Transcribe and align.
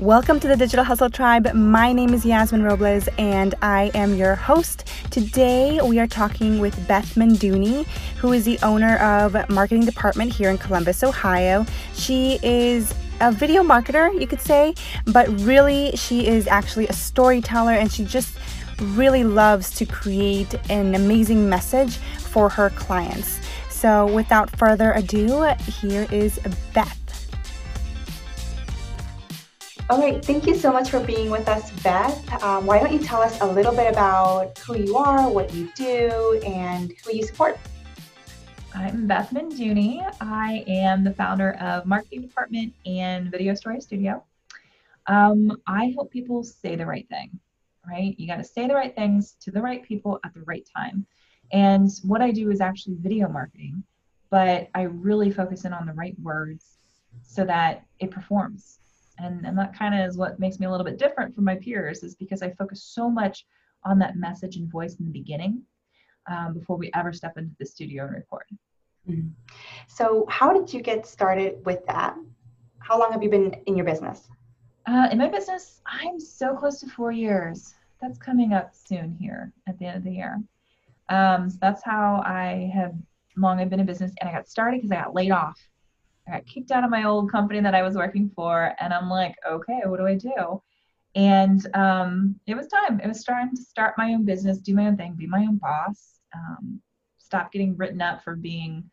Welcome 0.00 0.40
to 0.40 0.48
the 0.48 0.56
Digital 0.56 0.84
Hustle 0.84 1.08
Tribe. 1.08 1.54
My 1.54 1.90
name 1.90 2.12
is 2.12 2.26
Yasmin 2.26 2.62
Robles 2.62 3.08
and 3.16 3.54
I 3.62 3.90
am 3.94 4.14
your 4.14 4.34
host. 4.34 4.86
Today 5.10 5.80
we 5.82 5.98
are 5.98 6.06
talking 6.06 6.58
with 6.58 6.86
Beth 6.86 7.14
Menduni, 7.14 7.86
who 8.18 8.34
is 8.34 8.44
the 8.44 8.58
owner 8.62 8.98
of 8.98 9.48
Marketing 9.48 9.86
Department 9.86 10.34
here 10.34 10.50
in 10.50 10.58
Columbus, 10.58 11.02
Ohio. 11.02 11.64
She 11.94 12.38
is 12.42 12.92
a 13.22 13.32
video 13.32 13.62
marketer, 13.62 14.12
you 14.20 14.26
could 14.26 14.42
say, 14.42 14.74
but 15.06 15.28
really 15.40 15.92
she 15.92 16.26
is 16.26 16.46
actually 16.46 16.88
a 16.88 16.92
storyteller 16.92 17.72
and 17.72 17.90
she 17.90 18.04
just 18.04 18.36
really 18.82 19.24
loves 19.24 19.70
to 19.76 19.86
create 19.86 20.54
an 20.68 20.94
amazing 20.94 21.48
message 21.48 21.96
for 22.18 22.50
her 22.50 22.68
clients. 22.68 23.38
So 23.70 24.06
without 24.12 24.54
further 24.58 24.92
ado, 24.92 25.54
here 25.80 26.06
is 26.12 26.38
Beth. 26.74 27.00
All 29.88 30.00
right, 30.00 30.22
thank 30.24 30.48
you 30.48 30.56
so 30.56 30.72
much 30.72 30.90
for 30.90 30.98
being 30.98 31.30
with 31.30 31.48
us, 31.48 31.70
Beth. 31.82 32.42
Um, 32.42 32.66
why 32.66 32.80
don't 32.80 32.92
you 32.92 32.98
tell 32.98 33.22
us 33.22 33.40
a 33.40 33.46
little 33.46 33.72
bit 33.72 33.88
about 33.88 34.58
who 34.58 34.76
you 34.76 34.96
are, 34.96 35.30
what 35.30 35.54
you 35.54 35.70
do, 35.76 36.40
and 36.44 36.92
who 37.04 37.14
you 37.14 37.24
support? 37.24 37.56
I'm 38.74 39.06
Beth 39.06 39.30
Menduni. 39.30 40.04
I 40.20 40.64
am 40.66 41.04
the 41.04 41.12
founder 41.12 41.52
of 41.60 41.86
Marketing 41.86 42.20
Department 42.20 42.74
and 42.84 43.30
Video 43.30 43.54
Story 43.54 43.80
Studio. 43.80 44.24
Um, 45.06 45.56
I 45.68 45.92
help 45.94 46.10
people 46.10 46.42
say 46.42 46.74
the 46.74 46.84
right 46.84 47.08
thing, 47.08 47.38
right? 47.88 48.18
You 48.18 48.26
got 48.26 48.38
to 48.38 48.44
say 48.44 48.66
the 48.66 48.74
right 48.74 48.92
things 48.92 49.36
to 49.42 49.52
the 49.52 49.62
right 49.62 49.84
people 49.84 50.18
at 50.24 50.34
the 50.34 50.42
right 50.46 50.68
time. 50.76 51.06
And 51.52 51.88
what 52.02 52.22
I 52.22 52.32
do 52.32 52.50
is 52.50 52.60
actually 52.60 52.96
video 52.98 53.28
marketing, 53.28 53.84
but 54.30 54.68
I 54.74 54.82
really 54.82 55.30
focus 55.30 55.64
in 55.64 55.72
on 55.72 55.86
the 55.86 55.92
right 55.92 56.18
words 56.20 56.78
so 57.22 57.44
that 57.44 57.84
it 58.00 58.10
performs 58.10 58.80
and 59.18 59.46
and 59.46 59.58
that 59.58 59.76
kind 59.76 59.94
of 59.94 60.08
is 60.08 60.16
what 60.16 60.38
makes 60.38 60.58
me 60.58 60.66
a 60.66 60.70
little 60.70 60.84
bit 60.84 60.98
different 60.98 61.34
from 61.34 61.44
my 61.44 61.56
peers 61.56 62.02
is 62.02 62.14
because 62.14 62.42
i 62.42 62.50
focus 62.52 62.82
so 62.84 63.10
much 63.10 63.46
on 63.84 63.98
that 63.98 64.16
message 64.16 64.56
and 64.56 64.70
voice 64.70 64.96
in 64.96 65.06
the 65.06 65.12
beginning 65.12 65.62
um, 66.28 66.54
before 66.54 66.76
we 66.76 66.90
ever 66.94 67.12
step 67.12 67.36
into 67.36 67.54
the 67.60 67.66
studio 67.66 68.04
and 68.04 68.14
record. 68.14 68.44
Mm-hmm. 69.08 69.28
so 69.86 70.26
how 70.28 70.52
did 70.52 70.72
you 70.74 70.82
get 70.82 71.06
started 71.06 71.64
with 71.64 71.86
that? 71.86 72.16
How 72.80 72.98
long 72.98 73.12
have 73.12 73.22
you 73.22 73.30
been 73.30 73.54
in 73.66 73.76
your 73.76 73.86
business? 73.86 74.28
Uh, 74.84 75.08
in 75.12 75.18
my 75.18 75.28
business 75.28 75.80
i'm 75.86 76.18
so 76.18 76.56
close 76.56 76.80
to 76.80 76.88
four 76.88 77.12
years. 77.12 77.74
That's 78.00 78.18
coming 78.18 78.52
up 78.52 78.74
soon 78.74 79.16
here 79.18 79.52
at 79.68 79.78
the 79.78 79.86
end 79.86 79.98
of 79.98 80.04
the 80.04 80.10
year. 80.10 80.42
Um, 81.08 81.48
so 81.48 81.56
that's 81.60 81.84
how 81.84 82.22
i 82.26 82.70
have 82.74 82.94
long 83.36 83.60
i've 83.60 83.70
been 83.70 83.80
in 83.80 83.86
business 83.86 84.12
and 84.20 84.28
i 84.28 84.32
got 84.32 84.48
started 84.48 84.78
because 84.78 84.90
i 84.90 84.96
got 84.96 85.14
laid 85.14 85.30
off 85.30 85.60
I 86.26 86.32
got 86.32 86.46
kicked 86.46 86.70
out 86.70 86.84
of 86.84 86.90
my 86.90 87.04
old 87.04 87.30
company 87.30 87.60
that 87.60 87.74
I 87.74 87.82
was 87.82 87.96
working 87.96 88.30
for, 88.34 88.74
and 88.80 88.92
I'm 88.92 89.08
like, 89.08 89.36
okay, 89.48 89.80
what 89.84 89.98
do 89.98 90.06
I 90.06 90.14
do? 90.14 90.62
And 91.14 91.66
um, 91.74 92.38
it 92.46 92.54
was 92.54 92.66
time. 92.66 93.00
It 93.00 93.08
was 93.08 93.24
time 93.24 93.54
to 93.54 93.62
start 93.62 93.94
my 93.96 94.12
own 94.12 94.24
business, 94.24 94.58
do 94.58 94.74
my 94.74 94.86
own 94.86 94.96
thing, 94.96 95.14
be 95.14 95.26
my 95.26 95.40
own 95.40 95.56
boss, 95.56 96.20
um, 96.34 96.80
stop 97.18 97.52
getting 97.52 97.76
written 97.76 98.02
up 98.02 98.22
for 98.22 98.36
being, 98.36 98.90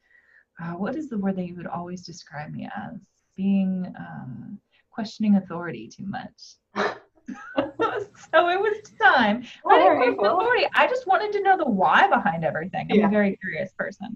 uh, 0.62 0.72
what 0.74 0.96
is 0.96 1.10
the 1.10 1.18
word 1.18 1.36
that 1.36 1.48
you 1.48 1.56
would 1.56 1.68
always 1.68 2.06
describe 2.06 2.52
me 2.52 2.70
as? 2.76 3.02
Being 3.36 3.94
uh, 4.00 4.56
questioning 4.92 5.36
authority 5.36 5.90
too 5.90 6.06
much. 6.06 6.56
so 6.76 8.50
it 8.50 8.60
was 8.60 8.92
time. 9.02 9.44
I 9.68 9.80
didn't 9.80 9.98
question 9.98 10.20
authority. 10.20 10.66
I 10.76 10.88
just 10.88 11.08
wanted 11.08 11.32
to 11.34 11.42
know 11.42 11.58
the 11.58 11.66
why 11.66 12.08
behind 12.08 12.46
everything. 12.46 12.88
I'm 12.92 13.00
yeah. 13.00 13.08
a 13.08 13.10
very 13.10 13.38
curious 13.38 13.72
person. 13.78 14.16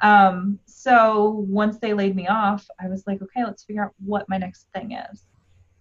Um, 0.00 0.58
so 0.66 1.46
once 1.48 1.78
they 1.78 1.94
laid 1.94 2.14
me 2.14 2.26
off, 2.28 2.66
I 2.80 2.88
was 2.88 3.06
like, 3.06 3.22
okay, 3.22 3.44
let's 3.44 3.64
figure 3.64 3.84
out 3.84 3.94
what 3.98 4.28
my 4.28 4.38
next 4.38 4.66
thing 4.74 4.92
is. 4.92 5.26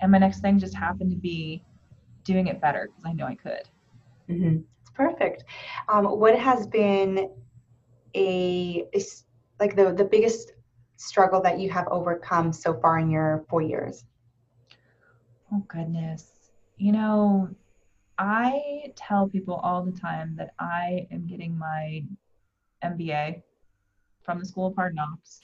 And 0.02 0.12
my 0.12 0.18
next 0.18 0.42
thing 0.42 0.60
just 0.60 0.76
happened 0.76 1.12
to 1.12 1.18
be 1.18 1.64
doing 2.24 2.48
it 2.48 2.62
better 2.62 2.88
because 2.88 3.06
I 3.06 3.14
know 3.14 3.26
I 3.26 3.36
could. 3.36 3.70
Mm-hmm. 4.30 4.62
Perfect. 4.94 5.44
Um, 5.90 6.06
what 6.06 6.38
has 6.38 6.68
been 6.68 7.30
a, 8.16 8.86
a 8.94 9.04
like 9.60 9.76
the 9.76 9.94
the 9.94 10.06
biggest 10.06 10.54
struggle 10.98 11.42
that 11.42 11.60
you 11.60 11.70
have 11.70 11.88
overcome 11.90 12.54
so 12.54 12.74
far 12.74 13.00
in 13.00 13.10
your 13.10 13.46
four 13.50 13.62
years? 13.62 14.06
Oh 15.54 15.64
goodness, 15.68 16.32
you 16.78 16.92
know, 16.92 17.50
I 18.18 18.94
tell 18.96 19.28
people 19.28 19.56
all 19.56 19.84
the 19.84 19.92
time 19.92 20.36
that 20.38 20.54
I 20.60 21.08
am 21.12 21.28
getting 21.28 21.58
my 21.58 22.04
MBA 22.84 23.42
from 24.26 24.40
the 24.40 24.46
School 24.46 24.68
of 24.68 24.76
Hard 24.76 24.96
Knocks. 24.96 25.42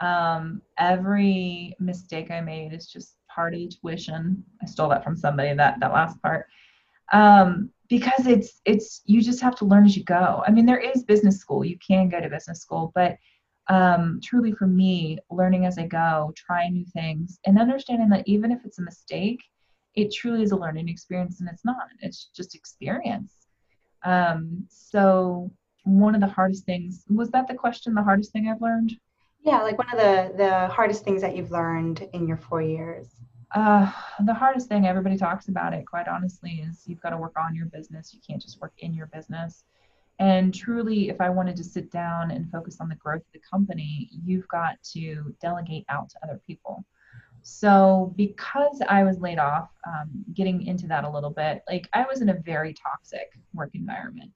Um, 0.00 0.62
every 0.78 1.74
mistake 1.78 2.30
I 2.30 2.40
made 2.40 2.72
is 2.72 2.86
just 2.86 3.16
part 3.28 3.54
of 3.54 3.60
the 3.60 3.68
tuition. 3.68 4.44
I 4.62 4.66
stole 4.66 4.88
that 4.90 5.04
from 5.04 5.16
somebody 5.16 5.54
that 5.54 5.80
that 5.80 5.92
last 5.92 6.20
part. 6.22 6.46
Um, 7.12 7.70
because 7.88 8.26
it's 8.26 8.60
it's 8.64 9.02
you 9.06 9.22
just 9.22 9.40
have 9.40 9.56
to 9.56 9.64
learn 9.64 9.86
as 9.86 9.96
you 9.96 10.04
go. 10.04 10.42
I 10.46 10.50
mean, 10.50 10.66
there 10.66 10.78
is 10.78 11.04
business 11.04 11.38
school. 11.38 11.64
You 11.64 11.78
can 11.78 12.08
go 12.08 12.20
to 12.20 12.28
business 12.28 12.60
school, 12.60 12.92
but 12.94 13.16
um, 13.68 14.20
truly 14.22 14.52
for 14.52 14.66
me, 14.66 15.18
learning 15.30 15.66
as 15.66 15.78
I 15.78 15.86
go, 15.86 16.32
trying 16.36 16.74
new 16.74 16.86
things, 16.86 17.38
and 17.46 17.58
understanding 17.58 18.08
that 18.10 18.26
even 18.26 18.52
if 18.52 18.64
it's 18.64 18.78
a 18.78 18.82
mistake, 18.82 19.42
it 19.94 20.12
truly 20.12 20.42
is 20.42 20.52
a 20.52 20.56
learning 20.56 20.88
experience, 20.88 21.40
and 21.40 21.48
it's 21.48 21.64
not. 21.64 21.88
It's 22.00 22.26
just 22.34 22.54
experience. 22.54 23.34
Um, 24.04 24.64
so 24.68 25.50
one 25.88 26.14
of 26.14 26.20
the 26.20 26.26
hardest 26.26 26.64
things 26.64 27.04
was 27.08 27.30
that 27.30 27.48
the 27.48 27.54
question 27.54 27.94
the 27.94 28.02
hardest 28.02 28.32
thing 28.32 28.48
i've 28.48 28.60
learned? 28.60 28.94
Yeah 29.42 29.62
like 29.62 29.78
one 29.78 29.88
of 29.92 29.98
the 29.98 30.36
the 30.36 30.68
hardest 30.68 31.04
things 31.04 31.22
that 31.22 31.36
you've 31.36 31.50
learned 31.50 32.06
in 32.12 32.26
your 32.26 32.36
four 32.36 32.62
years. 32.62 33.08
Uh, 33.54 33.90
the 34.26 34.34
hardest 34.34 34.68
thing 34.68 34.86
everybody 34.86 35.16
talks 35.16 35.48
about 35.48 35.72
it 35.72 35.86
quite 35.86 36.06
honestly 36.06 36.62
is 36.68 36.82
you've 36.86 37.00
got 37.00 37.10
to 37.10 37.16
work 37.16 37.32
on 37.38 37.54
your 37.54 37.64
business. 37.66 38.12
You 38.12 38.20
can't 38.26 38.42
just 38.42 38.60
work 38.60 38.74
in 38.78 38.92
your 38.92 39.06
business. 39.06 39.64
And 40.18 40.52
truly 40.52 41.08
if 41.08 41.20
i 41.20 41.30
wanted 41.30 41.56
to 41.56 41.64
sit 41.64 41.90
down 41.90 42.30
and 42.30 42.50
focus 42.50 42.78
on 42.80 42.88
the 42.88 42.96
growth 42.96 43.22
of 43.22 43.32
the 43.32 43.40
company 43.50 44.10
you've 44.24 44.48
got 44.48 44.82
to 44.92 45.34
delegate 45.40 45.86
out 45.88 46.10
to 46.10 46.16
other 46.22 46.40
people. 46.46 46.84
So 47.42 48.12
because 48.16 48.82
i 48.88 49.02
was 49.04 49.18
laid 49.20 49.38
off 49.38 49.70
um, 49.86 50.10
getting 50.34 50.66
into 50.66 50.86
that 50.88 51.04
a 51.04 51.10
little 51.10 51.30
bit 51.30 51.62
like 51.68 51.88
i 51.94 52.04
was 52.04 52.20
in 52.20 52.28
a 52.28 52.34
very 52.34 52.74
toxic 52.74 53.38
work 53.54 53.70
environment 53.74 54.30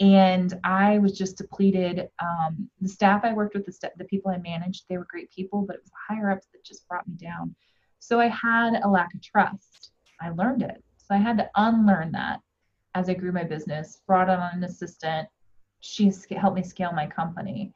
and 0.00 0.58
I 0.64 0.98
was 0.98 1.16
just 1.16 1.38
depleted. 1.38 2.08
Um, 2.20 2.68
the 2.80 2.88
staff 2.88 3.24
I 3.24 3.32
worked 3.32 3.54
with, 3.54 3.66
the, 3.66 3.72
st- 3.72 3.96
the 3.96 4.04
people 4.04 4.30
I 4.30 4.38
managed, 4.38 4.84
they 4.88 4.98
were 4.98 5.06
great 5.08 5.30
people, 5.30 5.62
but 5.62 5.76
it 5.76 5.82
was 5.82 5.90
the 5.90 6.14
higher 6.14 6.30
ups 6.30 6.48
that 6.52 6.64
just 6.64 6.86
brought 6.88 7.06
me 7.06 7.14
down. 7.14 7.54
So 8.00 8.20
I 8.20 8.26
had 8.26 8.80
a 8.82 8.88
lack 8.88 9.14
of 9.14 9.22
trust. 9.22 9.92
I 10.20 10.30
learned 10.30 10.62
it. 10.62 10.82
So 10.96 11.14
I 11.14 11.18
had 11.18 11.38
to 11.38 11.50
unlearn 11.56 12.12
that 12.12 12.40
as 12.94 13.08
I 13.08 13.14
grew 13.14 13.32
my 13.32 13.44
business, 13.44 14.00
brought 14.06 14.28
on 14.28 14.40
an 14.54 14.64
assistant. 14.64 15.28
She 15.80 16.12
helped 16.36 16.56
me 16.56 16.62
scale 16.62 16.92
my 16.92 17.06
company. 17.06 17.72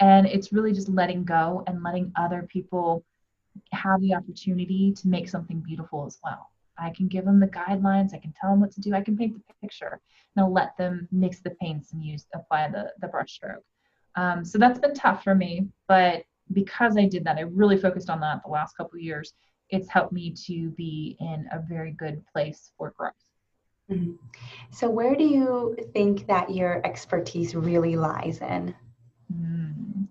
And 0.00 0.26
it's 0.26 0.52
really 0.52 0.72
just 0.72 0.88
letting 0.88 1.24
go 1.24 1.64
and 1.66 1.82
letting 1.82 2.12
other 2.16 2.46
people 2.50 3.04
have 3.72 4.00
the 4.02 4.14
opportunity 4.14 4.92
to 4.92 5.08
make 5.08 5.28
something 5.28 5.60
beautiful 5.60 6.04
as 6.06 6.18
well. 6.22 6.50
I 6.78 6.90
can 6.90 7.08
give 7.08 7.24
them 7.24 7.40
the 7.40 7.48
guidelines. 7.48 8.14
I 8.14 8.18
can 8.18 8.32
tell 8.38 8.50
them 8.50 8.60
what 8.60 8.72
to 8.72 8.80
do. 8.80 8.94
I 8.94 9.00
can 9.00 9.16
paint 9.16 9.34
the 9.34 9.54
picture. 9.60 10.00
And 10.34 10.44
I'll 10.44 10.52
let 10.52 10.76
them 10.76 11.08
mix 11.10 11.40
the 11.40 11.50
paints 11.50 11.92
and 11.92 12.04
use 12.04 12.26
apply 12.34 12.68
the 12.68 12.92
the 13.00 13.08
brush 13.08 13.32
stroke. 13.32 13.64
Um, 14.16 14.44
so 14.44 14.58
that's 14.58 14.78
been 14.78 14.94
tough 14.94 15.22
for 15.22 15.34
me, 15.34 15.68
but 15.88 16.24
because 16.52 16.96
I 16.96 17.06
did 17.06 17.24
that, 17.24 17.36
I 17.36 17.42
really 17.42 17.76
focused 17.76 18.08
on 18.08 18.20
that 18.20 18.42
the 18.44 18.50
last 18.50 18.76
couple 18.76 18.98
years. 18.98 19.34
It's 19.68 19.88
helped 19.88 20.12
me 20.12 20.32
to 20.46 20.70
be 20.70 21.16
in 21.20 21.46
a 21.52 21.60
very 21.60 21.90
good 21.92 22.22
place 22.32 22.70
for 22.78 22.94
growth. 22.96 23.12
Mm-hmm. 23.90 24.12
So, 24.70 24.88
where 24.88 25.14
do 25.14 25.24
you 25.24 25.76
think 25.92 26.26
that 26.26 26.50
your 26.50 26.84
expertise 26.84 27.54
really 27.54 27.96
lies 27.96 28.40
in? 28.40 28.74
Mm. 29.32 30.06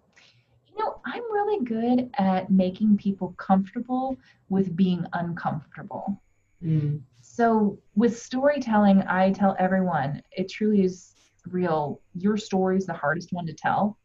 You 0.68 0.78
know, 0.78 1.00
I'm 1.06 1.24
really 1.32 1.64
good 1.66 2.10
at 2.18 2.50
making 2.52 2.98
people 2.98 3.34
comfortable 3.38 4.18
with 4.50 4.76
being 4.76 5.06
uncomfortable. 5.14 6.22
So 7.22 7.80
with 7.96 8.18
storytelling, 8.18 9.04
I 9.04 9.32
tell 9.32 9.56
everyone 9.60 10.22
it 10.32 10.50
truly 10.50 10.84
is 10.84 11.14
real. 11.48 12.02
Your 12.14 12.38
story 12.38 12.78
is 12.78 12.86
the 12.86 12.94
hardest 12.94 13.34
one 13.34 13.46
to 13.48 13.54
tell. 13.54 13.98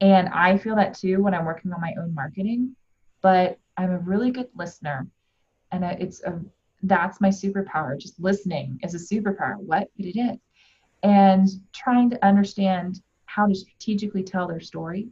And 0.00 0.28
I 0.28 0.58
feel 0.58 0.76
that 0.76 0.94
too 0.94 1.22
when 1.22 1.34
I'm 1.34 1.44
working 1.44 1.72
on 1.72 1.80
my 1.80 1.94
own 1.98 2.14
marketing, 2.14 2.74
but 3.22 3.58
I'm 3.76 3.90
a 3.90 3.98
really 3.98 4.30
good 4.30 4.48
listener. 4.56 5.08
And 5.72 5.84
it's 5.84 6.22
a 6.22 6.40
that's 6.82 7.20
my 7.20 7.28
superpower. 7.28 7.98
Just 7.98 8.20
listening 8.20 8.78
is 8.82 8.94
a 8.94 9.14
superpower. 9.14 9.56
What? 9.58 9.88
But 9.96 10.06
it 10.06 10.18
is. 10.18 10.38
And 11.02 11.48
trying 11.72 12.10
to 12.10 12.24
understand 12.24 13.00
how 13.26 13.46
to 13.46 13.54
strategically 13.54 14.22
tell 14.22 14.46
their 14.46 14.60
story. 14.60 15.08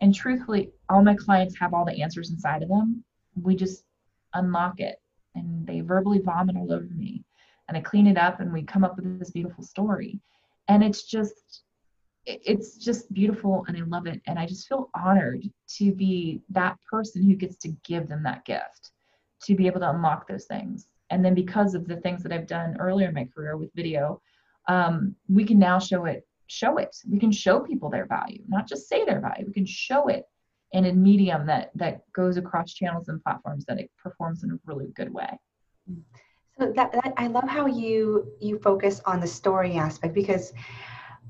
And 0.00 0.14
truthfully, 0.14 0.72
all 0.88 1.02
my 1.02 1.14
clients 1.14 1.58
have 1.58 1.72
all 1.72 1.84
the 1.84 2.02
answers 2.02 2.30
inside 2.30 2.62
of 2.62 2.68
them. 2.68 3.04
We 3.40 3.56
just 3.56 3.84
unlock 4.34 4.80
it 4.80 4.96
and 5.34 5.66
they 5.66 5.80
verbally 5.80 6.18
vomit 6.18 6.56
all 6.56 6.72
over 6.72 6.88
me 6.94 7.24
and 7.68 7.76
i 7.76 7.80
clean 7.80 8.06
it 8.06 8.18
up 8.18 8.40
and 8.40 8.52
we 8.52 8.62
come 8.62 8.84
up 8.84 8.96
with 8.96 9.18
this 9.18 9.30
beautiful 9.30 9.64
story 9.64 10.18
and 10.68 10.82
it's 10.82 11.04
just 11.04 11.62
it's 12.26 12.78
just 12.78 13.12
beautiful 13.12 13.64
and 13.68 13.76
i 13.76 13.80
love 13.82 14.06
it 14.06 14.20
and 14.26 14.38
i 14.38 14.46
just 14.46 14.66
feel 14.66 14.88
honored 14.94 15.42
to 15.68 15.92
be 15.92 16.40
that 16.48 16.76
person 16.90 17.22
who 17.22 17.34
gets 17.34 17.56
to 17.56 17.68
give 17.84 18.08
them 18.08 18.22
that 18.22 18.44
gift 18.44 18.92
to 19.44 19.54
be 19.54 19.66
able 19.66 19.80
to 19.80 19.90
unlock 19.90 20.26
those 20.26 20.46
things. 20.46 20.88
And 21.10 21.24
then 21.24 21.34
because 21.34 21.74
of 21.74 21.86
the 21.86 21.96
things 21.96 22.22
that 22.22 22.32
I've 22.32 22.46
done 22.46 22.76
earlier 22.78 23.08
in 23.08 23.14
my 23.14 23.28
career 23.34 23.56
with 23.56 23.72
video, 23.74 24.20
um, 24.68 25.14
we 25.28 25.44
can 25.44 25.58
now 25.58 25.78
show 25.78 26.06
it, 26.06 26.26
show 26.46 26.78
it. 26.78 26.96
We 27.08 27.18
can 27.18 27.30
show 27.30 27.60
people 27.60 27.90
their 27.90 28.06
value, 28.06 28.42
not 28.48 28.66
just 28.66 28.88
say 28.88 29.04
their 29.04 29.20
value. 29.20 29.44
We 29.46 29.52
can 29.52 29.66
show 29.66 30.08
it 30.08 30.24
in 30.72 30.86
a 30.86 30.92
medium 30.92 31.46
that 31.46 31.70
that 31.74 32.00
goes 32.12 32.36
across 32.36 32.72
channels 32.72 33.08
and 33.08 33.22
platforms 33.22 33.64
that 33.66 33.78
it 33.78 33.90
performs 34.02 34.42
in 34.42 34.50
a 34.50 34.58
really 34.66 34.88
good 34.94 35.12
way. 35.12 35.38
So 36.58 36.72
that, 36.76 36.92
that 36.92 37.14
I 37.16 37.26
love 37.26 37.48
how 37.48 37.66
you 37.66 38.32
you 38.40 38.58
focus 38.58 39.00
on 39.06 39.20
the 39.20 39.26
story 39.26 39.76
aspect 39.76 40.14
because 40.14 40.52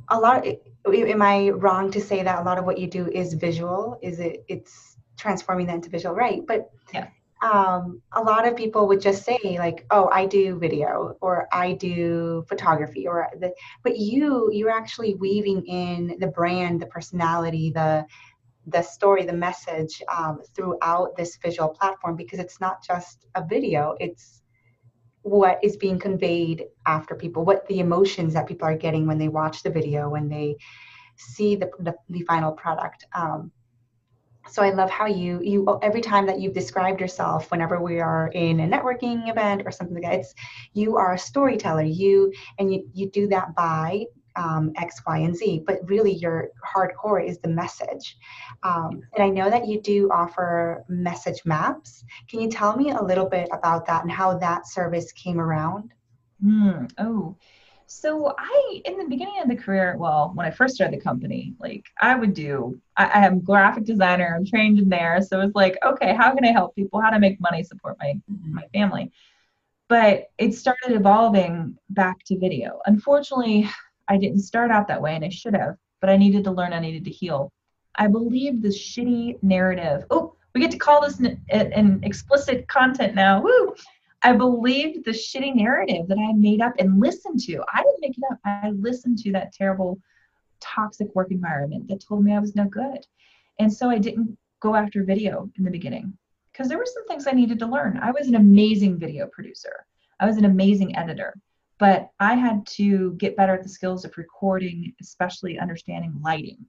a 0.08 0.18
lot 0.18 0.46
of, 0.46 0.56
am 0.94 1.22
I 1.22 1.50
wrong 1.50 1.90
to 1.92 2.00
say 2.00 2.22
that 2.22 2.40
a 2.40 2.42
lot 2.42 2.58
of 2.58 2.64
what 2.64 2.78
you 2.78 2.86
do 2.86 3.08
is 3.08 3.34
visual? 3.34 3.98
Is 4.02 4.20
it 4.20 4.44
it's 4.48 4.96
transforming 5.16 5.66
that 5.66 5.76
into 5.76 5.90
visual, 5.90 6.14
right? 6.14 6.42
But 6.46 6.70
yeah. 6.92 7.08
Um, 7.42 8.00
a 8.12 8.22
lot 8.22 8.48
of 8.48 8.56
people 8.56 8.88
would 8.88 9.02
just 9.02 9.22
say 9.22 9.38
like, 9.42 9.84
"Oh, 9.90 10.08
I 10.10 10.24
do 10.24 10.58
video," 10.58 11.18
or 11.20 11.46
"I 11.52 11.72
do 11.72 12.42
photography," 12.48 13.06
or 13.06 13.28
the. 13.38 13.52
But 13.82 13.98
you, 13.98 14.50
you're 14.50 14.70
actually 14.70 15.14
weaving 15.16 15.66
in 15.66 16.16
the 16.20 16.28
brand, 16.28 16.80
the 16.80 16.86
personality, 16.86 17.70
the 17.70 18.06
the 18.66 18.82
story, 18.82 19.24
the 19.24 19.32
message 19.32 20.02
um, 20.08 20.40
throughout 20.54 21.16
this 21.16 21.36
visual 21.36 21.68
platform 21.68 22.16
because 22.16 22.38
it's 22.38 22.60
not 22.60 22.82
just 22.82 23.26
a 23.34 23.44
video; 23.44 23.94
it's 24.00 24.42
what 25.22 25.58
is 25.62 25.76
being 25.76 25.98
conveyed 25.98 26.64
after 26.86 27.14
people, 27.14 27.44
what 27.44 27.66
the 27.68 27.80
emotions 27.80 28.34
that 28.34 28.46
people 28.46 28.68
are 28.68 28.76
getting 28.76 29.06
when 29.06 29.18
they 29.18 29.28
watch 29.28 29.62
the 29.62 29.70
video, 29.70 30.08
when 30.08 30.28
they 30.28 30.56
see 31.16 31.56
the, 31.56 31.70
the, 31.80 31.94
the 32.10 32.22
final 32.22 32.52
product. 32.52 33.06
Um, 33.14 33.50
so 34.50 34.62
I 34.62 34.70
love 34.70 34.90
how 34.90 35.06
you 35.06 35.40
you 35.42 35.78
every 35.82 36.02
time 36.02 36.26
that 36.26 36.38
you've 36.38 36.52
described 36.52 37.00
yourself, 37.00 37.50
whenever 37.50 37.80
we 37.80 38.00
are 38.00 38.28
in 38.34 38.60
a 38.60 38.68
networking 38.68 39.30
event 39.30 39.62
or 39.64 39.70
something 39.70 39.94
like 39.94 40.04
that, 40.04 40.20
it's 40.20 40.34
you 40.74 40.96
are 40.96 41.14
a 41.14 41.18
storyteller. 41.18 41.82
You 41.82 42.32
and 42.58 42.72
you 42.72 42.88
you 42.92 43.10
do 43.10 43.26
that 43.28 43.54
by 43.54 44.04
um, 44.36 44.72
X, 44.76 45.00
Y, 45.06 45.18
and 45.18 45.36
Z, 45.36 45.62
but 45.66 45.78
really 45.88 46.14
your 46.14 46.48
hardcore 46.64 47.26
is 47.26 47.38
the 47.38 47.48
message. 47.48 48.16
Um, 48.62 49.02
and 49.14 49.22
I 49.22 49.28
know 49.28 49.50
that 49.50 49.66
you 49.66 49.80
do 49.80 50.10
offer 50.10 50.84
message 50.88 51.42
maps. 51.44 52.04
Can 52.28 52.40
you 52.40 52.48
tell 52.48 52.76
me 52.76 52.90
a 52.90 53.02
little 53.02 53.28
bit 53.28 53.48
about 53.52 53.86
that 53.86 54.02
and 54.02 54.10
how 54.10 54.38
that 54.38 54.66
service 54.66 55.12
came 55.12 55.40
around? 55.40 55.92
Mm, 56.44 56.90
oh, 56.98 57.36
so 57.86 58.34
I, 58.36 58.80
in 58.84 58.98
the 58.98 59.04
beginning 59.08 59.40
of 59.40 59.48
the 59.48 59.56
career, 59.56 59.96
well, 59.98 60.32
when 60.34 60.46
I 60.46 60.50
first 60.50 60.74
started 60.74 60.98
the 60.98 61.02
company, 61.02 61.54
like 61.60 61.84
I 62.00 62.14
would 62.14 62.34
do, 62.34 62.80
I, 62.96 63.06
I 63.06 63.26
am 63.26 63.40
graphic 63.40 63.84
designer, 63.84 64.34
I'm 64.36 64.46
trained 64.46 64.78
in 64.78 64.88
there. 64.88 65.20
So 65.22 65.40
it's 65.40 65.54
like, 65.54 65.78
okay, 65.84 66.14
how 66.14 66.34
can 66.34 66.44
I 66.44 66.52
help 66.52 66.74
people? 66.74 67.00
How 67.00 67.10
to 67.10 67.20
make 67.20 67.40
money, 67.40 67.62
support 67.62 67.96
my, 68.00 68.14
mm-hmm. 68.30 68.54
my 68.54 68.66
family? 68.72 69.12
But 69.88 70.30
it 70.38 70.54
started 70.54 70.92
evolving 70.92 71.76
back 71.90 72.24
to 72.26 72.38
video. 72.38 72.80
Unfortunately, 72.86 73.68
I 74.08 74.16
didn't 74.16 74.40
start 74.40 74.70
out 74.70 74.88
that 74.88 75.02
way 75.02 75.14
and 75.14 75.24
I 75.24 75.28
should 75.28 75.54
have, 75.54 75.76
but 76.00 76.10
I 76.10 76.16
needed 76.16 76.44
to 76.44 76.50
learn, 76.50 76.72
I 76.72 76.80
needed 76.80 77.04
to 77.04 77.10
heal. 77.10 77.52
I 77.96 78.08
believe 78.08 78.60
this 78.60 78.78
shitty 78.78 79.42
narrative. 79.42 80.04
Oh, 80.10 80.34
we 80.54 80.60
get 80.60 80.70
to 80.72 80.78
call 80.78 81.00
this 81.00 81.18
an, 81.20 81.40
an 81.50 82.00
explicit 82.02 82.68
content 82.68 83.14
now. 83.14 83.40
Woo! 83.40 83.74
I 84.22 84.32
believed 84.32 85.04
the 85.04 85.10
shitty 85.10 85.54
narrative 85.54 86.08
that 86.08 86.18
I 86.18 86.32
made 86.32 86.60
up 86.60 86.72
and 86.78 87.00
listened 87.00 87.40
to. 87.40 87.62
I 87.72 87.82
didn't 87.82 88.00
make 88.00 88.16
it 88.16 88.24
up. 88.30 88.38
I 88.44 88.70
listened 88.70 89.18
to 89.18 89.32
that 89.32 89.52
terrible, 89.52 89.98
toxic 90.60 91.14
work 91.14 91.30
environment 91.30 91.88
that 91.88 92.00
told 92.00 92.24
me 92.24 92.32
I 92.32 92.38
was 92.38 92.54
no 92.54 92.64
good. 92.64 93.06
And 93.58 93.72
so 93.72 93.90
I 93.90 93.98
didn't 93.98 94.36
go 94.60 94.74
after 94.74 95.04
video 95.04 95.50
in 95.58 95.64
the 95.64 95.70
beginning 95.70 96.16
because 96.52 96.68
there 96.68 96.78
were 96.78 96.86
some 96.86 97.06
things 97.06 97.26
I 97.26 97.32
needed 97.32 97.58
to 97.58 97.66
learn. 97.66 97.98
I 97.98 98.12
was 98.12 98.28
an 98.28 98.34
amazing 98.34 98.98
video 98.98 99.26
producer, 99.26 99.86
I 100.20 100.26
was 100.26 100.36
an 100.36 100.44
amazing 100.44 100.96
editor 100.96 101.34
but 101.78 102.10
I 102.20 102.34
had 102.34 102.66
to 102.78 103.12
get 103.14 103.36
better 103.36 103.54
at 103.54 103.62
the 103.62 103.68
skills 103.68 104.04
of 104.04 104.16
recording, 104.16 104.94
especially 105.00 105.58
understanding 105.58 106.14
lighting. 106.22 106.64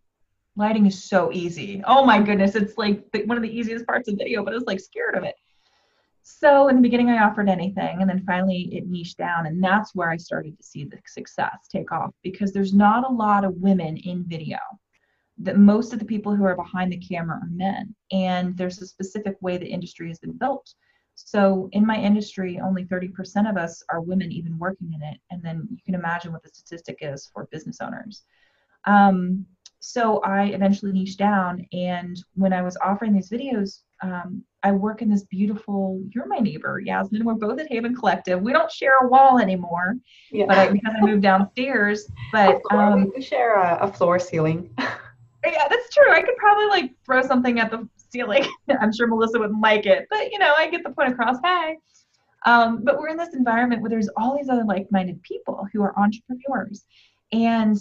Lighting 0.55 0.85
is 0.85 1.03
so 1.03 1.31
easy. 1.31 1.83
Oh 1.85 2.05
my 2.05 2.21
goodness, 2.21 2.55
it's 2.55 2.77
like 2.77 3.05
one 3.25 3.37
of 3.37 3.43
the 3.43 3.57
easiest 3.57 3.85
parts 3.85 4.07
of 4.07 4.17
video, 4.17 4.43
but 4.43 4.53
I 4.53 4.55
was 4.55 4.65
like 4.65 4.79
scared 4.79 5.15
of 5.15 5.23
it. 5.23 5.35
So 6.23 6.69
in 6.69 6.77
the 6.77 6.81
beginning, 6.81 7.09
I 7.09 7.23
offered 7.23 7.49
anything, 7.49 8.01
and 8.01 8.09
then 8.09 8.23
finally 8.25 8.69
it 8.71 8.87
niched 8.87 9.17
down, 9.17 9.45
and 9.45 9.63
that's 9.63 9.93
where 9.93 10.09
I 10.09 10.17
started 10.17 10.57
to 10.57 10.63
see 10.63 10.83
the 10.83 10.97
success 11.05 11.67
take 11.69 11.91
off 11.91 12.15
because 12.23 12.51
there's 12.51 12.73
not 12.73 13.05
a 13.05 13.13
lot 13.13 13.43
of 13.43 13.53
women 13.57 13.97
in 13.97 14.23
video. 14.27 14.57
That 15.37 15.57
most 15.59 15.93
of 15.93 15.99
the 15.99 16.05
people 16.05 16.35
who 16.35 16.45
are 16.45 16.55
behind 16.55 16.91
the 16.91 16.97
camera 16.97 17.37
are 17.43 17.49
men, 17.51 17.93
and 18.11 18.57
there's 18.57 18.81
a 18.81 18.87
specific 18.87 19.35
way 19.41 19.57
the 19.57 19.67
industry 19.67 20.07
has 20.07 20.17
been 20.17 20.37
built 20.37 20.73
so 21.15 21.69
in 21.71 21.85
my 21.85 21.97
industry, 21.97 22.59
only 22.59 22.83
30% 22.85 23.49
of 23.49 23.57
us 23.57 23.81
are 23.89 24.01
women 24.01 24.31
even 24.31 24.59
working 24.59 24.93
in 24.93 25.01
it. 25.01 25.17
And 25.31 25.41
then 25.41 25.67
you 25.71 25.77
can 25.85 25.95
imagine 25.95 26.33
what 26.33 26.43
the 26.43 26.49
statistic 26.49 26.99
is 27.01 27.29
for 27.33 27.47
business 27.51 27.79
owners. 27.81 28.23
Um, 28.85 29.45
so 29.79 30.19
I 30.19 30.45
eventually 30.45 30.91
niched 30.91 31.17
down. 31.17 31.65
And 31.71 32.17
when 32.33 32.51
I 32.51 32.61
was 32.61 32.75
offering 32.83 33.13
these 33.13 33.29
videos, 33.29 33.81
um, 34.01 34.43
I 34.63 34.71
work 34.71 35.01
in 35.01 35.09
this 35.09 35.23
beautiful, 35.23 36.01
you're 36.09 36.27
my 36.27 36.39
neighbor, 36.39 36.79
Yasmin. 36.79 37.23
We're 37.23 37.35
both 37.35 37.59
at 37.59 37.71
Haven 37.71 37.95
Collective. 37.95 38.41
We 38.41 38.51
don't 38.51 38.71
share 38.71 38.97
a 39.03 39.07
wall 39.07 39.39
anymore, 39.39 39.95
yeah. 40.31 40.45
but 40.47 40.57
I, 40.57 40.71
because 40.71 40.95
I 40.97 41.05
moved 41.05 41.21
downstairs. 41.21 42.09
But 42.31 42.61
um, 42.71 43.11
we 43.15 43.21
share 43.21 43.55
a, 43.55 43.77
a 43.81 43.87
floor 43.91 44.19
ceiling. 44.19 44.71
yeah, 45.45 45.67
that's 45.69 45.93
true. 45.93 46.11
I 46.11 46.21
could 46.21 46.35
probably 46.37 46.65
like 46.65 46.91
throw 47.05 47.21
something 47.21 47.59
at 47.59 47.71
the 47.71 47.87
I'm 48.81 48.93
sure 48.93 49.07
Melissa 49.07 49.39
wouldn't 49.39 49.61
like 49.61 49.85
it, 49.85 50.07
but 50.09 50.31
you 50.31 50.39
know, 50.39 50.53
I 50.57 50.69
get 50.69 50.83
the 50.83 50.91
point 50.91 51.11
across. 51.11 51.37
Hey. 51.43 51.77
Um, 52.45 52.83
but 52.83 52.99
we're 52.99 53.09
in 53.09 53.17
this 53.17 53.33
environment 53.33 53.81
where 53.81 53.89
there's 53.89 54.09
all 54.17 54.37
these 54.37 54.49
other 54.49 54.65
like-minded 54.65 55.21
people 55.23 55.65
who 55.73 55.81
are 55.81 55.97
entrepreneurs, 55.97 56.85
and 57.31 57.77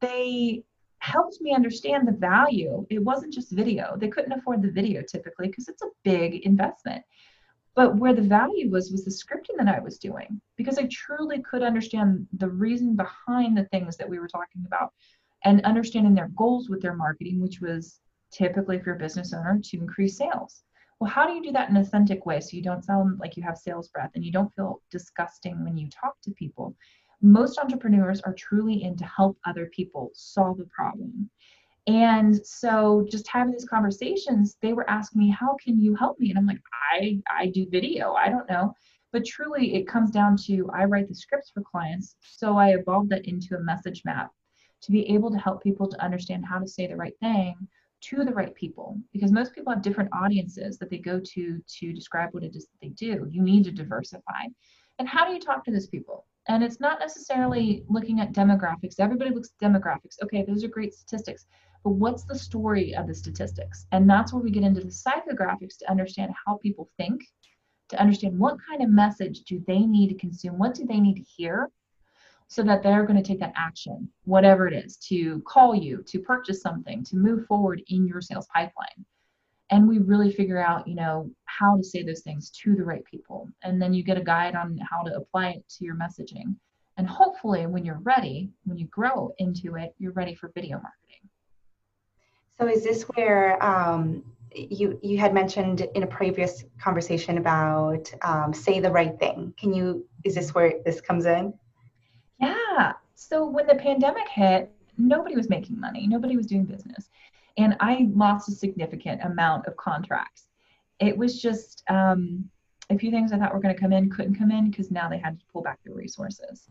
they 0.00 0.64
helped 0.98 1.40
me 1.40 1.54
understand 1.54 2.08
the 2.08 2.12
value. 2.12 2.84
It 2.90 2.98
wasn't 2.98 3.32
just 3.32 3.52
video; 3.52 3.96
they 3.96 4.08
couldn't 4.08 4.32
afford 4.32 4.62
the 4.62 4.70
video 4.70 5.02
typically 5.02 5.48
because 5.48 5.68
it's 5.68 5.82
a 5.82 5.90
big 6.02 6.44
investment. 6.46 7.04
But 7.78 7.96
where 7.96 8.12
the 8.12 8.22
value 8.22 8.70
was 8.70 8.90
was 8.90 9.04
the 9.04 9.10
scripting 9.10 9.56
that 9.58 9.72
I 9.72 9.78
was 9.78 9.98
doing 9.98 10.40
because 10.56 10.78
I 10.78 10.88
truly 10.90 11.40
could 11.42 11.62
understand 11.62 12.26
the 12.32 12.48
reason 12.48 12.96
behind 12.96 13.56
the 13.56 13.66
things 13.66 13.96
that 13.98 14.08
we 14.08 14.18
were 14.18 14.26
talking 14.26 14.64
about 14.66 14.92
and 15.44 15.64
understanding 15.64 16.14
their 16.14 16.30
goals 16.36 16.68
with 16.68 16.82
their 16.82 16.96
marketing, 16.96 17.40
which 17.40 17.60
was 17.60 18.00
typically 18.30 18.76
if 18.76 18.86
you're 18.86 18.96
a 18.96 18.98
business 18.98 19.32
owner 19.32 19.60
to 19.62 19.76
increase 19.78 20.16
sales. 20.16 20.62
Well, 21.00 21.10
how 21.10 21.26
do 21.26 21.32
you 21.32 21.42
do 21.42 21.52
that 21.52 21.68
in 21.68 21.76
an 21.76 21.82
authentic 21.82 22.26
way 22.26 22.40
so 22.40 22.56
you 22.56 22.62
don't 22.62 22.84
sound 22.84 23.20
like 23.20 23.36
you 23.36 23.42
have 23.44 23.56
sales 23.56 23.88
breath 23.88 24.10
and 24.14 24.24
you 24.24 24.32
don't 24.32 24.52
feel 24.54 24.82
disgusting 24.90 25.62
when 25.62 25.78
you 25.78 25.88
talk 25.88 26.20
to 26.22 26.32
people? 26.32 26.74
Most 27.22 27.58
entrepreneurs 27.58 28.20
are 28.22 28.34
truly 28.34 28.82
in 28.82 28.96
to 28.96 29.04
help 29.04 29.38
other 29.46 29.66
people 29.66 30.10
solve 30.14 30.58
a 30.60 30.64
problem. 30.64 31.30
And 31.86 32.44
so 32.44 33.06
just 33.10 33.28
having 33.28 33.52
these 33.52 33.64
conversations, 33.64 34.56
they 34.60 34.72
were 34.72 34.88
asking 34.90 35.20
me, 35.20 35.30
how 35.30 35.56
can 35.62 35.80
you 35.80 35.94
help 35.94 36.18
me? 36.18 36.30
And 36.30 36.38
I'm 36.38 36.46
like, 36.46 36.60
I, 36.92 37.20
I 37.30 37.46
do 37.46 37.66
video. 37.70 38.12
I 38.12 38.28
don't 38.28 38.48
know. 38.50 38.74
But 39.12 39.24
truly 39.24 39.74
it 39.74 39.88
comes 39.88 40.10
down 40.10 40.36
to 40.46 40.68
I 40.74 40.84
write 40.84 41.08
the 41.08 41.14
scripts 41.14 41.50
for 41.50 41.62
clients. 41.62 42.16
So 42.20 42.58
I 42.58 42.74
evolved 42.74 43.10
that 43.10 43.26
into 43.26 43.56
a 43.56 43.62
message 43.62 44.02
map 44.04 44.30
to 44.82 44.92
be 44.92 45.08
able 45.08 45.30
to 45.30 45.38
help 45.38 45.62
people 45.62 45.88
to 45.88 46.04
understand 46.04 46.44
how 46.44 46.58
to 46.58 46.68
say 46.68 46.86
the 46.86 46.96
right 46.96 47.18
thing 47.20 47.54
to 48.00 48.24
the 48.24 48.32
right 48.32 48.54
people 48.54 48.96
because 49.12 49.32
most 49.32 49.54
people 49.54 49.72
have 49.72 49.82
different 49.82 50.10
audiences 50.12 50.78
that 50.78 50.90
they 50.90 50.98
go 50.98 51.20
to 51.20 51.62
to 51.78 51.92
describe 51.92 52.32
what 52.32 52.44
it 52.44 52.54
is 52.54 52.66
that 52.66 52.78
they 52.80 52.90
do. 52.90 53.26
You 53.30 53.42
need 53.42 53.64
to 53.64 53.72
diversify. 53.72 54.44
And 54.98 55.08
how 55.08 55.26
do 55.26 55.32
you 55.32 55.40
talk 55.40 55.64
to 55.64 55.72
those 55.72 55.88
people? 55.88 56.26
And 56.48 56.64
it's 56.64 56.80
not 56.80 56.98
necessarily 56.98 57.84
looking 57.88 58.20
at 58.20 58.32
demographics. 58.32 58.98
Everybody 58.98 59.30
looks 59.30 59.50
at 59.50 59.66
demographics. 59.66 60.16
Okay, 60.22 60.44
those 60.44 60.64
are 60.64 60.68
great 60.68 60.94
statistics. 60.94 61.46
But 61.84 61.90
what's 61.90 62.24
the 62.24 62.38
story 62.38 62.94
of 62.94 63.06
the 63.06 63.14
statistics? 63.14 63.86
And 63.92 64.08
that's 64.08 64.32
where 64.32 64.42
we 64.42 64.50
get 64.50 64.64
into 64.64 64.80
the 64.80 64.86
psychographics 64.88 65.76
to 65.78 65.90
understand 65.90 66.32
how 66.44 66.56
people 66.56 66.90
think, 66.96 67.22
to 67.90 68.00
understand 68.00 68.38
what 68.38 68.56
kind 68.68 68.82
of 68.82 68.90
message 68.90 69.42
do 69.42 69.62
they 69.66 69.80
need 69.80 70.08
to 70.08 70.14
consume, 70.14 70.58
what 70.58 70.74
do 70.74 70.86
they 70.86 71.00
need 71.00 71.16
to 71.16 71.22
hear 71.22 71.70
so 72.48 72.62
that 72.62 72.82
they're 72.82 73.04
going 73.04 73.22
to 73.22 73.26
take 73.26 73.40
that 73.40 73.52
action, 73.56 74.08
whatever 74.24 74.66
it 74.66 74.74
is, 74.74 74.96
to 74.96 75.40
call 75.46 75.74
you, 75.74 76.02
to 76.08 76.18
purchase 76.18 76.62
something, 76.62 77.04
to 77.04 77.16
move 77.16 77.46
forward 77.46 77.82
in 77.88 78.06
your 78.06 78.22
sales 78.22 78.48
pipeline. 78.52 79.04
And 79.70 79.86
we 79.86 79.98
really 79.98 80.32
figure 80.32 80.58
out, 80.58 80.88
you 80.88 80.94
know, 80.94 81.30
how 81.44 81.76
to 81.76 81.84
say 81.84 82.02
those 82.02 82.22
things 82.22 82.50
to 82.62 82.74
the 82.74 82.84
right 82.84 83.04
people. 83.04 83.48
And 83.62 83.80
then 83.80 83.92
you 83.92 84.02
get 84.02 84.16
a 84.16 84.24
guide 84.24 84.54
on 84.54 84.78
how 84.90 85.02
to 85.02 85.14
apply 85.14 85.50
it 85.50 85.68
to 85.76 85.84
your 85.84 85.94
messaging. 85.94 86.56
And 86.96 87.06
hopefully, 87.06 87.66
when 87.66 87.84
you're 87.84 88.00
ready, 88.02 88.50
when 88.64 88.78
you 88.78 88.86
grow 88.86 89.32
into 89.38 89.76
it, 89.76 89.94
you're 89.98 90.12
ready 90.12 90.34
for 90.34 90.50
video 90.54 90.76
marketing. 90.76 91.28
So, 92.58 92.66
is 92.66 92.82
this 92.82 93.02
where 93.14 93.62
um, 93.62 94.24
you 94.52 94.98
you 95.02 95.18
had 95.18 95.34
mentioned 95.34 95.86
in 95.94 96.02
a 96.02 96.06
previous 96.06 96.64
conversation 96.80 97.36
about 97.38 98.10
um, 98.22 98.54
say 98.54 98.80
the 98.80 98.90
right 98.90 99.16
thing? 99.20 99.54
Can 99.60 99.74
you? 99.74 100.08
Is 100.24 100.34
this 100.34 100.54
where 100.54 100.72
this 100.84 101.00
comes 101.02 101.26
in? 101.26 101.52
Yeah. 102.78 102.92
So 103.16 103.44
when 103.44 103.66
the 103.66 103.74
pandemic 103.74 104.28
hit, 104.28 104.70
nobody 104.96 105.34
was 105.34 105.48
making 105.48 105.80
money, 105.80 106.06
nobody 106.06 106.36
was 106.36 106.46
doing 106.46 106.64
business. 106.64 107.10
And 107.56 107.76
I 107.80 108.08
lost 108.14 108.48
a 108.48 108.52
significant 108.52 109.20
amount 109.24 109.66
of 109.66 109.76
contracts. 109.76 110.46
It 111.00 111.16
was 111.16 111.42
just, 111.42 111.82
um, 111.90 112.48
a 112.90 112.96
few 112.96 113.10
things 113.10 113.32
I 113.32 113.38
thought 113.38 113.52
were 113.52 113.60
going 113.60 113.74
to 113.74 113.80
come 113.80 113.92
in 113.92 114.10
couldn't 114.10 114.36
come 114.36 114.52
in 114.52 114.70
because 114.70 114.92
now 114.92 115.08
they 115.08 115.18
had 115.18 115.40
to 115.40 115.46
pull 115.52 115.62
back 115.62 115.80
their 115.84 115.94
resources. 115.94 116.68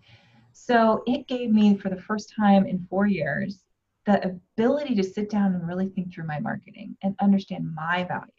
So 0.53 1.03
it 1.05 1.27
gave 1.27 1.51
me, 1.51 1.77
for 1.77 1.89
the 1.89 2.01
first 2.01 2.33
time 2.33 2.65
in 2.65 2.87
four 2.89 3.05
years, 3.05 3.63
the 4.05 4.23
ability 4.23 4.95
to 4.95 5.03
sit 5.03 5.29
down 5.29 5.53
and 5.53 5.67
really 5.67 5.89
think 5.89 6.13
through 6.13 6.25
my 6.25 6.39
marketing 6.39 6.95
and 7.03 7.15
understand 7.19 7.75
my 7.75 8.05
value. 8.05 8.31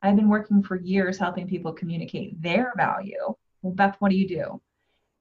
I've 0.00 0.16
been 0.16 0.28
working 0.28 0.62
for 0.62 0.76
years 0.76 1.18
helping 1.18 1.48
people 1.48 1.72
communicate 1.72 2.40
their 2.40 2.72
value. 2.76 3.34
Well, 3.62 3.74
Beth, 3.74 3.96
what 3.98 4.10
do 4.10 4.16
you 4.16 4.28
do? 4.28 4.60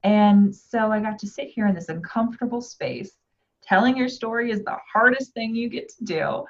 And 0.03 0.53
so 0.53 0.91
I 0.91 1.00
got 1.00 1.19
to 1.19 1.27
sit 1.27 1.48
here 1.48 1.67
in 1.67 1.75
this 1.75 1.89
uncomfortable 1.89 2.62
space. 2.62 3.12
Telling 3.62 3.95
your 3.95 4.10
story 4.10 4.51
is 4.51 4.63
the 4.63 4.77
hardest 4.91 5.33
thing 5.33 5.55
you 5.55 5.69
get 5.69 5.88
to 5.89 6.03
do. 6.03 6.43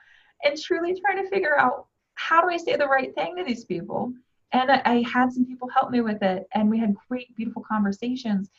And 0.43 0.59
truly 0.59 0.99
trying 0.99 1.23
to 1.23 1.29
figure 1.29 1.59
out 1.59 1.87
how 2.15 2.41
do 2.41 2.49
I 2.49 2.57
say 2.57 2.75
the 2.75 2.87
right 2.87 3.13
thing 3.13 3.35
to 3.37 3.43
these 3.43 3.65
people? 3.65 4.13
And 4.51 4.71
I, 4.71 4.81
I 4.85 5.05
had 5.07 5.31
some 5.31 5.45
people 5.45 5.69
help 5.69 5.91
me 5.91 6.01
with 6.01 6.21
it, 6.21 6.45
and 6.53 6.69
we 6.69 6.79
had 6.79 6.95
great, 7.09 7.35
beautiful 7.35 7.63
conversations 7.67 8.49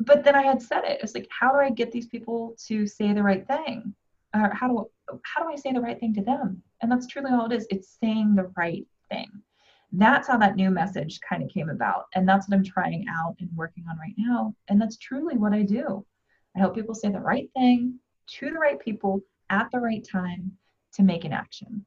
but 0.00 0.24
then 0.24 0.34
I 0.34 0.42
had 0.42 0.62
said 0.62 0.84
it. 0.84 1.00
It's 1.02 1.14
like, 1.14 1.28
how 1.30 1.52
do 1.52 1.58
I 1.58 1.70
get 1.70 1.92
these 1.92 2.06
people 2.06 2.56
to 2.66 2.86
say 2.86 3.12
the 3.12 3.22
right 3.22 3.46
thing? 3.46 3.94
Or 4.34 4.52
how 4.54 4.68
do 4.68 4.90
how 5.24 5.42
do 5.42 5.50
I 5.50 5.56
say 5.56 5.72
the 5.72 5.80
right 5.80 5.98
thing 5.98 6.14
to 6.14 6.22
them? 6.22 6.62
And 6.80 6.92
that's 6.92 7.06
truly 7.06 7.32
all 7.32 7.46
it 7.46 7.52
is. 7.52 7.66
It's 7.70 7.96
saying 8.00 8.34
the 8.34 8.52
right 8.56 8.86
thing. 9.10 9.30
That's 9.92 10.28
how 10.28 10.36
that 10.38 10.56
new 10.56 10.70
message 10.70 11.20
kind 11.20 11.42
of 11.42 11.48
came 11.48 11.70
about. 11.70 12.06
And 12.14 12.28
that's 12.28 12.48
what 12.48 12.56
I'm 12.56 12.64
trying 12.64 13.06
out 13.10 13.36
and 13.40 13.48
working 13.54 13.84
on 13.90 13.98
right 13.98 14.14
now. 14.18 14.54
And 14.68 14.80
that's 14.80 14.98
truly 14.98 15.36
what 15.36 15.52
I 15.52 15.62
do. 15.62 16.04
I 16.54 16.60
help 16.60 16.74
people 16.74 16.94
say 16.94 17.08
the 17.08 17.20
right 17.20 17.50
thing 17.54 17.98
to 18.38 18.50
the 18.50 18.58
right 18.58 18.78
people 18.78 19.22
at 19.50 19.68
the 19.72 19.80
right 19.80 20.06
time 20.06 20.52
to 20.94 21.02
make 21.02 21.24
an 21.24 21.32
action. 21.32 21.84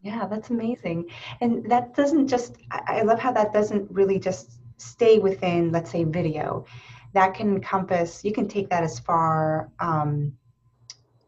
Yeah, 0.00 0.26
that's 0.26 0.50
amazing. 0.50 1.10
And 1.40 1.70
that 1.70 1.94
doesn't 1.94 2.28
just, 2.28 2.56
I 2.70 3.02
love 3.02 3.18
how 3.18 3.32
that 3.32 3.52
doesn't 3.52 3.90
really 3.90 4.18
just 4.18 4.60
stay 4.76 5.18
within, 5.18 5.72
let's 5.72 5.90
say, 5.90 6.04
video 6.04 6.66
that 7.14 7.32
can 7.32 7.54
encompass 7.54 8.24
you 8.24 8.32
can 8.32 8.46
take 8.46 8.68
that 8.68 8.84
as 8.84 8.98
far 8.98 9.70
um, 9.78 10.36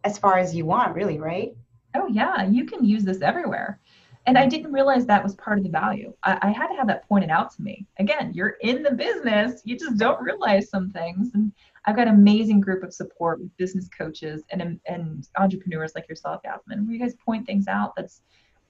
as 0.04 0.18
far 0.18 0.36
as 0.36 0.54
you 0.54 0.66
want 0.66 0.94
really 0.94 1.18
right 1.18 1.56
oh 1.94 2.08
yeah 2.08 2.44
you 2.44 2.66
can 2.66 2.84
use 2.84 3.04
this 3.04 3.22
everywhere 3.22 3.80
and 4.26 4.36
i 4.36 4.46
didn't 4.46 4.72
realize 4.72 5.06
that 5.06 5.22
was 5.22 5.34
part 5.36 5.58
of 5.58 5.64
the 5.64 5.70
value. 5.70 6.12
I, 6.22 6.38
I, 6.42 6.50
had 6.50 6.68
to 6.68 6.74
have 6.74 6.86
that 6.88 7.08
pointed 7.08 7.30
out 7.30 7.54
to 7.54 7.62
me. 7.62 7.86
Again 7.98 8.32
you're 8.34 8.56
in 8.60 8.82
the 8.82 8.92
business. 8.92 9.62
You 9.64 9.78
just 9.78 9.96
don't 9.96 10.22
realize 10.22 10.68
some 10.68 10.90
things. 10.90 11.30
And 11.34 11.52
i've 11.84 11.96
got 11.96 12.08
an 12.08 12.14
amazing 12.14 12.60
group 12.60 12.82
of 12.82 12.92
support 12.92 13.40
with 13.40 13.56
business 13.56 13.88
coaches 13.88 14.42
and, 14.50 14.80
and 14.86 15.28
entrepreneurs 15.38 15.92
like 15.94 16.08
yourself 16.08 16.42
Yasmin 16.44 16.86
where 16.86 16.94
you 16.94 17.00
guys 17.00 17.14
point 17.24 17.46
things 17.46 17.68
out 17.68 17.94
that's 17.96 18.22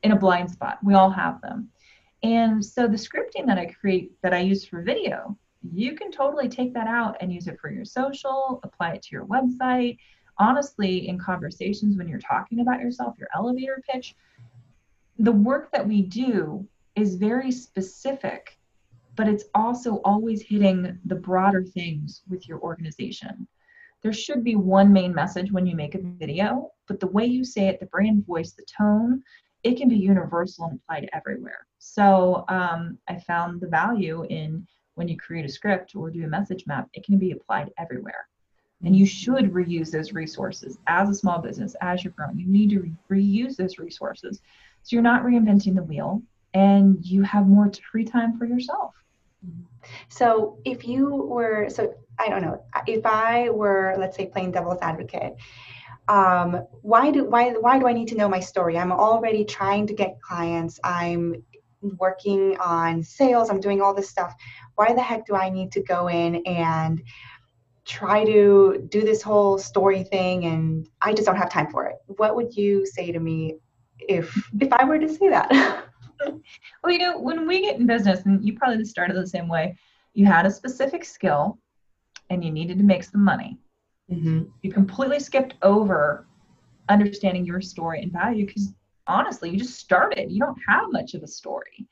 in 0.02 0.12
a 0.12 0.16
blind 0.16 0.50
spot. 0.50 0.78
We 0.84 0.94
all 0.94 1.10
have 1.10 1.40
them. 1.40 1.70
And 2.22 2.64
so 2.64 2.86
the 2.86 2.96
scripting 2.96 3.46
that 3.46 3.58
i 3.58 3.66
create 3.66 4.12
that 4.22 4.34
i 4.34 4.38
use 4.38 4.64
for 4.64 4.82
video 4.82 5.36
you 5.72 5.94
can 5.94 6.10
totally 6.10 6.48
take 6.48 6.74
that 6.74 6.86
out 6.86 7.16
and 7.20 7.32
use 7.32 7.48
it 7.48 7.58
for 7.60 7.70
your 7.70 7.84
social, 7.84 8.60
apply 8.62 8.92
it 8.92 9.02
to 9.02 9.08
your 9.12 9.26
website. 9.26 9.98
Honestly, 10.38 11.08
in 11.08 11.18
conversations 11.18 11.96
when 11.96 12.08
you're 12.08 12.18
talking 12.18 12.60
about 12.60 12.80
yourself, 12.80 13.16
your 13.18 13.28
elevator 13.34 13.82
pitch, 13.90 14.14
the 15.18 15.32
work 15.32 15.70
that 15.72 15.86
we 15.86 16.02
do 16.02 16.66
is 16.94 17.16
very 17.16 17.50
specific, 17.50 18.58
but 19.14 19.28
it's 19.28 19.44
also 19.54 19.96
always 20.04 20.42
hitting 20.42 20.98
the 21.04 21.14
broader 21.14 21.64
things 21.64 22.22
with 22.28 22.48
your 22.48 22.60
organization. 22.60 23.46
There 24.02 24.12
should 24.12 24.44
be 24.44 24.56
one 24.56 24.92
main 24.92 25.14
message 25.14 25.50
when 25.50 25.66
you 25.66 25.74
make 25.74 25.94
a 25.94 26.00
video, 26.02 26.70
but 26.86 27.00
the 27.00 27.06
way 27.08 27.24
you 27.24 27.44
say 27.44 27.68
it, 27.68 27.80
the 27.80 27.86
brand 27.86 28.26
voice, 28.26 28.52
the 28.52 28.64
tone, 28.64 29.22
it 29.62 29.76
can 29.76 29.88
be 29.88 29.96
universal 29.96 30.66
and 30.66 30.78
applied 30.78 31.08
everywhere. 31.12 31.66
So 31.78 32.44
um, 32.48 32.98
I 33.08 33.18
found 33.18 33.60
the 33.60 33.68
value 33.68 34.24
in 34.30 34.66
when 34.94 35.08
you 35.08 35.16
create 35.16 35.44
a 35.44 35.48
script 35.48 35.96
or 35.96 36.10
do 36.10 36.24
a 36.24 36.28
message 36.28 36.66
map, 36.66 36.88
it 36.92 37.04
can 37.04 37.18
be 37.18 37.32
applied 37.32 37.70
everywhere. 37.78 38.28
And 38.84 38.94
you 38.94 39.06
should 39.06 39.52
reuse 39.52 39.90
those 39.90 40.12
resources 40.12 40.78
as 40.86 41.08
a 41.08 41.14
small 41.14 41.40
business, 41.40 41.74
as 41.80 42.04
you're 42.04 42.12
growing. 42.12 42.38
You 42.38 42.46
need 42.46 42.70
to 42.70 42.80
re- 43.08 43.22
reuse 43.22 43.56
those 43.56 43.78
resources. 43.78 44.40
So 44.86 44.94
you're 44.94 45.02
not 45.02 45.24
reinventing 45.24 45.74
the 45.74 45.82
wheel 45.82 46.22
and 46.54 47.04
you 47.04 47.22
have 47.22 47.46
more 47.46 47.70
free 47.90 48.04
time 48.04 48.38
for 48.38 48.46
yourself. 48.46 48.94
So 50.08 50.58
if 50.64 50.86
you 50.86 51.14
were, 51.14 51.68
so 51.68 51.94
I 52.18 52.28
don't 52.28 52.42
know, 52.42 52.62
if 52.86 53.04
I 53.04 53.50
were, 53.50 53.96
let's 53.98 54.16
say, 54.16 54.26
playing 54.26 54.52
devil's 54.52 54.78
advocate, 54.82 55.34
um, 56.08 56.64
why 56.82 57.10
do 57.10 57.24
why 57.24 57.50
why 57.50 57.80
do 57.80 57.88
I 57.88 57.92
need 57.92 58.06
to 58.08 58.14
know 58.14 58.28
my 58.28 58.38
story? 58.38 58.78
I'm 58.78 58.92
already 58.92 59.44
trying 59.44 59.88
to 59.88 59.92
get 59.92 60.20
clients. 60.22 60.78
I'm 60.84 61.42
working 61.98 62.56
on 62.58 63.02
sales. 63.02 63.50
I'm 63.50 63.58
doing 63.58 63.82
all 63.82 63.92
this 63.92 64.08
stuff 64.08 64.32
why 64.76 64.92
the 64.92 65.02
heck 65.02 65.26
do 65.26 65.34
I 65.34 65.50
need 65.50 65.72
to 65.72 65.82
go 65.82 66.08
in 66.08 66.36
and 66.46 67.02
try 67.84 68.24
to 68.24 68.86
do 68.88 69.02
this 69.02 69.22
whole 69.22 69.58
story 69.58 70.04
thing 70.04 70.44
and 70.44 70.88
I 71.02 71.12
just 71.12 71.26
don't 71.26 71.36
have 71.36 71.50
time 71.50 71.70
for 71.70 71.86
it. 71.86 71.96
What 72.06 72.36
would 72.36 72.56
you 72.56 72.86
say 72.86 73.10
to 73.10 73.18
me 73.18 73.56
if 74.00 74.34
if 74.60 74.72
I 74.72 74.84
were 74.84 74.98
to 74.98 75.08
say 75.08 75.28
that? 75.28 75.50
well, 76.82 76.92
you 76.92 76.98
know, 76.98 77.18
when 77.18 77.46
we 77.46 77.62
get 77.62 77.78
in 77.78 77.86
business, 77.86 78.24
and 78.24 78.44
you 78.44 78.56
probably 78.56 78.84
started 78.84 79.16
the 79.16 79.26
same 79.26 79.48
way, 79.48 79.76
you 80.14 80.26
had 80.26 80.46
a 80.46 80.50
specific 80.50 81.04
skill 81.04 81.58
and 82.30 82.44
you 82.44 82.50
needed 82.50 82.78
to 82.78 82.84
make 82.84 83.04
some 83.04 83.22
money. 83.22 83.58
Mm-hmm. 84.10 84.44
You 84.62 84.72
completely 84.72 85.20
skipped 85.20 85.54
over 85.62 86.26
understanding 86.88 87.44
your 87.44 87.60
story 87.60 88.02
and 88.02 88.12
value 88.12 88.46
because 88.46 88.72
honestly, 89.06 89.50
you 89.50 89.58
just 89.58 89.78
started. 89.78 90.30
You 90.30 90.40
don't 90.40 90.58
have 90.68 90.90
much 90.90 91.14
of 91.14 91.22
a 91.22 91.28
story 91.28 91.86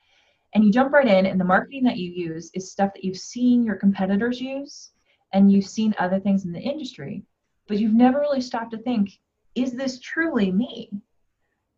and 0.54 0.64
you 0.64 0.70
jump 0.70 0.92
right 0.92 1.06
in 1.06 1.26
and 1.26 1.38
the 1.38 1.44
marketing 1.44 1.84
that 1.84 1.98
you 1.98 2.10
use 2.10 2.50
is 2.54 2.70
stuff 2.70 2.94
that 2.94 3.04
you've 3.04 3.18
seen 3.18 3.64
your 3.64 3.76
competitors 3.76 4.40
use 4.40 4.92
and 5.32 5.50
you've 5.50 5.66
seen 5.66 5.94
other 5.98 6.20
things 6.20 6.44
in 6.44 6.52
the 6.52 6.60
industry 6.60 7.22
but 7.66 7.78
you've 7.78 7.94
never 7.94 8.20
really 8.20 8.40
stopped 8.40 8.70
to 8.70 8.78
think 8.78 9.10
is 9.54 9.72
this 9.72 10.00
truly 10.00 10.50
me 10.50 10.90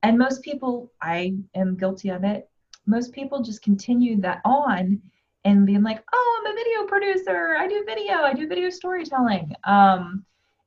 and 0.02 0.18
most 0.18 0.42
people 0.42 0.90
i 1.02 1.34
am 1.54 1.76
guilty 1.76 2.08
of 2.10 2.24
it 2.24 2.48
most 2.86 3.12
people 3.12 3.42
just 3.42 3.62
continue 3.62 4.20
that 4.20 4.40
on 4.44 5.00
and 5.44 5.66
being 5.66 5.82
like 5.82 6.02
oh 6.12 6.40
i'm 6.40 6.52
a 6.52 6.54
video 6.54 6.86
producer. 6.86 7.56
I 7.58 7.68
do 7.68 7.84
video. 7.86 8.14
I 8.14 8.34
do 8.34 8.48
video 8.48 8.70
storytelling. 8.70 9.54
Um, 9.64 10.24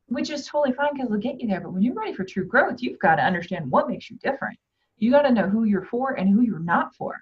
which 0.08 0.32
is 0.32 0.48
totally 0.48 0.74
fine 0.74 0.94
because 0.94 1.06
it'll 1.06 1.20
get 1.20 1.40
you 1.40 1.48
there. 1.48 1.62
But 1.62 1.72
when 1.72 1.84
you're 1.84 1.94
ready 1.94 2.14
for 2.14 2.24
true 2.24 2.46
growth 2.46 2.82
you've 2.82 3.00
got 3.00 3.16
to 3.16 3.24
understand 3.24 3.70
what 3.70 3.88
makes 3.88 4.10
you 4.10 4.18
different. 4.18 4.58
You 4.98 5.12
got 5.12 5.22
to 5.22 5.32
know 5.32 5.48
who 5.48 5.66
you're 5.66 5.86
for 5.86 6.14
and 6.14 6.28
who 6.28 6.42
you're 6.42 6.60
not 6.60 6.96
for. 6.96 7.20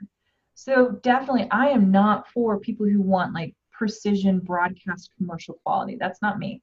So 0.56 0.92
definitely, 1.04 1.48
I 1.52 1.68
am 1.68 1.92
not 1.92 2.30
for 2.30 2.60
people 2.60 2.88
who 2.88 3.02
want 3.02 3.34
like 3.34 3.54
precision 3.72 4.40
broadcast 4.40 5.12
commercial 5.18 5.56
quality. 5.64 5.98
That's 6.00 6.22
not 6.22 6.40
me. 6.40 6.62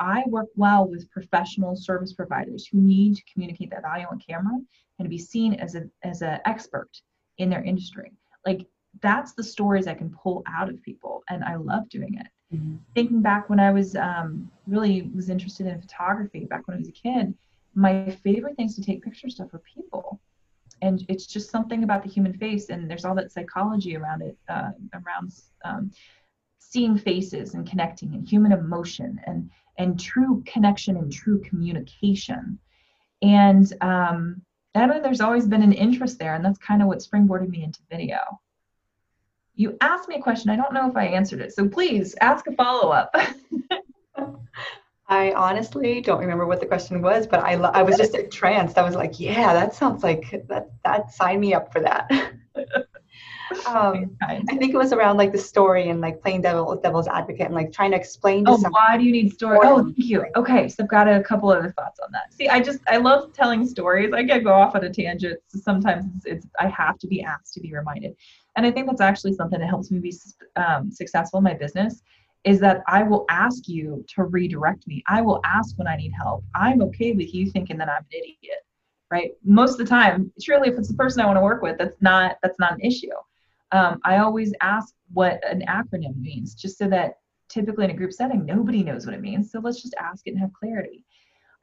I 0.00 0.24
work 0.26 0.48
well 0.56 0.88
with 0.88 1.10
professional 1.10 1.76
service 1.76 2.12
providers 2.12 2.66
who 2.66 2.80
need 2.80 3.16
to 3.16 3.22
communicate 3.32 3.70
that 3.70 3.82
value 3.82 4.06
on 4.10 4.18
camera 4.18 4.58
and 4.98 5.06
to 5.06 5.08
be 5.08 5.18
seen 5.18 5.54
as 5.54 5.74
a 5.74 5.88
as 6.02 6.22
an 6.22 6.40
expert 6.46 6.90
in 7.38 7.50
their 7.50 7.62
industry. 7.62 8.12
Like 8.44 8.66
that's 9.00 9.32
the 9.34 9.44
stories 9.44 9.86
I 9.86 9.94
can 9.94 10.10
pull 10.10 10.42
out 10.48 10.68
of 10.68 10.82
people, 10.82 11.22
and 11.28 11.44
I 11.44 11.56
love 11.56 11.88
doing 11.88 12.14
it. 12.14 12.26
Mm-hmm. 12.54 12.76
Thinking 12.94 13.22
back 13.22 13.48
when 13.48 13.60
I 13.60 13.70
was 13.70 13.94
um, 13.94 14.50
really 14.66 15.02
was 15.14 15.30
interested 15.30 15.66
in 15.66 15.80
photography 15.80 16.46
back 16.46 16.66
when 16.66 16.76
I 16.76 16.80
was 16.80 16.88
a 16.88 16.92
kid, 16.92 17.34
my 17.74 18.10
favorite 18.24 18.56
things 18.56 18.74
to 18.76 18.82
take 18.82 19.04
pictures 19.04 19.38
of 19.38 19.52
were 19.52 19.60
people 19.60 20.20
and 20.82 21.04
it's 21.08 21.26
just 21.26 21.50
something 21.50 21.84
about 21.84 22.02
the 22.02 22.08
human 22.08 22.32
face 22.32 22.70
and 22.70 22.90
there's 22.90 23.04
all 23.04 23.14
that 23.14 23.32
psychology 23.32 23.96
around 23.96 24.22
it 24.22 24.36
uh, 24.48 24.70
around 24.94 25.32
um, 25.64 25.90
seeing 26.58 26.96
faces 26.96 27.54
and 27.54 27.68
connecting 27.68 28.14
and 28.14 28.28
human 28.28 28.52
emotion 28.52 29.20
and 29.26 29.50
and 29.80 29.98
true 29.98 30.42
connection 30.46 30.96
and 30.96 31.12
true 31.12 31.40
communication 31.40 32.58
and 33.22 33.72
um, 33.80 34.42
I 34.74 34.86
know 34.86 35.00
there's 35.00 35.20
always 35.20 35.46
been 35.46 35.62
an 35.62 35.72
interest 35.72 36.18
there 36.18 36.34
and 36.34 36.44
that's 36.44 36.58
kind 36.58 36.82
of 36.82 36.88
what 36.88 36.98
springboarded 36.98 37.48
me 37.48 37.64
into 37.64 37.80
video 37.90 38.18
you 39.54 39.76
asked 39.80 40.08
me 40.08 40.16
a 40.16 40.22
question 40.22 40.50
i 40.50 40.56
don't 40.56 40.72
know 40.72 40.88
if 40.88 40.96
i 40.96 41.04
answered 41.04 41.40
it 41.40 41.52
so 41.52 41.68
please 41.68 42.14
ask 42.20 42.46
a 42.46 42.52
follow-up 42.52 43.14
I 45.10 45.32
honestly 45.32 46.00
don't 46.00 46.20
remember 46.20 46.46
what 46.46 46.60
the 46.60 46.66
question 46.66 47.02
was, 47.02 47.26
but 47.26 47.40
I, 47.40 47.54
I 47.54 47.82
was 47.82 47.96
just 47.96 48.14
entranced. 48.14 48.78
I 48.78 48.84
was 48.84 48.94
like, 48.94 49.18
yeah, 49.18 49.52
that 49.52 49.74
sounds 49.74 50.04
like 50.04 50.46
that, 50.46 50.70
that 50.84 51.12
sign 51.12 51.40
me 51.40 51.52
up 51.52 51.72
for 51.72 51.80
that. 51.80 52.08
um, 53.70 54.16
I 54.22 54.56
think 54.56 54.74
it 54.74 54.76
was 54.76 54.92
around 54.92 55.16
like 55.16 55.32
the 55.32 55.38
story 55.38 55.88
and 55.88 56.00
like 56.00 56.20
playing 56.22 56.42
devil, 56.42 56.78
devil's 56.82 57.08
advocate 57.08 57.46
and 57.46 57.54
like 57.54 57.72
trying 57.72 57.92
to 57.92 57.96
explain 57.96 58.44
to 58.44 58.52
oh, 58.52 58.56
why 58.70 58.96
do 58.96 59.04
you 59.04 59.12
need 59.12 59.32
story? 59.32 59.58
Oh, 59.62 59.82
thank 59.82 59.98
you. 59.98 60.24
Okay, 60.36 60.68
so 60.68 60.82
I've 60.82 60.90
got 60.90 61.08
a 61.08 61.22
couple 61.22 61.50
other 61.50 61.72
thoughts 61.76 62.00
on 62.00 62.10
that. 62.12 62.32
See, 62.32 62.48
I 62.48 62.60
just 62.60 62.80
I 62.88 62.98
love 62.98 63.32
telling 63.32 63.66
stories. 63.66 64.12
I 64.12 64.24
can 64.24 64.42
go 64.42 64.52
off 64.52 64.74
on 64.74 64.84
a 64.84 64.90
tangent. 64.90 65.40
So 65.48 65.58
sometimes 65.58 66.06
it's, 66.16 66.26
it's, 66.26 66.46
I 66.58 66.68
have 66.68 66.98
to 66.98 67.06
be 67.06 67.22
asked 67.22 67.54
to 67.54 67.60
be 67.60 67.72
reminded, 67.72 68.16
and 68.56 68.66
I 68.66 68.70
think 68.70 68.86
that's 68.86 69.00
actually 69.00 69.34
something 69.34 69.60
that 69.60 69.68
helps 69.68 69.90
me 69.90 69.98
be 69.98 70.14
um, 70.56 70.90
successful 70.90 71.38
in 71.38 71.44
my 71.44 71.54
business 71.54 72.02
is 72.44 72.58
that 72.60 72.82
I 72.86 73.02
will 73.02 73.26
ask 73.28 73.68
you 73.68 74.04
to 74.14 74.24
redirect 74.24 74.86
me. 74.86 75.02
I 75.06 75.20
will 75.20 75.40
ask 75.44 75.76
when 75.76 75.86
I 75.86 75.96
need 75.96 76.12
help. 76.12 76.44
I'm 76.54 76.80
okay 76.82 77.12
with 77.12 77.34
you 77.34 77.50
thinking 77.50 77.76
that 77.78 77.88
I'm 77.88 77.98
an 77.98 78.06
idiot, 78.10 78.64
right? 79.10 79.32
Most 79.44 79.72
of 79.72 79.78
the 79.78 79.84
time, 79.84 80.32
surely 80.40 80.70
if 80.70 80.78
it's 80.78 80.88
the 80.88 80.94
person 80.94 81.20
I 81.20 81.26
want 81.26 81.36
to 81.36 81.42
work 81.42 81.62
with, 81.62 81.76
that's 81.78 82.00
not 82.00 82.38
that's 82.42 82.58
not 82.58 82.72
an 82.72 82.80
issue. 82.80 83.10
Um, 83.72 84.00
I 84.04 84.18
always 84.18 84.52
ask 84.60 84.94
what 85.12 85.40
an 85.48 85.64
acronym 85.68 86.20
means, 86.20 86.54
just 86.54 86.78
so 86.78 86.88
that 86.88 87.18
typically 87.48 87.84
in 87.84 87.90
a 87.90 87.96
group 87.96 88.12
setting, 88.12 88.44
nobody 88.44 88.82
knows 88.82 89.06
what 89.06 89.14
it 89.14 89.20
means. 89.20 89.50
So 89.50 89.60
let's 89.60 89.82
just 89.82 89.94
ask 90.00 90.26
it 90.26 90.30
and 90.30 90.40
have 90.40 90.52
clarity. 90.52 91.04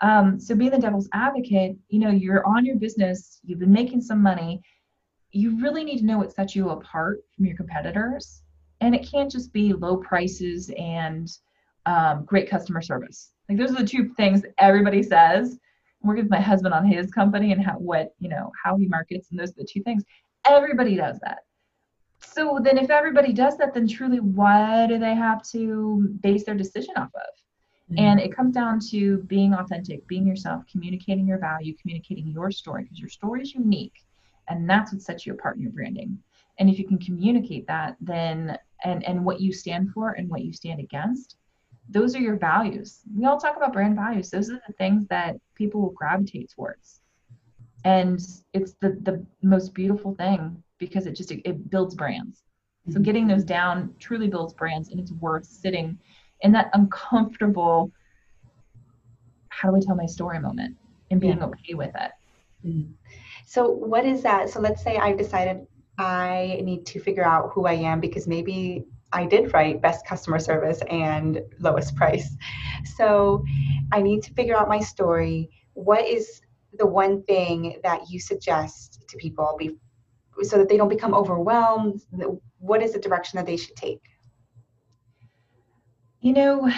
Um, 0.02 0.40
so 0.40 0.56
being 0.56 0.72
the 0.72 0.78
devil's 0.78 1.10
advocate, 1.14 1.76
you 1.90 2.00
know, 2.00 2.10
you're 2.12 2.46
on 2.46 2.66
your 2.66 2.76
business, 2.76 3.40
you've 3.44 3.60
been 3.60 3.72
making 3.72 4.02
some 4.02 4.22
money, 4.22 4.62
you 5.32 5.60
really 5.62 5.84
need 5.84 6.00
to 6.00 6.06
know 6.06 6.18
what 6.18 6.34
sets 6.34 6.56
you 6.56 6.70
apart 6.70 7.24
from 7.36 7.46
your 7.46 7.58
competitors. 7.58 8.44
And 8.80 8.94
it 8.94 9.10
can't 9.10 9.32
just 9.32 9.52
be 9.52 9.74
low 9.74 9.98
prices 9.98 10.72
and 10.78 11.28
um, 11.86 12.26
great 12.26 12.50
customer 12.50 12.82
service. 12.82 13.32
Like 13.50 13.58
those 13.58 13.72
are 13.72 13.82
the 13.82 13.88
two 13.88 14.10
things 14.16 14.44
everybody 14.60 15.02
says. 15.02 15.58
I'm 16.02 16.08
working 16.08 16.26
with 16.26 16.32
my 16.32 16.42
husband 16.42 16.74
on 16.74 16.86
his 16.86 17.12
company 17.12 17.52
and 17.54 17.64
how 17.64 17.74
what 17.74 18.14
you 18.20 18.30
know 18.30 18.52
how 18.64 18.78
he 18.78 18.86
markets, 18.88 19.32
and 19.32 19.40
those 19.40 19.50
are 19.52 19.60
the 19.60 19.68
two 19.70 19.82
things. 19.82 20.04
Everybody 20.46 20.96
does 20.96 21.18
that. 21.24 21.40
So 22.38 22.60
then, 22.62 22.77
if 22.77 22.91
everybody 22.91 23.34
does 23.34 23.58
that, 23.58 23.74
then 23.74 23.88
truly, 23.88 24.20
what 24.20 24.89
do 24.89 25.00
they 25.00 25.15
have 25.15 25.41
to 25.53 26.15
base 26.22 26.46
their 26.46 26.53
decision 26.53 26.94
off 26.96 27.10
of? 27.15 27.34
Mm-hmm. 27.91 27.98
And 27.98 28.20
it 28.20 28.36
comes 28.36 28.53
down 28.53 28.79
to 28.91 29.24
being 29.24 29.56
authentic, 29.56 30.06
being 30.08 30.27
yourself, 30.27 30.63
communicating 30.72 31.25
your 31.25 31.39
value, 31.39 31.74
communicating 31.82 32.27
your 32.27 32.51
story, 32.51 32.84
because 32.84 33.00
your 33.00 33.10
story 33.10 33.41
is 33.41 33.56
unique, 33.56 34.03
and 34.50 34.70
that's 34.70 34.94
what 34.94 35.01
sets 35.01 35.25
you 35.25 35.34
apart 35.34 35.56
in 35.56 35.63
your 35.63 35.72
branding. 35.72 36.20
And 36.60 36.70
if 36.70 36.77
you 36.77 36.88
can 36.88 37.00
communicate 37.00 37.65
that, 37.65 37.98
then 38.01 38.56
and 38.84 39.03
and 39.03 39.25
what 39.25 39.41
you 39.41 39.51
stand 39.51 39.89
for 39.94 40.12
and 40.12 40.29
what 40.29 40.44
you 40.44 40.53
stand 40.53 40.79
against, 40.79 41.38
those 41.89 42.15
are 42.15 42.22
your 42.22 42.36
values. 42.36 43.00
We 43.17 43.25
all 43.25 43.39
talk 43.39 43.58
about 43.58 43.74
brand 43.74 43.96
values. 43.96 44.29
Those 44.29 44.51
are 44.51 44.62
the 44.67 44.74
things 44.74 45.08
that 45.08 45.38
people 45.56 45.82
will 45.82 45.89
gravitate 45.89 46.51
towards. 46.56 47.01
And 47.84 48.20
it's 48.53 48.74
the 48.74 48.89
the 49.01 49.25
most 49.41 49.74
beautiful 49.74 50.13
thing 50.13 50.62
because 50.77 51.05
it 51.05 51.13
just 51.13 51.31
it, 51.31 51.69
builds 51.69 51.96
brands. 51.96 52.43
So 52.88 52.93
mm-hmm. 52.93 53.03
getting 53.03 53.27
those 53.27 53.43
down 53.43 53.93
truly 54.00 54.27
builds 54.27 54.53
brands 54.53 54.89
and 54.89 55.00
it's 55.00 55.12
worth 55.13 55.46
sitting 55.46 55.98
in 56.41 56.51
that 56.53 56.69
uncomfortable 56.74 57.91
how 59.50 59.72
do 59.72 59.77
I 59.77 59.79
tell 59.79 59.96
my 59.96 60.05
story 60.05 60.39
moment 60.39 60.77
and 61.10 61.19
being 61.19 61.39
yeah. 61.39 61.46
okay 61.46 61.74
with 61.74 61.91
it. 61.96 62.12
Mm-hmm. 62.65 62.91
So 63.46 63.69
what 63.69 64.05
is 64.05 64.22
that? 64.24 64.50
So 64.50 64.60
let's 64.60 64.84
say 64.84 64.98
I've 64.98 65.17
decided 65.17 65.65
I 65.98 66.60
need 66.63 66.86
to 66.88 67.00
figure 67.00 67.25
out 67.25 67.51
who 67.53 67.65
I 67.65 67.74
am 67.74 68.00
because 68.00 68.27
maybe 68.27 68.86
I 69.13 69.25
did 69.25 69.53
write 69.53 69.81
best 69.81 70.05
customer 70.05 70.38
service 70.38 70.81
and 70.89 71.41
lowest 71.60 71.96
price. 71.96 72.36
So 72.98 73.43
I 73.91 74.01
need 74.01 74.22
to 74.24 74.34
figure 74.34 74.55
out 74.55 74.67
my 74.67 74.79
story. 74.79 75.50
What 75.74 76.05
is 76.05 76.41
the 76.77 76.86
one 76.86 77.24
thing 77.24 77.79
that 77.84 78.10
you 78.10 78.19
suggest 78.19 79.03
to 79.07 79.17
people 79.17 79.55
be, 79.57 79.75
so 80.44 80.58
that 80.58 80.70
they 80.70 80.77
don't 80.77 80.89
become 80.89 81.13
overwhelmed? 81.13 82.01
What 82.60 82.82
is 82.82 82.94
the 82.94 83.00
direction 83.00 83.38
that 83.38 83.46
they 83.46 83.58
should 83.58 83.75
take? 83.75 84.01
You 86.22 86.34
know, 86.34 86.72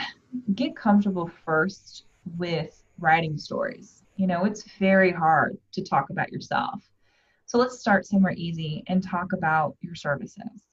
get 0.56 0.76
comfortable 0.76 1.32
first 1.46 2.04
with 2.38 2.84
writing 3.00 3.38
stories. 3.38 4.04
You 4.16 4.28
know, 4.28 4.46
it's 4.46 4.64
very 4.78 5.12
hard 5.12 5.58
to 5.74 5.82
talk 5.82 6.10
about 6.10 6.32
yourself. 6.32 6.84
So 7.46 7.58
let's 7.58 7.80
start 7.80 8.06
somewhere 8.06 8.34
easy 8.34 8.84
and 8.88 9.02
talk 9.02 9.34
about 9.34 9.76
your 9.82 9.96
services 9.96 10.68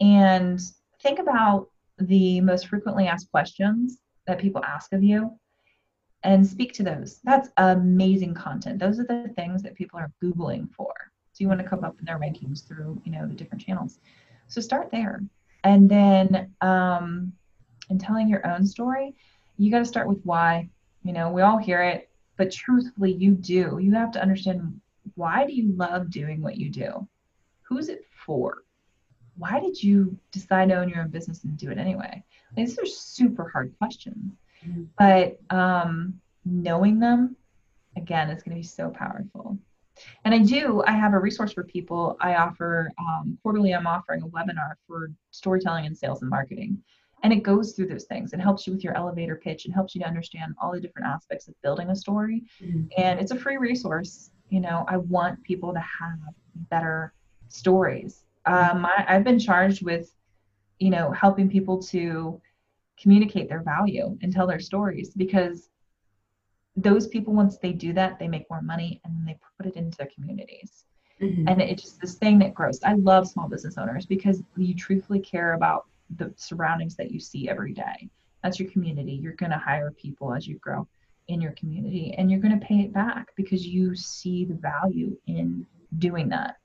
and 0.00 0.60
think 1.02 1.18
about 1.18 1.68
the 1.98 2.40
most 2.40 2.68
frequently 2.68 3.08
asked 3.08 3.30
questions 3.30 3.98
that 4.26 4.38
people 4.38 4.62
ask 4.62 4.92
of 4.92 5.02
you 5.02 5.32
and 6.22 6.46
speak 6.46 6.72
to 6.74 6.82
those. 6.82 7.20
That's 7.24 7.48
amazing 7.56 8.34
content. 8.34 8.78
Those 8.78 9.00
are 9.00 9.04
the 9.04 9.32
things 9.34 9.62
that 9.62 9.74
people 9.74 9.98
are 9.98 10.12
Googling 10.22 10.70
for. 10.72 10.92
So 11.38 11.44
you 11.44 11.48
want 11.48 11.60
to 11.60 11.68
come 11.68 11.84
up 11.84 11.96
in 12.00 12.04
their 12.04 12.18
rankings 12.18 12.66
through, 12.66 13.00
you 13.04 13.12
know, 13.12 13.26
the 13.26 13.34
different 13.34 13.64
channels. 13.64 14.00
So 14.48 14.60
start 14.60 14.90
there. 14.90 15.22
And 15.62 15.88
then 15.88 16.52
um, 16.60 17.32
in 17.90 17.98
telling 17.98 18.28
your 18.28 18.44
own 18.46 18.66
story, 18.66 19.14
you 19.56 19.70
got 19.70 19.78
to 19.78 19.84
start 19.84 20.08
with 20.08 20.20
why. 20.24 20.68
You 21.04 21.12
know, 21.12 21.30
we 21.30 21.42
all 21.42 21.58
hear 21.58 21.82
it, 21.82 22.08
but 22.36 22.50
truthfully, 22.50 23.12
you 23.12 23.32
do. 23.32 23.78
You 23.80 23.92
have 23.92 24.10
to 24.12 24.22
understand 24.22 24.80
why 25.14 25.46
do 25.46 25.52
you 25.52 25.72
love 25.72 26.10
doing 26.10 26.42
what 26.42 26.56
you 26.56 26.70
do? 26.70 27.06
Who's 27.62 27.88
it 27.88 28.04
for? 28.26 28.64
why 29.38 29.60
did 29.60 29.80
you 29.82 30.18
decide 30.32 30.68
to 30.68 30.74
own 30.74 30.88
your 30.88 31.00
own 31.00 31.08
business 31.08 31.44
and 31.44 31.56
do 31.56 31.70
it 31.70 31.78
anyway? 31.78 32.22
These 32.56 32.78
are 32.78 32.86
super 32.86 33.48
hard 33.48 33.72
questions, 33.78 34.34
mm-hmm. 34.66 34.84
but 34.98 35.38
um, 35.56 36.20
knowing 36.44 36.98
them 36.98 37.36
again 37.96 38.30
is 38.30 38.42
going 38.42 38.56
to 38.56 38.60
be 38.60 38.66
so 38.66 38.90
powerful. 38.90 39.56
And 40.24 40.34
I 40.34 40.38
do, 40.38 40.82
I 40.86 40.92
have 40.92 41.14
a 41.14 41.18
resource 41.18 41.52
for 41.52 41.64
people. 41.64 42.16
I 42.20 42.36
offer 42.36 42.90
um, 42.98 43.38
quarterly, 43.42 43.74
I'm 43.74 43.86
offering 43.86 44.22
a 44.22 44.28
webinar 44.28 44.74
for 44.86 45.10
storytelling 45.30 45.86
and 45.86 45.96
sales 45.96 46.22
and 46.22 46.30
marketing. 46.30 46.78
And 47.22 47.32
it 47.32 47.42
goes 47.42 47.72
through 47.72 47.88
those 47.88 48.04
things. 48.04 48.32
It 48.32 48.40
helps 48.40 48.66
you 48.66 48.72
with 48.72 48.84
your 48.84 48.96
elevator 48.96 49.36
pitch 49.36 49.64
and 49.64 49.74
helps 49.74 49.94
you 49.94 50.00
to 50.02 50.06
understand 50.06 50.54
all 50.62 50.72
the 50.72 50.80
different 50.80 51.08
aspects 51.08 51.48
of 51.48 51.54
building 51.62 51.90
a 51.90 51.96
story. 51.96 52.44
Mm-hmm. 52.62 52.84
And 52.96 53.18
it's 53.18 53.32
a 53.32 53.36
free 53.36 53.56
resource. 53.56 54.30
You 54.50 54.60
know, 54.60 54.84
I 54.88 54.98
want 54.98 55.42
people 55.42 55.72
to 55.72 55.80
have 55.80 56.18
better 56.70 57.12
stories 57.48 58.24
um, 58.48 58.86
I, 58.86 59.04
I've 59.08 59.24
been 59.24 59.38
charged 59.38 59.82
with, 59.84 60.10
you 60.78 60.90
know, 60.90 61.12
helping 61.12 61.50
people 61.50 61.82
to 61.84 62.40
communicate 63.00 63.48
their 63.48 63.62
value 63.62 64.16
and 64.22 64.32
tell 64.32 64.46
their 64.46 64.58
stories 64.58 65.10
because 65.14 65.68
those 66.82 67.06
people 67.06 67.32
once 67.34 67.58
they 67.58 67.72
do 67.72 67.92
that 67.92 68.18
they 68.18 68.28
make 68.28 68.48
more 68.50 68.62
money 68.62 69.00
and 69.04 69.14
then 69.14 69.24
they 69.24 69.38
put 69.56 69.66
it 69.66 69.76
into 69.76 69.96
their 69.98 70.08
communities 70.14 70.84
mm-hmm. 71.20 71.48
and 71.48 71.60
it's 71.60 71.82
just 71.82 72.00
this 72.00 72.14
thing 72.14 72.38
that 72.38 72.54
grows 72.54 72.80
i 72.84 72.94
love 72.94 73.28
small 73.28 73.48
business 73.48 73.78
owners 73.78 74.06
because 74.06 74.42
you 74.56 74.74
truthfully 74.74 75.20
care 75.20 75.54
about 75.54 75.86
the 76.16 76.32
surroundings 76.36 76.96
that 76.96 77.10
you 77.10 77.20
see 77.20 77.48
every 77.48 77.72
day 77.72 78.08
that's 78.42 78.58
your 78.58 78.70
community 78.70 79.12
you're 79.12 79.34
going 79.34 79.52
to 79.52 79.58
hire 79.58 79.90
people 79.92 80.32
as 80.34 80.46
you 80.46 80.56
grow 80.58 80.86
in 81.28 81.40
your 81.40 81.52
community 81.52 82.14
and 82.16 82.30
you're 82.30 82.40
going 82.40 82.58
to 82.58 82.66
pay 82.66 82.80
it 82.80 82.92
back 82.92 83.28
because 83.36 83.66
you 83.66 83.94
see 83.94 84.46
the 84.46 84.54
value 84.54 85.14
in 85.26 85.66
doing 85.98 86.28
that 86.28 86.56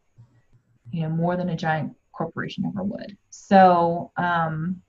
you 0.93 1.01
know, 1.01 1.09
more 1.09 1.35
than 1.35 1.49
a 1.49 1.55
giant 1.55 1.95
corporation 2.13 2.65
ever 2.65 2.83
would. 2.83 3.17
So 3.31 4.11
um, 4.15 4.81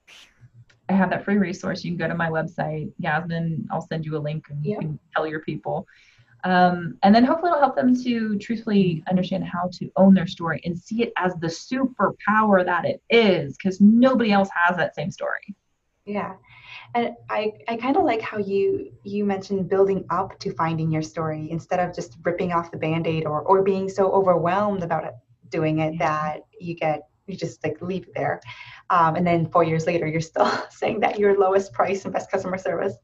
I 0.88 0.92
have 0.92 1.11
that 1.11 1.25
free 1.25 1.38
resource. 1.38 1.83
You 1.85 1.90
can 1.90 1.99
go 1.99 2.09
to 2.09 2.14
my 2.14 2.29
website, 2.29 2.92
Yasmin. 2.99 3.66
I'll 3.70 3.87
send 3.87 4.05
you 4.05 4.16
a 4.16 4.18
link 4.18 4.47
and 4.51 4.64
yeah. 4.64 4.75
you 4.75 4.79
can 4.81 4.99
tell 5.14 5.27
your 5.27 5.40
people. 5.40 5.87
Um, 6.44 6.99
and 7.03 7.14
then 7.14 7.25
hopefully 7.25 7.51
it'll 7.51 7.61
help 7.61 7.75
them 7.75 7.97
to 8.05 8.38
truthfully 8.38 9.03
understand 9.09 9.44
how 9.44 9.70
to 9.73 9.90
own 9.97 10.12
their 10.12 10.27
story 10.27 10.61
and 10.64 10.79
see 10.79 11.03
it 11.03 11.12
as 11.16 11.35
the 11.37 11.47
superpower 11.47 12.64
that 12.64 12.85
it 12.85 13.03
is 13.09 13.57
because 13.57 13.81
nobody 13.81 14.31
else 14.31 14.51
has 14.66 14.77
that 14.77 14.94
same 14.94 15.11
story. 15.11 15.55
Yeah. 16.05 16.35
And 16.94 17.14
I, 17.31 17.55
I 17.66 17.77
kind 17.77 17.97
of 17.97 18.05
like 18.05 18.20
how 18.20 18.37
you 18.37 18.92
you 19.05 19.25
mentioned 19.25 19.70
building 19.70 20.05
up 20.11 20.38
to 20.40 20.53
finding 20.53 20.90
your 20.90 21.01
story 21.01 21.49
instead 21.51 21.81
of 21.81 21.94
just 21.94 22.18
ripping 22.23 22.53
off 22.53 22.70
the 22.70 22.77
band-aid 22.77 23.25
or, 23.25 23.40
or 23.40 23.62
being 23.62 23.88
so 23.88 24.12
overwhelmed 24.12 24.83
about 24.83 25.05
it 25.05 25.14
doing 25.49 25.79
it 25.79 25.99
that 25.99 26.40
you 26.61 26.75
get 26.75 27.09
you 27.26 27.37
just 27.37 27.62
like 27.64 27.80
leave 27.80 28.06
there. 28.14 28.40
Um, 28.90 29.16
and 29.16 29.26
then 29.26 29.46
four 29.46 29.64
years 29.64 29.87
later 29.87 30.06
you're 30.06 30.20
still 30.20 30.50
saying 30.70 31.00
that 31.00 31.18
you're 31.18 31.38
lowest 31.38 31.72
price 31.72 32.04
and 32.04 32.12
best 32.12 32.30
customer 32.30 32.58
service. 32.58 32.94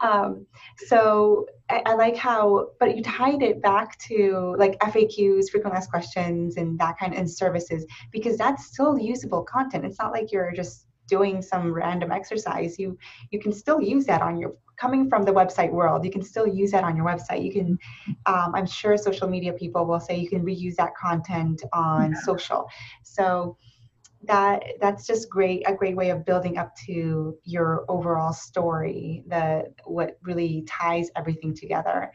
Um, 0.00 0.46
so 0.88 1.46
I, 1.70 1.82
I, 1.86 1.94
like 1.94 2.16
how 2.16 2.70
but 2.80 2.96
you 2.96 3.02
tied 3.02 3.42
it 3.42 3.62
back 3.62 3.98
to 4.00 4.54
like 4.58 4.78
faqs 4.80 5.50
frequent 5.50 5.76
asked 5.76 5.90
questions 5.90 6.56
and 6.56 6.78
that 6.78 6.98
kind 6.98 7.12
of 7.12 7.18
and 7.18 7.30
services 7.30 7.86
because 8.10 8.36
that's 8.36 8.66
still 8.66 8.98
usable 8.98 9.42
content. 9.44 9.84
It's 9.84 9.98
not 9.98 10.12
like 10.12 10.32
you're 10.32 10.52
just 10.52 10.86
doing 11.14 11.42
some 11.52 11.64
random 11.82 12.10
exercise 12.18 12.78
you 12.82 12.88
you 13.32 13.38
can 13.44 13.52
still 13.62 13.80
use 13.94 14.04
that 14.06 14.22
on 14.28 14.34
your 14.40 14.52
coming 14.82 15.08
from 15.08 15.22
the 15.22 15.32
website 15.32 15.70
world, 15.70 16.04
you 16.04 16.10
can 16.10 16.22
still 16.22 16.46
use 16.46 16.72
that 16.72 16.82
on 16.82 16.96
your 16.96 17.06
website. 17.06 17.44
You 17.44 17.52
can, 17.52 17.78
um, 18.26 18.52
I'm 18.54 18.66
sure 18.66 18.96
social 18.96 19.28
media 19.28 19.52
people 19.52 19.86
will 19.86 20.00
say 20.00 20.18
you 20.18 20.28
can 20.28 20.44
reuse 20.44 20.74
that 20.76 20.96
content 20.96 21.62
on 21.72 22.12
yeah. 22.12 22.20
social. 22.20 22.68
So 23.04 23.56
that 24.24 24.62
that's 24.80 25.06
just 25.06 25.28
great, 25.28 25.62
a 25.66 25.74
great 25.74 25.96
way 25.96 26.10
of 26.10 26.24
building 26.24 26.58
up 26.58 26.74
to 26.86 27.36
your 27.44 27.84
overall 27.88 28.32
story. 28.32 29.24
The 29.28 29.72
what 29.84 30.18
really 30.22 30.64
ties 30.68 31.10
everything 31.16 31.54
together. 31.54 32.12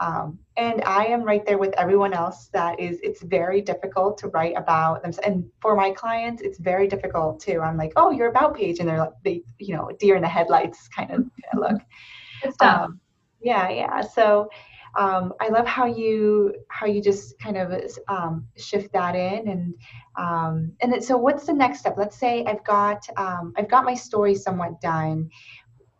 Um, 0.00 0.38
and 0.56 0.82
I 0.84 1.06
am 1.06 1.22
right 1.22 1.44
there 1.44 1.58
with 1.58 1.74
everyone 1.76 2.12
else 2.12 2.48
that 2.52 2.78
is, 2.78 2.98
it's 3.02 3.22
very 3.22 3.60
difficult 3.60 4.18
to 4.18 4.28
write 4.28 4.56
about 4.56 5.02
them. 5.02 5.12
And 5.24 5.50
for 5.60 5.74
my 5.74 5.90
clients, 5.90 6.42
it's 6.42 6.58
very 6.58 6.86
difficult 6.86 7.40
too. 7.40 7.60
I'm 7.60 7.76
like, 7.76 7.92
oh, 7.96 8.10
your 8.10 8.28
about 8.28 8.56
page. 8.56 8.78
And 8.78 8.88
they're 8.88 8.98
like, 8.98 9.12
they, 9.24 9.42
you 9.58 9.76
know, 9.76 9.90
deer 9.98 10.16
in 10.16 10.22
the 10.22 10.28
headlights 10.28 10.88
kind 10.96 11.10
of, 11.10 11.16
kind 11.18 11.30
of 11.54 11.58
look. 11.58 11.82
Um, 12.60 13.00
yeah, 13.40 13.68
yeah. 13.68 14.00
So 14.00 14.48
um, 14.96 15.32
I 15.40 15.48
love 15.48 15.66
how 15.66 15.86
you 15.86 16.54
how 16.68 16.86
you 16.86 17.02
just 17.02 17.38
kind 17.38 17.56
of 17.56 17.72
um, 18.08 18.46
shift 18.56 18.92
that 18.92 19.14
in 19.14 19.48
and 19.48 19.74
um, 20.16 20.72
and 20.80 20.92
then, 20.92 21.00
so 21.00 21.16
what's 21.16 21.46
the 21.46 21.52
next 21.52 21.80
step? 21.80 21.94
Let's 21.96 22.16
say 22.16 22.44
I've 22.44 22.64
got 22.64 23.06
um, 23.16 23.52
I've 23.56 23.68
got 23.68 23.84
my 23.84 23.94
story 23.94 24.34
somewhat 24.34 24.80
done 24.80 25.30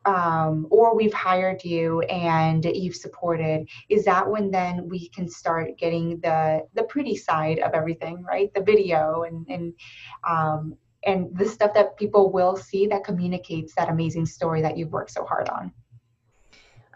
um, 0.05 0.67
or 0.71 0.97
we've 0.97 1.13
hired 1.13 1.65
you 1.65 2.01
and 2.03 2.65
you've 2.65 2.97
supported 2.97 3.69
is 3.89 4.05
that 4.05 4.29
when 4.29 4.51
then 4.51 4.89
we 4.89 5.09
can 5.11 5.29
start 5.29 5.77
getting 5.79 6.21
the 6.21 6.67
the 6.75 6.85
pretty 6.85 7.17
side 7.17 7.59
of 7.59 7.73
everything 7.73 8.23
right? 8.23 8.53
The 8.55 8.63
video 8.63 9.25
and 9.25 9.47
and 9.49 9.75
um, 10.29 10.77
and 11.05 11.37
the 11.37 11.47
stuff 11.47 11.75
that 11.75 11.97
people 11.97 12.33
will 12.33 12.57
see 12.57 12.87
that 12.89 13.05
communicates 13.05 13.75
that 13.75 13.89
amazing 13.89 14.27
story 14.27 14.63
that 14.63 14.77
you've 14.77 14.93
worked 14.93 15.13
so 15.13 15.25
hard 15.25 15.49
on? 15.49 15.73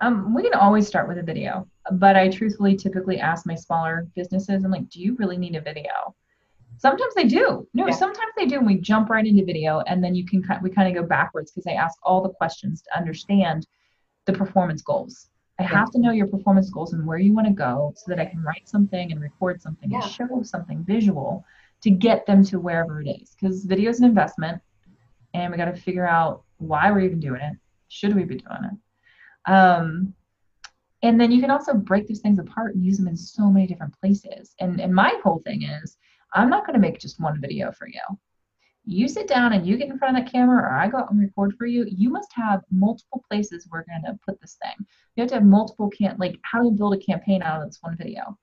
Um, 0.01 0.35
we 0.35 0.43
can 0.43 0.55
always 0.55 0.87
start 0.87 1.07
with 1.07 1.19
a 1.19 1.23
video 1.23 1.69
but 1.91 2.17
i 2.17 2.29
truthfully 2.29 2.77
typically 2.77 3.19
ask 3.19 3.47
my 3.47 3.55
smaller 3.55 4.07
businesses 4.15 4.65
i'm 4.65 4.71
like 4.71 4.89
do 4.89 5.01
you 5.01 5.17
really 5.17 5.37
need 5.37 5.57
a 5.57 5.61
video 5.61 6.15
Sometimes 6.83 7.15
they 7.15 7.27
do. 7.27 7.65
No, 7.75 7.87
yeah. 7.87 7.95
sometimes 7.95 8.33
they 8.37 8.45
do, 8.45 8.57
and 8.57 8.67
we 8.67 8.77
jump 8.77 9.09
right 9.09 9.25
into 9.25 9.45
video, 9.45 9.85
and 9.87 10.03
then 10.03 10.17
you 10.17 10.27
can 10.27 10.43
we 10.65 10.69
kind 10.69 10.89
of 10.89 11.01
go 11.01 11.09
backwards 11.09 11.53
because 11.53 11.69
I 11.69 11.75
ask 11.75 11.97
all 12.03 12.21
the 12.21 12.31
questions 12.31 12.83
to 12.83 12.99
understand 12.99 13.69
the 14.27 14.33
performance 14.33 14.83
goals. 14.83 15.29
I 15.61 15.63
have 15.63 15.93
to 15.93 16.01
know 16.01 16.11
your 16.11 16.27
performance 16.27 16.71
goals 16.71 16.93
and 16.93 17.07
where 17.07 17.19
you 17.19 17.33
want 17.33 17.47
to 17.47 17.53
go 17.53 17.93
so 17.95 18.07
that 18.09 18.19
I 18.19 18.25
can 18.25 18.43
write 18.43 18.69
something 18.69 19.13
and 19.13 19.21
record 19.21 19.63
something 19.63 19.93
yeah. 19.93 20.03
and 20.03 20.11
show 20.11 20.43
something 20.43 20.83
visual 20.83 21.45
to 21.83 21.91
get 21.91 22.27
them 22.27 22.45
to 22.47 22.59
wherever 22.59 23.01
it 23.01 23.07
is. 23.07 23.37
Because 23.41 23.65
video 23.65 23.89
is 23.89 24.01
an 24.01 24.07
investment, 24.07 24.61
and 25.35 25.53
we 25.53 25.59
got 25.59 25.67
to 25.67 25.81
figure 25.81 26.09
out 26.09 26.43
why 26.59 26.91
we're 26.91 27.03
even 27.03 27.21
doing 27.21 27.43
it. 27.43 27.57
Should 27.91 28.17
we 28.17 28.25
be 28.25 28.39
doing 28.39 28.65
it? 28.73 29.53
Um, 29.53 30.15
and 31.05 31.21
then 31.21 31.31
you 31.31 31.41
can 31.41 31.53
also 31.53 31.75
break 31.75 32.09
these 32.09 32.21
things 32.21 32.41
apart 32.41 32.75
and 32.75 32.85
use 32.85 32.99
them 32.99 33.07
in 33.07 33.17
so 33.17 33.49
many 33.51 33.69
different 33.69 33.95
places. 34.01 34.57
And 34.59 34.81
and 34.81 34.93
my 34.93 35.17
whole 35.23 35.43
thing 35.45 35.63
is 35.63 35.97
I'm 36.35 36.51
not 36.51 36.67
going 36.67 36.75
to 36.75 36.81
make 36.81 36.99
just 36.99 37.21
one 37.21 37.41
video 37.41 37.73
for 37.73 37.87
you. 37.87 38.01
You 38.85 39.07
sit 39.07 39.29
down 39.29 39.53
and 39.53 39.67
you 39.67 39.77
get 39.77 39.89
in 39.89 39.99
front 39.99 40.17
of 40.17 40.25
that 40.25 40.33
camera, 40.33 40.63
or 40.63 40.73
I 40.73 40.89
go 40.89 40.99
out 40.99 41.11
and 41.11 41.21
record 41.21 41.55
for 41.57 41.67
you. 41.67 41.87
You 41.89 42.11
must 42.11 42.33
have 42.35 42.63
multiple 42.71 43.25
places 43.31 43.69
we're 43.71 43.85
going 43.85 44.03
to 44.07 44.19
put 44.27 44.41
this 44.41 44.59
thing. 44.61 44.87
You 45.15 45.23
have 45.23 45.29
to 45.29 45.37
have 45.37 45.45
multiple 45.45 45.89
can 45.91 46.17
like 46.19 46.39
how 46.43 46.63
do 46.63 46.69
you 46.69 46.73
build 46.73 46.95
a 46.95 46.99
campaign 46.99 47.43
out 47.43 47.63
of 47.63 47.69
this 47.69 47.79
one 47.81 47.97
video? 47.97 48.37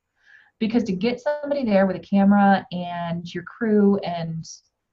Because 0.60 0.84
to 0.86 0.93
get 0.93 1.19
somebody 1.19 1.65
there 1.65 1.88
with 1.88 1.97
a 1.97 1.99
camera 1.99 2.65
and 2.71 3.34
your 3.34 3.43
crew, 3.43 3.97
and 3.97 4.45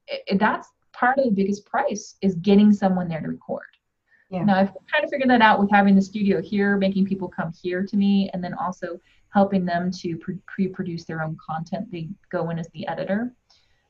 it, 0.09 0.39
that's 0.39 0.69
part 0.93 1.19
of 1.19 1.25
the 1.25 1.31
biggest 1.31 1.67
price 1.67 2.17
is 2.23 2.35
getting 2.37 2.73
someone 2.73 3.09
there 3.09 3.21
to 3.21 3.29
record. 3.29 3.67
Yeah. 4.31 4.43
Now 4.43 4.57
I've 4.57 4.75
kind 4.93 5.05
of 5.05 5.11
figured 5.11 5.31
that 5.31 5.43
out 5.43 5.61
with 5.61 5.71
having 5.71 5.95
the 5.95 6.03
studio 6.03 6.43
here, 6.43 6.77
making 6.77 7.07
people 7.07 7.29
come 7.29 7.53
here 7.63 7.85
to 7.85 7.97
me, 7.97 8.31
and 8.33 8.43
then 8.43 8.55
also 8.55 8.99
helping 9.37 9.67
them 9.67 9.91
to 9.91 10.19
pre-produce 10.47 11.05
their 11.05 11.23
own 11.23 11.37
content. 11.47 11.93
They 11.93 12.09
go 12.33 12.49
in 12.49 12.59
as 12.59 12.71
the 12.73 12.89
editor, 12.89 13.35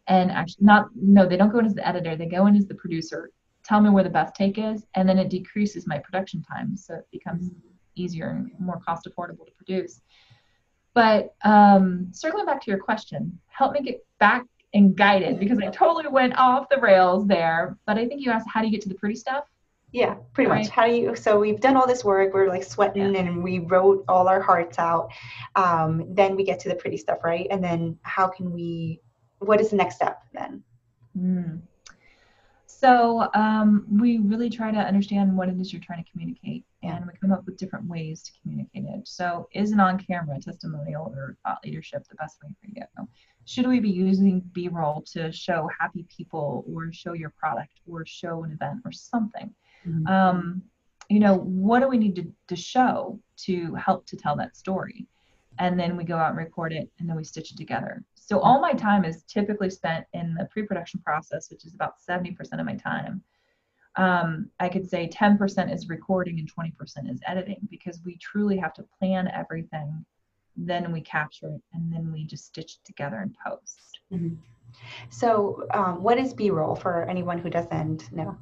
and 0.09 0.29
actually 0.33 0.67
not 0.67 0.89
no, 0.97 1.25
they 1.25 1.37
don't 1.37 1.53
go 1.53 1.61
in 1.61 1.67
as 1.67 1.75
the 1.75 1.87
editor. 1.87 2.17
They 2.17 2.27
go 2.27 2.49
in 2.49 2.57
as 2.57 2.67
the 2.67 2.75
producer. 2.75 3.31
Tell 3.63 3.81
me 3.81 3.91
where 3.91 4.03
the 4.03 4.11
best 4.11 4.35
take 4.35 4.59
is, 4.59 4.87
and 4.97 5.09
then 5.09 5.19
it 5.19 5.31
decreases 5.31 5.87
my 5.87 5.99
production 6.01 6.43
time, 6.43 6.77
so 6.77 6.95
it 6.95 7.07
becomes 7.13 7.53
easier 7.95 8.31
and 8.31 8.51
more 8.59 8.81
cost 8.85 9.09
affordable 9.09 9.47
to 9.47 9.53
produce. 9.57 10.01
But 10.95 11.37
um, 11.45 12.09
circling 12.11 12.47
back 12.47 12.61
to 12.63 12.71
your 12.73 12.81
question, 12.81 13.39
help 13.47 13.73
me 13.73 13.83
get 13.83 14.05
back 14.19 14.43
and 14.75 14.97
guided 14.97 15.39
because 15.39 15.59
I 15.61 15.69
totally 15.69 16.09
went 16.09 16.37
off 16.37 16.69
the 16.69 16.81
rails 16.81 17.25
there. 17.29 17.77
But 17.87 17.99
I 17.99 18.09
think 18.09 18.21
you 18.21 18.33
asked 18.33 18.49
how 18.53 18.63
do 18.63 18.67
you 18.67 18.73
get 18.73 18.83
to 18.83 18.89
the 18.89 18.97
pretty 18.97 19.15
stuff? 19.15 19.45
Yeah, 19.93 20.17
pretty 20.35 20.51
much. 20.51 20.69
How 20.69 20.87
do 20.87 20.93
you? 20.93 21.15
So 21.15 21.39
we've 21.39 21.61
done 21.61 21.77
all 21.77 21.87
this 21.87 22.05
work. 22.05 22.35
We're 22.35 22.49
like 22.49 22.65
sweating, 22.65 23.15
yeah. 23.15 23.21
and 23.21 23.43
we 23.43 23.61
wrote 23.61 24.05
all 24.09 24.29
our 24.29 24.43
hearts 24.43 24.79
out. 24.79 25.11
Um, 25.55 26.15
then 26.15 26.37
we 26.37 26.45
get 26.45 26.59
to 26.61 26.69
the 26.69 26.75
pretty 26.75 26.97
stuff, 26.97 27.25
right? 27.25 27.47
And 27.51 27.63
then 27.63 27.99
how 28.03 28.29
can 28.29 28.53
we? 28.53 29.01
What 29.39 29.61
is 29.61 29.71
the 29.71 29.77
next 29.77 29.97
step 29.97 30.23
then? 30.33 30.63
Mm. 31.17 31.61
So 32.67 33.29
um, 33.33 33.87
we 33.91 34.19
really 34.19 34.51
try 34.51 34.71
to 34.71 34.79
understand 34.79 35.35
what 35.35 35.49
it 35.49 35.59
is 35.59 35.73
you're 35.73 35.81
trying 35.81 36.05
to 36.05 36.11
communicate, 36.11 36.65
and 36.83 37.07
we 37.07 37.13
come 37.19 37.33
up 37.33 37.47
with 37.47 37.57
different 37.57 37.89
ways 37.89 38.23
to 38.23 38.33
communicate 38.43 38.85
it. 38.85 39.09
So, 39.09 39.49
is 39.55 39.73
an 39.73 39.81
on-camera 39.81 40.41
testimonial 40.41 41.15
or 41.17 41.39
thought 41.43 41.65
leadership 41.65 42.07
the 42.09 42.17
best 42.17 42.37
way 42.43 42.51
for 42.61 42.69
you? 42.75 43.09
Should 43.47 43.67
we 43.67 43.81
be 43.81 43.89
using 43.89 44.41
B-roll 44.53 45.03
to 45.13 45.33
show 45.33 45.71
happy 45.81 46.05
people, 46.15 46.65
or 46.69 46.93
show 46.93 47.15
your 47.15 47.31
product, 47.31 47.81
or 47.91 48.05
show 48.05 48.45
an 48.45 48.53
event, 48.53 48.83
or 48.85 48.93
something? 48.93 49.55
Mm-hmm. 49.87 50.07
Um, 50.07 50.63
you 51.09 51.21
know, 51.21 51.37
what 51.37 51.81
do 51.81 51.89
we 51.89 51.99
need 51.99 52.17
to, 52.17 52.27
to 52.49 52.57
show 52.57 53.21
to 53.45 53.75
help 53.75 54.07
to 54.07 54.17
tell 54.17 54.37
that 54.37 54.57
story? 54.57 55.07
And 55.59 55.79
then 55.79 55.97
we 55.97 56.05
go 56.05 56.17
out 56.17 56.31
and 56.31 56.39
record 56.39 56.73
it 56.73 56.91
and 56.99 57.09
then 57.09 57.17
we 57.17 57.25
stitch 57.25 57.53
it 57.53 57.57
together. 57.57 58.03
So 58.15 58.41
all 58.41 58.61
my 58.61 58.73
time 58.73 59.05
is 59.05 59.23
typically 59.23 59.71
spent 59.71 60.05
in 60.13 60.35
the 60.35 60.47
pre-production 60.47 61.01
process, 61.01 61.51
which 61.51 61.65
is 61.65 61.75
about 61.75 61.95
70% 62.09 62.37
of 62.59 62.67
my 62.67 62.75
time. 62.75 63.23
Um, 63.97 64.51
I 64.61 64.69
could 64.69 64.89
say 64.89 65.09
10% 65.09 65.73
is 65.73 65.89
recording 65.89 66.39
and 66.39 66.53
20% 66.53 67.11
is 67.11 67.21
editing 67.27 67.67
because 67.71 68.01
we 68.05 68.19
truly 68.19 68.59
have 68.59 68.75
to 68.75 68.85
plan 68.99 69.29
everything. 69.29 70.05
Then 70.57 70.93
we 70.93 71.01
capture 71.01 71.49
it 71.49 71.63
and 71.73 71.93
then 71.93 72.13
we 72.13 72.25
just 72.25 72.47
stitch 72.47 72.75
it 72.75 72.85
together 72.85 73.17
and 73.19 73.35
post. 73.47 74.01
Mm-hmm. 74.13 74.35
So, 75.09 75.67
um, 75.73 76.03
what 76.03 76.19
is 76.19 76.35
B 76.35 76.51
roll 76.51 76.75
for 76.75 77.05
anyone 77.05 77.39
who 77.39 77.49
doesn't 77.49 78.13
know? 78.13 78.37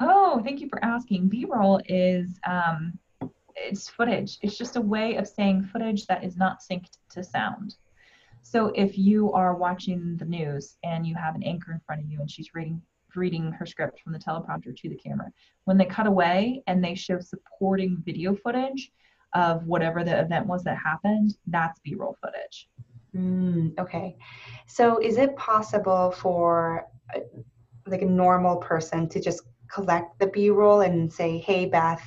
Oh, 0.00 0.40
thank 0.44 0.60
you 0.60 0.68
for 0.68 0.84
asking. 0.84 1.28
B-roll 1.28 1.80
is 1.86 2.38
um, 2.46 2.98
it's 3.54 3.88
footage. 3.88 4.38
It's 4.42 4.58
just 4.58 4.76
a 4.76 4.80
way 4.80 5.16
of 5.16 5.26
saying 5.26 5.64
footage 5.72 6.06
that 6.06 6.22
is 6.22 6.36
not 6.36 6.60
synced 6.60 6.98
to 7.10 7.24
sound. 7.24 7.76
So 8.42 8.68
if 8.76 8.96
you 8.96 9.32
are 9.32 9.56
watching 9.56 10.16
the 10.18 10.24
news 10.24 10.76
and 10.84 11.06
you 11.06 11.14
have 11.14 11.34
an 11.34 11.42
anchor 11.42 11.72
in 11.72 11.80
front 11.80 12.02
of 12.02 12.08
you 12.08 12.20
and 12.20 12.30
she's 12.30 12.54
reading 12.54 12.80
reading 13.14 13.50
her 13.50 13.64
script 13.64 13.98
from 14.00 14.12
the 14.12 14.18
teleprompter 14.18 14.76
to 14.76 14.88
the 14.90 14.94
camera, 14.94 15.32
when 15.64 15.78
they 15.78 15.86
cut 15.86 16.06
away 16.06 16.62
and 16.66 16.84
they 16.84 16.94
show 16.94 17.18
supporting 17.18 18.02
video 18.04 18.36
footage 18.36 18.92
of 19.34 19.66
whatever 19.66 20.04
the 20.04 20.20
event 20.20 20.46
was 20.46 20.62
that 20.64 20.76
happened, 20.76 21.34
that's 21.46 21.80
B-roll 21.80 22.16
footage. 22.22 22.68
Mm, 23.16 23.78
okay. 23.78 24.16
So 24.66 24.98
is 24.98 25.16
it 25.16 25.34
possible 25.36 26.10
for 26.10 26.86
uh, 27.14 27.20
like 27.86 28.02
a 28.02 28.06
normal 28.06 28.58
person 28.58 29.08
to 29.08 29.20
just 29.20 29.42
collect 29.68 30.18
the 30.18 30.26
b-roll 30.28 30.80
and 30.80 31.12
say 31.12 31.38
hey 31.38 31.66
beth 31.66 32.02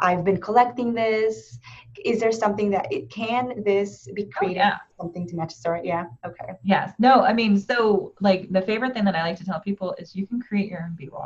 i've 0.00 0.24
been 0.24 0.40
collecting 0.40 0.94
this. 0.94 1.58
Is 2.04 2.20
there 2.20 2.32
something 2.32 2.70
that 2.70 2.86
it 2.90 3.10
can 3.10 3.62
this 3.62 4.08
be 4.14 4.24
created 4.24 4.60
oh, 4.60 4.64
yeah. 4.64 4.76
something 4.98 5.26
to 5.28 5.36
match 5.36 5.54
the 5.54 5.60
story? 5.60 5.82
Yeah 5.84 6.06
okay. 6.24 6.54
Yes. 6.62 6.92
No 6.98 7.22
i 7.22 7.32
mean 7.32 7.58
so 7.58 8.14
like 8.20 8.50
the 8.50 8.62
favorite 8.62 8.94
thing 8.94 9.04
that 9.04 9.16
i 9.16 9.22
like 9.22 9.36
to 9.36 9.44
tell 9.44 9.60
people 9.60 9.94
is 9.98 10.14
you 10.14 10.26
can 10.26 10.40
create 10.40 10.70
your 10.70 10.82
own 10.82 10.94
b-roll 10.98 11.22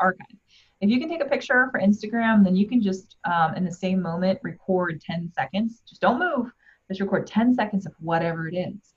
archive. 0.00 0.36
If 0.80 0.90
you 0.90 1.00
can 1.00 1.08
take 1.08 1.22
a 1.22 1.26
picture 1.26 1.68
for 1.70 1.80
instagram 1.80 2.44
then 2.44 2.56
you 2.56 2.68
can 2.68 2.80
just 2.80 3.16
um, 3.24 3.54
in 3.54 3.64
the 3.64 3.72
same 3.72 4.00
moment 4.00 4.38
record 4.42 5.00
10 5.00 5.32
seconds. 5.34 5.82
Just 5.86 6.00
don't 6.00 6.18
move. 6.18 6.52
Just 6.88 7.00
record 7.00 7.26
10 7.26 7.54
seconds 7.54 7.84
of 7.86 7.92
whatever 7.98 8.48
it 8.48 8.54
is. 8.54 8.94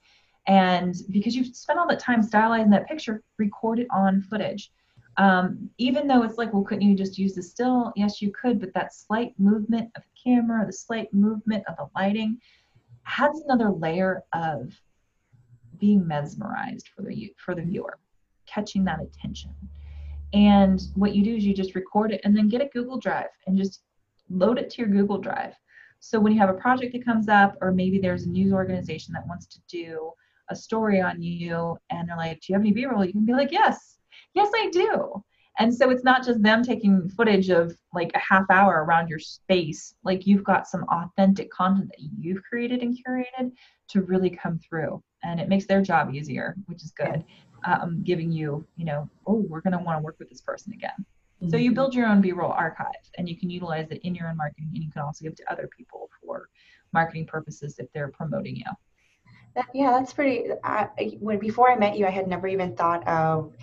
And 0.48 0.96
because 1.12 1.36
you've 1.36 1.56
spent 1.56 1.78
all 1.78 1.88
that 1.88 2.00
time 2.00 2.24
stylizing 2.24 2.72
that 2.72 2.88
picture 2.88 3.22
record 3.38 3.80
it 3.80 3.88
on 3.92 4.22
footage 4.22 4.72
um, 5.18 5.70
even 5.78 6.08
though 6.08 6.24
it's 6.24 6.38
like, 6.38 6.54
well, 6.54 6.64
couldn't 6.64 6.88
you 6.88 6.96
just 6.96 7.18
use 7.18 7.34
the 7.34 7.44
still? 7.44 7.92
Yes, 7.96 8.22
you 8.22 8.32
could, 8.32 8.60
but 8.60 8.74
that 8.74 8.94
slight 8.94 9.34
movement 9.38 9.90
of 9.96 10.04
the 10.04 10.32
camera, 10.32 10.66
the 10.66 10.74
slight 10.74 11.14
movement 11.14 11.64
of 11.68 11.76
the 11.78 11.90
lighting 11.96 12.40
adds 13.18 13.42
another 13.42 13.72
layer 13.72 14.24
of 14.34 14.72
being 15.80 16.06
mesmerized 16.08 16.90
for 16.96 17.02
the 17.02 17.34
for 17.38 17.56
the 17.56 17.62
viewer, 17.62 17.98
catching 18.46 18.84
that 18.86 19.02
attention. 19.02 19.54
And 20.34 20.82
what 20.96 21.16
you 21.16 21.24
do 21.24 21.36
is 21.36 21.44
you 21.44 21.54
just 21.54 21.76
record 21.76 22.12
it 22.12 22.22
and 22.24 22.36
then 22.38 22.50
get 22.50 22.62
a 22.62 22.70
Google 22.72 23.00
Drive 23.00 23.30
and 23.48 23.58
just 23.58 23.82
load 24.30 24.60
it 24.60 24.70
to 24.72 24.82
your 24.82 24.92
Google 24.92 25.18
Drive. 25.18 25.54
So 26.00 26.20
when 26.20 26.32
you 26.32 26.40
have 26.40 26.50
a 26.50 26.54
project 26.54 26.94
that 26.94 27.04
comes 27.04 27.28
up, 27.28 27.58
or 27.62 27.72
maybe 27.72 28.00
there's 28.00 28.24
a 28.24 28.30
news 28.30 28.54
organization 28.54 29.14
that 29.14 29.28
wants 29.28 29.48
to 29.48 29.60
do 29.68 30.12
a 30.50 30.56
story 30.56 31.02
on 31.02 31.22
you, 31.22 31.78
and 31.90 32.08
they're 32.08 32.16
like, 32.16 32.40
"Do 32.42 32.46
you 32.50 32.56
have 32.56 32.62
any 32.62 32.72
B-roll?" 32.72 33.04
You 33.06 33.12
can 33.12 33.26
be 33.26 33.34
like, 33.34 33.52
"Yes." 33.52 33.99
Yes, 34.34 34.50
I 34.56 34.70
do. 34.72 35.24
And 35.60 35.74
so 35.76 35.90
it's 35.90 36.06
not 36.06 36.26
just 36.26 36.42
them 36.42 36.64
taking 36.64 37.10
footage 37.10 37.50
of 37.50 37.78
like 37.94 38.12
a 38.16 38.20
half 38.20 38.46
hour 38.50 38.86
around 38.86 39.10
your 39.10 39.20
space. 39.20 39.94
Like 40.04 40.26
you've 40.26 40.44
got 40.44 40.68
some 40.68 40.86
authentic 40.86 41.52
content 41.52 41.90
that 41.90 42.00
you've 42.18 42.42
created 42.44 42.82
and 42.82 42.98
curated 42.98 43.52
to 43.90 44.02
really 44.02 44.30
come 44.30 44.58
through. 44.60 45.04
And 45.24 45.40
it 45.40 45.50
makes 45.50 45.66
their 45.66 45.82
job 45.82 46.14
easier, 46.14 46.56
which 46.68 46.82
is 46.82 46.92
good. 46.92 47.26
Um, 47.66 48.02
giving 48.04 48.32
you, 48.32 48.66
you 48.78 48.86
know, 48.86 49.10
oh, 49.28 49.46
we're 49.50 49.60
going 49.60 49.78
to 49.78 49.84
want 49.84 50.00
to 50.00 50.02
work 50.02 50.16
with 50.18 50.30
this 50.30 50.40
person 50.40 50.72
again. 50.72 50.92
Mm-hmm. 51.42 51.50
So 51.50 51.58
you 51.58 51.72
mm-hmm. 51.72 51.76
build 51.76 51.94
your 51.94 52.08
own 52.08 52.22
B-roll 52.22 52.54
archive 52.54 52.88
and 53.18 53.28
you 53.28 53.38
can 53.38 53.50
utilize 53.50 53.88
it 53.92 54.00
in 54.04 54.16
your 54.16 54.30
own 54.30 54.38
marketing 54.38 54.72
and 54.74 54.82
you 54.82 54.90
can 54.90 55.02
also 55.02 55.26
give 55.26 55.36
to 55.36 55.52
other 55.52 55.70
people 55.76 56.10
for 56.22 56.48
marketing 56.94 57.26
purposes 57.26 57.80
if 57.80 57.92
they're 57.92 58.08
promoting 58.08 58.56
you. 58.56 58.66
That, 59.56 59.66
yeah, 59.74 59.92
that's 59.92 60.14
pretty. 60.14 60.52
I, 60.64 60.88
when 61.20 61.40
before 61.40 61.70
I 61.70 61.76
met 61.76 61.98
you, 61.98 62.06
I 62.06 62.12
had 62.12 62.28
never 62.28 62.48
even 62.48 62.76
thought 62.76 63.06
of 63.08 63.56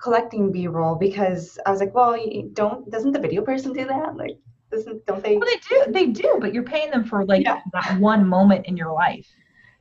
collecting 0.00 0.52
b-roll 0.52 0.94
because 0.94 1.58
i 1.66 1.70
was 1.70 1.80
like 1.80 1.94
well 1.94 2.16
don't 2.52 2.90
doesn't 2.90 3.12
the 3.12 3.18
video 3.18 3.42
person 3.42 3.72
do 3.72 3.84
that 3.84 4.16
like 4.16 4.38
doesn't 4.70 5.04
don't 5.06 5.22
they 5.22 5.36
well 5.36 5.48
they 5.48 5.56
do 5.68 5.92
they 5.92 6.06
do 6.06 6.36
but 6.40 6.52
you're 6.52 6.64
paying 6.64 6.90
them 6.90 7.04
for 7.04 7.24
like 7.24 7.44
yeah. 7.44 7.60
that 7.72 7.98
one 8.00 8.26
moment 8.26 8.66
in 8.66 8.76
your 8.76 8.92
life 8.92 9.26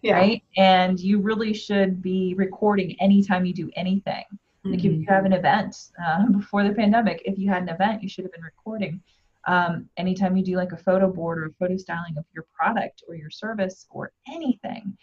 yeah. 0.02 0.15
right 0.15 0.43
and 0.58 0.99
you 0.99 1.19
really 1.19 1.54
should 1.54 2.02
be 2.02 2.36
recording 2.38 2.95
anytime 3.02 3.45
you 3.45 3.54
do 3.54 3.69
anything 3.76 4.23
Like 4.65 4.80
if 4.80 4.93
you 4.93 5.06
have 5.10 5.26
an 5.26 5.34
event 5.34 5.76
uh, 6.04 6.26
before 6.32 6.63
the 6.63 6.73
pandemic, 6.73 7.21
if 7.26 7.38
you 7.38 7.49
had 7.49 7.63
an 7.63 7.69
event, 7.69 8.02
you 8.02 8.10
should 8.10 8.23
have 8.23 8.32
been 8.32 8.43
recording. 8.43 9.02
Um, 9.45 9.89
anytime 9.97 10.38
you 10.38 10.43
do 10.43 10.56
like 10.56 10.71
a 10.71 10.78
photo 10.78 11.12
board 11.12 11.38
or 11.38 11.45
a 11.45 11.54
photo 11.60 11.76
styling 11.76 12.17
of 12.17 12.23
your 12.34 12.45
product 12.58 13.04
or 13.08 13.15
your 13.15 13.30
service 13.30 13.86
or 13.89 14.13
anything, 14.28 14.97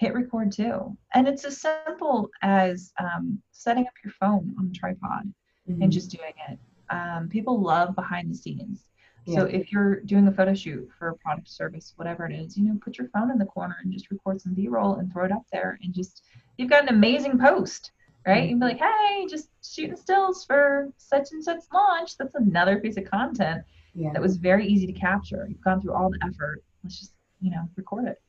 hit 0.00 0.14
record 0.14 0.50
too. 0.50 0.96
And 1.14 1.28
it's 1.28 1.44
as 1.44 1.60
simple 1.60 2.30
as 2.40 2.90
um, 2.98 3.38
setting 3.52 3.84
up 3.84 3.92
your 4.02 4.14
phone 4.18 4.54
on 4.58 4.72
a 4.74 4.78
tripod 4.78 5.30
mm-hmm. 5.68 5.82
and 5.82 5.92
just 5.92 6.10
doing 6.10 6.32
it. 6.48 6.58
Um, 6.88 7.28
people 7.28 7.60
love 7.60 7.94
behind 7.94 8.30
the 8.30 8.34
scenes. 8.34 8.86
So 9.34 9.44
if 9.44 9.70
you're 9.70 10.00
doing 10.00 10.26
a 10.26 10.32
photo 10.32 10.54
shoot 10.54 10.88
for 10.98 11.10
a 11.10 11.14
product 11.14 11.48
service, 11.48 11.92
whatever 11.96 12.26
it 12.26 12.34
is, 12.34 12.56
you 12.56 12.64
know, 12.64 12.76
put 12.82 12.98
your 12.98 13.06
phone 13.10 13.30
in 13.30 13.38
the 13.38 13.44
corner 13.44 13.76
and 13.80 13.92
just 13.92 14.10
record 14.10 14.40
some 14.40 14.54
B-roll 14.54 14.96
and 14.96 15.12
throw 15.12 15.24
it 15.24 15.30
up 15.30 15.44
there 15.52 15.78
and 15.84 15.94
just 15.94 16.22
you've 16.56 16.70
got 16.70 16.82
an 16.82 16.88
amazing 16.88 17.38
post, 17.38 17.92
right? 18.26 18.38
Mm-hmm. 18.38 18.48
You'd 18.48 18.60
be 18.60 18.66
like, 18.66 18.80
hey, 18.80 19.26
just 19.28 19.50
shooting 19.62 19.94
stills 19.94 20.44
for 20.46 20.88
such 20.96 21.28
and 21.30 21.44
such 21.44 21.60
launch. 21.72 22.16
That's 22.16 22.34
another 22.34 22.80
piece 22.80 22.96
of 22.96 23.04
content 23.08 23.62
yeah. 23.94 24.10
that 24.12 24.22
was 24.22 24.36
very 24.36 24.66
easy 24.66 24.86
to 24.86 24.98
capture. 24.98 25.46
You've 25.48 25.62
gone 25.62 25.80
through 25.80 25.92
all 25.92 26.10
the 26.10 26.18
effort. 26.26 26.64
Let's 26.82 26.98
just, 26.98 27.12
you 27.40 27.50
know, 27.52 27.68
record 27.76 28.08
it. 28.08 28.20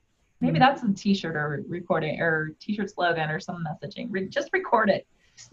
Maybe 0.42 0.60
mm-hmm. 0.60 0.60
that's 0.60 0.84
a 0.84 0.94
t-shirt 0.94 1.36
or 1.36 1.64
recording 1.68 2.20
or 2.20 2.56
t-shirt 2.60 2.90
slogan 2.90 3.30
or 3.30 3.40
some 3.40 3.64
messaging. 3.66 4.08
Re- 4.10 4.28
just 4.28 4.50
record 4.52 4.90
it 4.90 5.08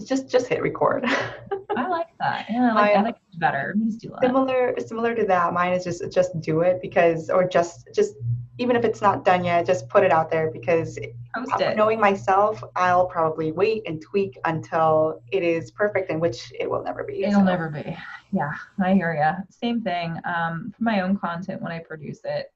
just 0.06 0.28
just 0.28 0.48
hit 0.48 0.62
record. 0.62 1.04
I 1.76 1.88
like 1.88 2.08
that. 2.18 2.46
Yeah, 2.48 2.72
I 2.72 2.74
like 2.74 2.96
I, 2.96 3.02
that. 3.02 3.38
better. 3.38 3.74
Similar 4.20 4.74
similar 4.78 5.14
to 5.14 5.24
that. 5.26 5.52
Mine 5.52 5.72
is 5.72 5.84
just 5.84 6.12
just 6.12 6.40
do 6.40 6.60
it 6.60 6.80
because 6.82 7.30
or 7.30 7.46
just 7.48 7.88
just 7.94 8.14
even 8.58 8.74
if 8.74 8.84
it's 8.84 9.00
not 9.00 9.24
done 9.24 9.44
yet, 9.44 9.66
just 9.66 9.88
put 9.88 10.02
it 10.02 10.10
out 10.10 10.30
there 10.30 10.50
because 10.50 10.98
Post 11.34 11.60
it. 11.60 11.76
knowing 11.76 12.00
myself, 12.00 12.62
I'll 12.74 13.06
probably 13.06 13.52
wait 13.52 13.82
and 13.86 14.02
tweak 14.02 14.36
until 14.44 15.22
it 15.30 15.44
is 15.44 15.70
perfect, 15.70 16.10
and 16.10 16.20
which 16.20 16.52
it 16.58 16.68
will 16.68 16.82
never 16.82 17.04
be. 17.04 17.22
It'll 17.22 17.40
so. 17.40 17.44
never 17.44 17.68
be. 17.68 17.96
Yeah, 18.32 18.52
I 18.82 18.94
hear 18.94 19.14
you. 19.14 19.44
Same 19.50 19.80
thing. 19.80 20.18
Um, 20.24 20.72
for 20.76 20.82
my 20.82 21.00
own 21.00 21.16
content 21.16 21.62
when 21.62 21.70
I 21.70 21.78
produce 21.78 22.20
it, 22.24 22.52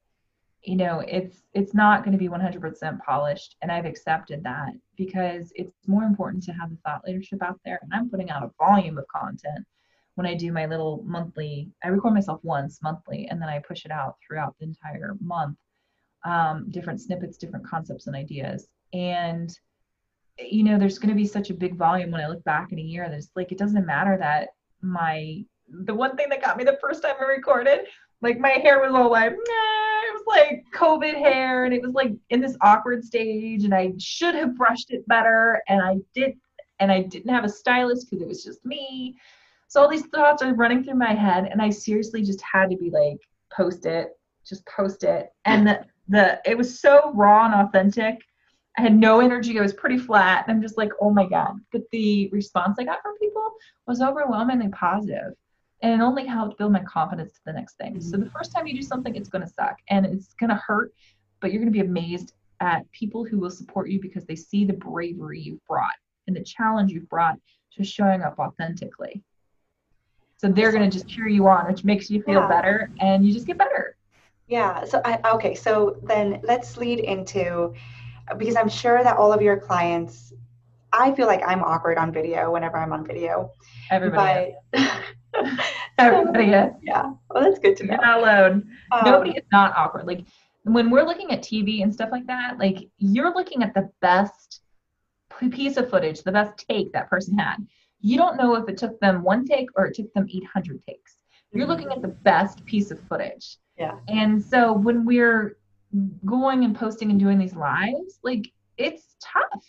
you 0.62 0.76
know 0.76 1.02
it's 1.08 1.42
it's 1.54 1.74
not 1.74 2.04
going 2.04 2.12
to 2.12 2.18
be 2.18 2.28
100% 2.28 2.98
polished 3.00 3.56
and 3.62 3.72
i've 3.72 3.84
accepted 3.84 4.42
that 4.44 4.70
because 4.96 5.52
it's 5.54 5.88
more 5.88 6.04
important 6.04 6.42
to 6.42 6.52
have 6.52 6.70
the 6.70 6.76
thought 6.84 7.02
leadership 7.04 7.42
out 7.42 7.58
there 7.64 7.80
and 7.82 7.92
i'm 7.92 8.08
putting 8.08 8.30
out 8.30 8.44
a 8.44 8.50
volume 8.58 8.98
of 8.98 9.06
content 9.08 9.66
when 10.14 10.26
i 10.26 10.34
do 10.34 10.52
my 10.52 10.66
little 10.66 11.02
monthly 11.04 11.68
i 11.82 11.88
record 11.88 12.14
myself 12.14 12.40
once 12.42 12.80
monthly 12.82 13.26
and 13.28 13.40
then 13.40 13.48
i 13.48 13.58
push 13.58 13.84
it 13.84 13.90
out 13.90 14.16
throughout 14.26 14.54
the 14.58 14.64
entire 14.64 15.16
month 15.20 15.56
um, 16.24 16.70
different 16.70 17.00
snippets 17.00 17.36
different 17.36 17.66
concepts 17.66 18.06
and 18.06 18.14
ideas. 18.14 18.68
And 18.92 19.52
you 20.38 20.62
know 20.62 20.78
there's 20.78 20.98
going 20.98 21.08
to 21.08 21.14
be 21.14 21.26
such 21.26 21.50
a 21.50 21.54
big 21.54 21.76
volume 21.76 22.10
when 22.10 22.20
i 22.20 22.26
look 22.26 22.42
back 22.44 22.72
in 22.72 22.78
a 22.78 22.82
year 22.82 23.08
that's 23.10 23.28
like 23.36 23.52
it 23.52 23.58
doesn't 23.58 23.84
matter 23.86 24.16
that 24.16 24.48
my 24.80 25.44
the 25.84 25.94
one 25.94 26.16
thing 26.16 26.28
that 26.28 26.42
got 26.42 26.56
me 26.56 26.64
the 26.64 26.78
first 26.80 27.02
time 27.02 27.14
i 27.20 27.24
recorded 27.24 27.80
like 28.22 28.38
my 28.38 28.50
hair 28.50 28.80
was 28.80 28.94
all 28.94 29.10
like 29.10 29.32
nah, 29.32 29.81
like 30.26 30.64
COVID 30.74 31.14
hair 31.14 31.64
and 31.64 31.74
it 31.74 31.82
was 31.82 31.92
like 31.92 32.12
in 32.30 32.40
this 32.40 32.56
awkward 32.60 33.04
stage 33.04 33.64
and 33.64 33.74
I 33.74 33.92
should 33.98 34.34
have 34.34 34.56
brushed 34.56 34.90
it 34.90 35.06
better 35.08 35.62
and 35.68 35.82
I 35.82 35.96
did 36.14 36.36
and 36.80 36.90
I 36.90 37.02
didn't 37.02 37.32
have 37.32 37.44
a 37.44 37.48
stylist 37.48 38.10
because 38.10 38.22
it 38.22 38.28
was 38.28 38.42
just 38.42 38.64
me. 38.64 39.16
So 39.68 39.80
all 39.80 39.88
these 39.88 40.06
thoughts 40.06 40.42
are 40.42 40.54
running 40.54 40.82
through 40.84 40.96
my 40.96 41.14
head 41.14 41.48
and 41.50 41.62
I 41.62 41.70
seriously 41.70 42.22
just 42.22 42.42
had 42.42 42.70
to 42.70 42.76
be 42.76 42.90
like 42.90 43.20
post 43.54 43.86
it, 43.86 44.18
just 44.46 44.66
post 44.66 45.04
it. 45.04 45.32
And 45.44 45.66
the, 45.66 45.84
the 46.08 46.40
it 46.44 46.58
was 46.58 46.80
so 46.80 47.12
raw 47.14 47.46
and 47.46 47.54
authentic. 47.54 48.22
I 48.78 48.82
had 48.82 48.94
no 48.94 49.20
energy. 49.20 49.58
I 49.58 49.62
was 49.62 49.74
pretty 49.74 49.98
flat. 49.98 50.44
And 50.46 50.56
I'm 50.56 50.62
just 50.62 50.78
like, 50.78 50.90
oh 51.00 51.10
my 51.10 51.26
God. 51.26 51.54
But 51.72 51.82
the 51.92 52.28
response 52.32 52.78
I 52.78 52.84
got 52.84 53.02
from 53.02 53.18
people 53.18 53.52
was 53.86 54.00
overwhelmingly 54.00 54.68
positive 54.68 55.34
and 55.82 56.00
it 56.00 56.02
only 56.02 56.24
helped 56.24 56.58
build 56.58 56.72
my 56.72 56.82
confidence 56.84 57.32
to 57.32 57.40
the 57.44 57.52
next 57.52 57.76
thing. 57.76 57.94
Mm-hmm. 57.94 58.08
So 58.08 58.16
the 58.16 58.30
first 58.30 58.54
time 58.54 58.66
you 58.66 58.74
do 58.74 58.82
something, 58.82 59.14
it's 59.14 59.28
going 59.28 59.42
to 59.42 59.52
suck 59.52 59.78
and 59.88 60.06
it's 60.06 60.32
going 60.34 60.50
to 60.50 60.56
hurt, 60.56 60.94
but 61.40 61.52
you're 61.52 61.60
going 61.60 61.72
to 61.72 61.78
be 61.78 61.84
amazed 61.84 62.32
at 62.60 62.90
people 62.92 63.24
who 63.24 63.38
will 63.38 63.50
support 63.50 63.90
you 63.90 64.00
because 64.00 64.24
they 64.24 64.36
see 64.36 64.64
the 64.64 64.72
bravery 64.72 65.40
you've 65.40 65.64
brought 65.66 65.90
and 66.26 66.36
the 66.36 66.42
challenge 66.44 66.92
you've 66.92 67.08
brought 67.08 67.36
to 67.76 67.84
showing 67.84 68.22
up 68.22 68.38
authentically. 68.38 69.22
So 70.36 70.48
they're 70.48 70.72
going 70.72 70.88
to 70.88 70.90
just 70.90 71.08
cheer 71.08 71.28
you 71.28 71.48
on, 71.48 71.66
which 71.66 71.84
makes 71.84 72.10
you 72.10 72.22
feel 72.22 72.40
yeah. 72.40 72.48
better 72.48 72.90
and 73.00 73.26
you 73.26 73.32
just 73.32 73.46
get 73.46 73.58
better. 73.58 73.96
Yeah. 74.48 74.84
So 74.84 75.00
I 75.04 75.18
okay. 75.34 75.54
So 75.54 75.96
then 76.02 76.40
let's 76.42 76.76
lead 76.76 76.98
into 76.98 77.74
because 78.38 78.56
I'm 78.56 78.68
sure 78.68 79.02
that 79.02 79.16
all 79.16 79.32
of 79.32 79.40
your 79.40 79.56
clients, 79.56 80.32
I 80.92 81.12
feel 81.12 81.26
like 81.26 81.42
I'm 81.46 81.62
awkward 81.62 81.96
on 81.96 82.12
video 82.12 82.52
whenever 82.52 82.76
I'm 82.76 82.92
on 82.92 83.06
video. 83.06 83.50
Everybody. 83.90 84.54
But, 84.72 84.90
Everybody 85.98 86.52
is. 86.52 86.72
Yeah. 86.82 87.12
Well, 87.30 87.42
that's 87.42 87.58
good 87.58 87.76
to 87.78 87.84
know. 87.84 87.94
You're 87.94 88.02
not 88.02 88.18
alone. 88.20 88.70
Um, 88.92 89.04
Nobody 89.04 89.30
is 89.30 89.44
not 89.52 89.74
awkward. 89.76 90.06
Like 90.06 90.24
when 90.64 90.90
we're 90.90 91.04
looking 91.04 91.30
at 91.32 91.42
TV 91.42 91.82
and 91.82 91.92
stuff 91.92 92.10
like 92.12 92.26
that, 92.26 92.58
like 92.58 92.88
you're 92.98 93.34
looking 93.34 93.62
at 93.62 93.74
the 93.74 93.90
best 94.00 94.60
piece 95.50 95.76
of 95.76 95.90
footage, 95.90 96.22
the 96.22 96.32
best 96.32 96.64
take 96.68 96.92
that 96.92 97.10
person 97.10 97.36
had. 97.38 97.56
You 98.00 98.16
don't 98.16 98.36
know 98.36 98.54
if 98.54 98.68
it 98.68 98.76
took 98.76 98.98
them 99.00 99.22
one 99.22 99.44
take 99.44 99.68
or 99.76 99.86
it 99.86 99.94
took 99.94 100.12
them 100.12 100.26
800 100.32 100.82
takes. 100.82 101.16
You're 101.52 101.66
looking 101.66 101.90
at 101.90 102.00
the 102.00 102.08
best 102.08 102.64
piece 102.64 102.90
of 102.90 103.00
footage. 103.00 103.58
Yeah. 103.78 103.98
And 104.08 104.42
so 104.42 104.72
when 104.72 105.04
we're 105.04 105.58
going 106.24 106.64
and 106.64 106.74
posting 106.74 107.10
and 107.10 107.20
doing 107.20 107.38
these 107.38 107.54
lives, 107.54 108.18
like 108.22 108.50
it's 108.78 109.16
tough 109.20 109.62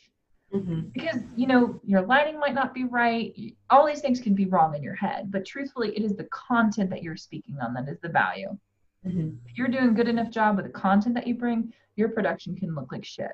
Mm-hmm. 0.53 0.81
Because, 0.93 1.21
you 1.35 1.47
know, 1.47 1.79
your 1.83 2.01
lighting 2.01 2.39
might 2.39 2.53
not 2.53 2.73
be 2.73 2.83
right. 2.83 3.33
All 3.69 3.87
these 3.87 4.01
things 4.01 4.19
can 4.19 4.35
be 4.35 4.45
wrong 4.45 4.75
in 4.75 4.83
your 4.83 4.95
head. 4.95 5.31
But 5.31 5.45
truthfully, 5.45 5.95
it 5.97 6.03
is 6.03 6.15
the 6.15 6.25
content 6.25 6.89
that 6.91 7.01
you're 7.01 7.17
speaking 7.17 7.57
on 7.59 7.73
that 7.73 7.89
is 7.89 7.97
the 8.01 8.09
value. 8.09 8.55
Mm-hmm. 9.05 9.29
If 9.47 9.57
you're 9.57 9.67
doing 9.67 9.89
a 9.89 9.93
good 9.93 10.07
enough 10.07 10.29
job 10.29 10.57
with 10.57 10.65
the 10.65 10.71
content 10.71 11.15
that 11.15 11.27
you 11.27 11.35
bring, 11.35 11.73
your 11.95 12.09
production 12.09 12.55
can 12.55 12.75
look 12.75 12.91
like 12.91 13.03
shit 13.03 13.31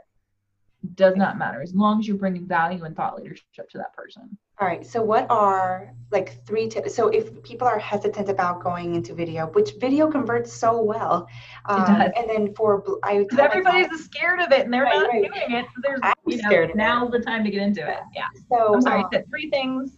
does 0.95 1.15
not 1.15 1.37
matter 1.37 1.61
as 1.61 1.73
long 1.75 1.99
as 1.99 2.07
you're 2.07 2.17
bringing 2.17 2.47
value 2.47 2.83
and 2.83 2.95
thought 2.95 3.17
leadership 3.17 3.69
to 3.69 3.77
that 3.77 3.93
person. 3.93 4.37
All 4.59 4.67
right. 4.67 4.85
So, 4.85 5.01
what 5.01 5.25
are 5.29 5.93
like 6.11 6.45
three 6.45 6.67
tips? 6.67 6.93
So, 6.93 7.07
if 7.07 7.41
people 7.43 7.65
are 7.65 7.79
hesitant 7.79 8.27
about 8.27 8.61
going 8.61 8.95
into 8.95 9.13
video, 9.13 9.47
which 9.47 9.71
video 9.79 10.11
converts 10.11 10.51
so 10.51 10.81
well, 10.81 11.27
um, 11.65 12.01
and 12.01 12.29
then 12.29 12.53
for 12.55 12.83
I 13.03 13.19
because 13.19 13.39
everybody's 13.39 14.03
scared 14.03 14.41
of 14.41 14.51
it 14.51 14.65
and 14.65 14.73
they're 14.73 14.83
right, 14.83 14.95
not 14.95 15.09
right. 15.09 15.31
doing 15.33 15.59
it. 15.59 15.65
So 15.65 15.81
there's 15.81 15.99
I'm 16.03 16.13
you 16.25 16.41
know 16.41 16.67
now's 16.75 17.11
the 17.11 17.19
time 17.19 17.45
to 17.45 17.49
get 17.49 17.61
into 17.61 17.87
it. 17.87 17.99
Yeah. 18.13 18.27
So 18.51 18.75
I'm 18.75 18.81
sorry. 18.81 19.03
Um, 19.03 19.23
three 19.29 19.49
things. 19.49 19.95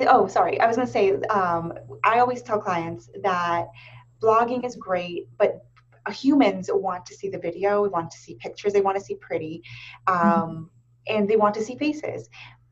Oh, 0.00 0.26
sorry. 0.26 0.60
I 0.60 0.66
was 0.66 0.76
gonna 0.76 0.88
say. 0.88 1.12
Um, 1.30 1.72
I 2.02 2.18
always 2.18 2.42
tell 2.42 2.58
clients 2.58 3.08
that 3.22 3.68
blogging 4.20 4.64
is 4.64 4.74
great, 4.74 5.28
but 5.38 5.62
humans 6.10 6.68
want 6.72 7.06
to 7.06 7.14
see 7.14 7.28
the 7.28 7.38
video, 7.38 7.88
want 7.88 8.10
to 8.10 8.18
see 8.18 8.34
pictures, 8.40 8.72
they 8.72 8.80
want 8.80 8.96
to 8.96 9.04
see 9.04 9.14
pretty, 9.14 9.62
um, 10.08 10.18
mm-hmm. 10.18 11.16
and 11.16 11.28
they 11.28 11.36
want 11.36 11.54
to 11.54 11.62
see 11.62 11.76
faces. 11.76 12.28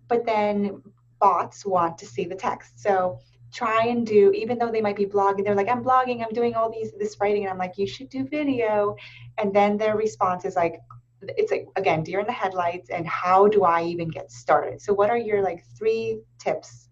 But 0.09 0.24
then 0.24 0.83
bots 1.19 1.65
want 1.67 1.99
to 1.99 2.07
see 2.07 2.25
the 2.25 2.35
text. 2.35 2.79
So 2.81 3.19
try 3.53 3.87
and 3.87 4.07
do, 4.07 4.31
even 4.33 4.59
though 4.59 4.71
they 4.71 4.81
might 4.81 4.97
be 4.97 5.07
blogging, 5.07 5.45
they're 5.45 5.55
like, 5.55 5.69
I'm 5.69 5.83
blogging, 5.83 6.23
I'm 6.23 6.33
doing 6.33 6.55
all 6.55 6.71
these 6.71 6.93
this 6.99 7.17
writing, 7.21 7.45
and 7.45 7.51
I'm 7.51 7.59
like, 7.59 7.79
you 7.79 7.87
should 7.87 8.09
do 8.09 8.27
video. 8.27 8.97
And 9.39 9.55
then 9.55 9.77
their 9.77 9.97
response 9.97 10.45
is 10.45 10.57
like, 10.57 10.81
it's 11.23 11.51
like 11.51 11.67
again, 11.77 12.03
deer 12.03 12.21
in 12.21 12.27
the 12.27 12.33
headlights, 12.33 12.91
and 12.91 13.07
how 13.07 13.49
do 13.49 13.65
I 13.65 13.85
even 13.85 14.09
get 14.09 14.31
started? 14.31 14.81
So 14.81 14.93
what 14.93 15.11
are 15.11 15.19
your 15.19 15.43
like 15.43 15.65
three 15.77 16.21
tips 16.39 16.89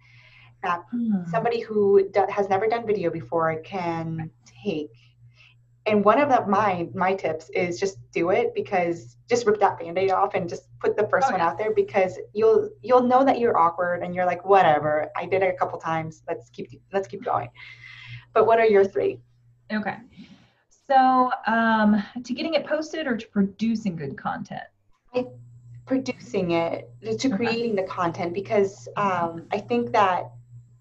that 0.62 0.82
hmm. 0.90 1.28
somebody 1.30 1.60
who 1.60 2.08
do, 2.12 2.26
has 2.28 2.48
never 2.48 2.66
done 2.66 2.86
video 2.86 3.10
before 3.10 3.54
can 3.62 4.30
take 4.64 4.90
and 5.86 6.04
one 6.04 6.20
of 6.20 6.28
the, 6.28 6.44
my 6.46 6.88
my 6.94 7.14
tips 7.14 7.48
is 7.50 7.78
just 7.78 7.98
do 8.10 8.30
it 8.30 8.54
because 8.54 9.16
just 9.28 9.46
rip 9.46 9.58
that 9.60 9.78
band-aid 9.78 10.10
off 10.10 10.34
and 10.34 10.48
just 10.48 10.68
put 10.80 10.96
the 10.96 11.06
first 11.08 11.28
oh, 11.28 11.32
one 11.32 11.40
yeah. 11.40 11.48
out 11.48 11.58
there 11.58 11.72
because 11.72 12.18
you'll 12.34 12.68
you'll 12.82 13.02
know 13.02 13.24
that 13.24 13.38
you're 13.38 13.56
awkward 13.56 14.02
and 14.02 14.14
you're 14.14 14.26
like 14.26 14.44
whatever 14.44 15.08
i 15.16 15.24
did 15.24 15.42
it 15.42 15.54
a 15.54 15.56
couple 15.56 15.78
times 15.78 16.22
let's 16.28 16.50
keep 16.50 16.68
let's 16.92 17.06
keep 17.06 17.24
going 17.24 17.48
but 18.34 18.46
what 18.46 18.58
are 18.58 18.66
your 18.66 18.84
three 18.84 19.18
okay 19.72 19.96
so 20.86 21.30
um 21.46 22.02
to 22.24 22.34
getting 22.34 22.54
it 22.54 22.66
posted 22.66 23.06
or 23.06 23.16
to 23.16 23.26
producing 23.28 23.96
good 23.96 24.16
content 24.16 24.64
I, 25.14 25.26
producing 25.86 26.50
it 26.50 26.90
to 27.18 27.30
creating 27.30 27.72
okay. 27.72 27.82
the 27.82 27.88
content 27.88 28.34
because 28.34 28.88
um 28.96 29.46
i 29.52 29.58
think 29.58 29.92
that 29.92 30.30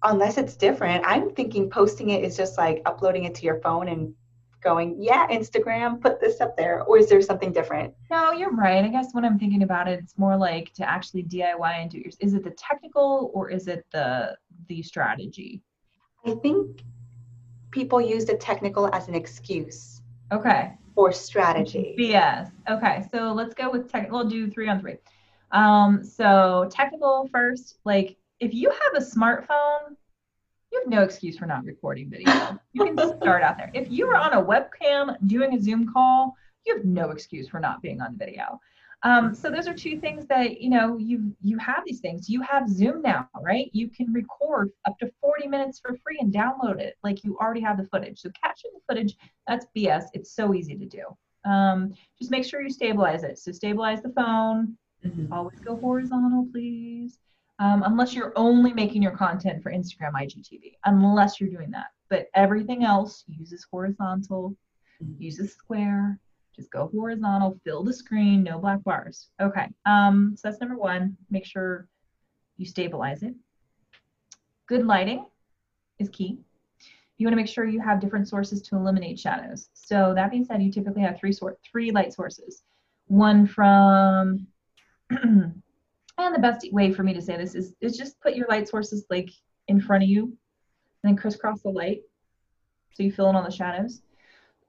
unless 0.02 0.36
it's 0.36 0.56
different 0.56 1.04
i'm 1.06 1.30
thinking 1.30 1.70
posting 1.70 2.10
it 2.10 2.24
is 2.24 2.36
just 2.36 2.58
like 2.58 2.82
uploading 2.86 3.24
it 3.24 3.34
to 3.36 3.44
your 3.44 3.60
phone 3.60 3.88
and 3.88 4.12
going, 4.62 4.96
yeah, 5.00 5.26
Instagram, 5.28 6.00
put 6.00 6.20
this 6.20 6.40
up 6.40 6.56
there? 6.56 6.82
Or 6.82 6.98
is 6.98 7.08
there 7.08 7.20
something 7.22 7.52
different? 7.52 7.94
No, 8.10 8.32
you're 8.32 8.54
right. 8.54 8.84
I 8.84 8.88
guess 8.88 9.12
when 9.12 9.24
I'm 9.24 9.38
thinking 9.38 9.62
about 9.62 9.88
it, 9.88 10.00
it's 10.02 10.18
more 10.18 10.36
like 10.36 10.72
to 10.74 10.88
actually 10.88 11.24
DIY 11.24 11.82
and 11.82 11.90
do 11.90 11.98
yours. 11.98 12.16
Is 12.20 12.34
it 12.34 12.44
the 12.44 12.50
technical 12.50 13.30
or 13.34 13.50
is 13.50 13.68
it 13.68 13.86
the 13.90 14.36
the 14.68 14.82
strategy? 14.82 15.62
I 16.24 16.34
think 16.34 16.82
people 17.70 18.00
use 18.00 18.24
the 18.24 18.36
technical 18.36 18.92
as 18.94 19.08
an 19.08 19.14
excuse. 19.14 20.02
Okay. 20.32 20.72
For 20.94 21.12
strategy. 21.12 21.94
Yes. 21.98 22.50
Okay. 22.68 23.04
So 23.12 23.32
let's 23.32 23.54
go 23.54 23.70
with 23.70 23.90
tech. 23.90 24.10
We'll 24.10 24.28
do 24.28 24.50
three 24.50 24.68
on 24.68 24.80
three. 24.80 24.96
Um, 25.52 26.02
so 26.02 26.68
technical 26.70 27.28
first, 27.30 27.78
like 27.84 28.16
if 28.40 28.52
you 28.54 28.70
have 28.70 29.02
a 29.02 29.04
smartphone, 29.04 29.96
you 30.76 30.82
have 30.82 30.90
no 30.90 31.02
excuse 31.04 31.38
for 31.38 31.46
not 31.46 31.64
recording 31.64 32.10
video. 32.10 32.58
You 32.72 32.84
can 32.84 32.96
start 33.20 33.42
out 33.42 33.56
there. 33.56 33.70
If 33.74 33.90
you 33.90 34.06
are 34.08 34.16
on 34.16 34.34
a 34.34 34.42
webcam 34.42 35.16
doing 35.26 35.54
a 35.54 35.60
Zoom 35.60 35.90
call, 35.92 36.34
you 36.66 36.76
have 36.76 36.84
no 36.84 37.10
excuse 37.10 37.48
for 37.48 37.60
not 37.60 37.80
being 37.80 38.00
on 38.00 38.16
video. 38.18 38.60
Um, 39.02 39.34
so 39.34 39.50
those 39.50 39.68
are 39.68 39.74
two 39.74 40.00
things 40.00 40.26
that 40.26 40.60
you 40.60 40.70
know 40.70 40.96
you 40.96 41.32
you 41.42 41.58
have 41.58 41.82
these 41.86 42.00
things. 42.00 42.28
You 42.28 42.42
have 42.42 42.68
Zoom 42.68 43.02
now, 43.02 43.28
right? 43.40 43.70
You 43.72 43.88
can 43.88 44.12
record 44.12 44.70
up 44.86 44.98
to 44.98 45.10
40 45.20 45.48
minutes 45.48 45.80
for 45.80 45.96
free 46.02 46.18
and 46.20 46.32
download 46.32 46.80
it. 46.80 46.96
Like 47.04 47.22
you 47.22 47.36
already 47.38 47.60
have 47.60 47.76
the 47.76 47.84
footage. 47.84 48.20
So 48.20 48.30
capturing 48.42 48.72
the 48.74 48.80
footage, 48.94 49.16
that's 49.46 49.66
BS. 49.76 50.04
It's 50.12 50.34
so 50.34 50.54
easy 50.54 50.76
to 50.76 50.86
do. 50.86 51.50
Um, 51.50 51.94
just 52.18 52.30
make 52.30 52.44
sure 52.44 52.60
you 52.60 52.70
stabilize 52.70 53.22
it. 53.22 53.38
So 53.38 53.52
stabilize 53.52 54.02
the 54.02 54.10
phone. 54.10 54.76
Mm-hmm. 55.04 55.32
Always 55.32 55.60
go 55.60 55.76
horizontal, 55.76 56.48
please. 56.50 57.18
Um, 57.58 57.82
unless 57.84 58.14
you're 58.14 58.34
only 58.36 58.72
making 58.72 59.02
your 59.02 59.16
content 59.16 59.62
for 59.62 59.72
Instagram, 59.72 60.12
IGTV, 60.12 60.74
unless 60.84 61.40
you're 61.40 61.50
doing 61.50 61.70
that. 61.70 61.86
But 62.10 62.26
everything 62.34 62.84
else 62.84 63.24
uses 63.26 63.66
horizontal, 63.70 64.54
mm-hmm. 65.02 65.22
uses 65.22 65.52
square, 65.52 66.18
just 66.54 66.70
go 66.70 66.90
horizontal, 66.92 67.58
fill 67.64 67.84
the 67.84 67.92
screen, 67.92 68.42
no 68.42 68.58
black 68.58 68.82
bars. 68.84 69.28
Okay, 69.40 69.68
um, 69.84 70.34
so 70.36 70.48
that's 70.48 70.60
number 70.60 70.76
one. 70.76 71.16
Make 71.30 71.44
sure 71.44 71.86
you 72.56 72.66
stabilize 72.66 73.22
it. 73.22 73.34
Good 74.66 74.86
lighting 74.86 75.26
is 75.98 76.08
key. 76.08 76.38
You 77.18 77.26
want 77.26 77.32
to 77.32 77.36
make 77.36 77.48
sure 77.48 77.64
you 77.64 77.80
have 77.80 78.00
different 78.00 78.28
sources 78.28 78.60
to 78.62 78.76
eliminate 78.76 79.18
shadows. 79.18 79.68
So 79.74 80.12
that 80.14 80.30
being 80.30 80.44
said, 80.44 80.62
you 80.62 80.70
typically 80.72 81.02
have 81.02 81.18
three 81.18 81.32
sort 81.32 81.58
three 81.70 81.90
light 81.90 82.12
sources. 82.12 82.62
One 83.06 83.46
from 83.46 84.46
And 86.18 86.34
the 86.34 86.40
best 86.40 86.66
way 86.72 86.92
for 86.92 87.02
me 87.02 87.12
to 87.14 87.20
say 87.20 87.36
this 87.36 87.54
is, 87.54 87.74
is 87.80 87.96
just 87.96 88.20
put 88.20 88.34
your 88.34 88.48
light 88.48 88.68
sources 88.68 89.04
like 89.10 89.30
in 89.68 89.80
front 89.80 90.02
of 90.02 90.08
you 90.08 90.24
and 90.24 90.36
then 91.04 91.16
crisscross 91.16 91.62
the 91.62 91.68
light 91.68 92.02
so 92.92 93.02
you 93.02 93.12
fill 93.12 93.28
in 93.28 93.36
all 93.36 93.44
the 93.44 93.50
shadows. 93.50 94.02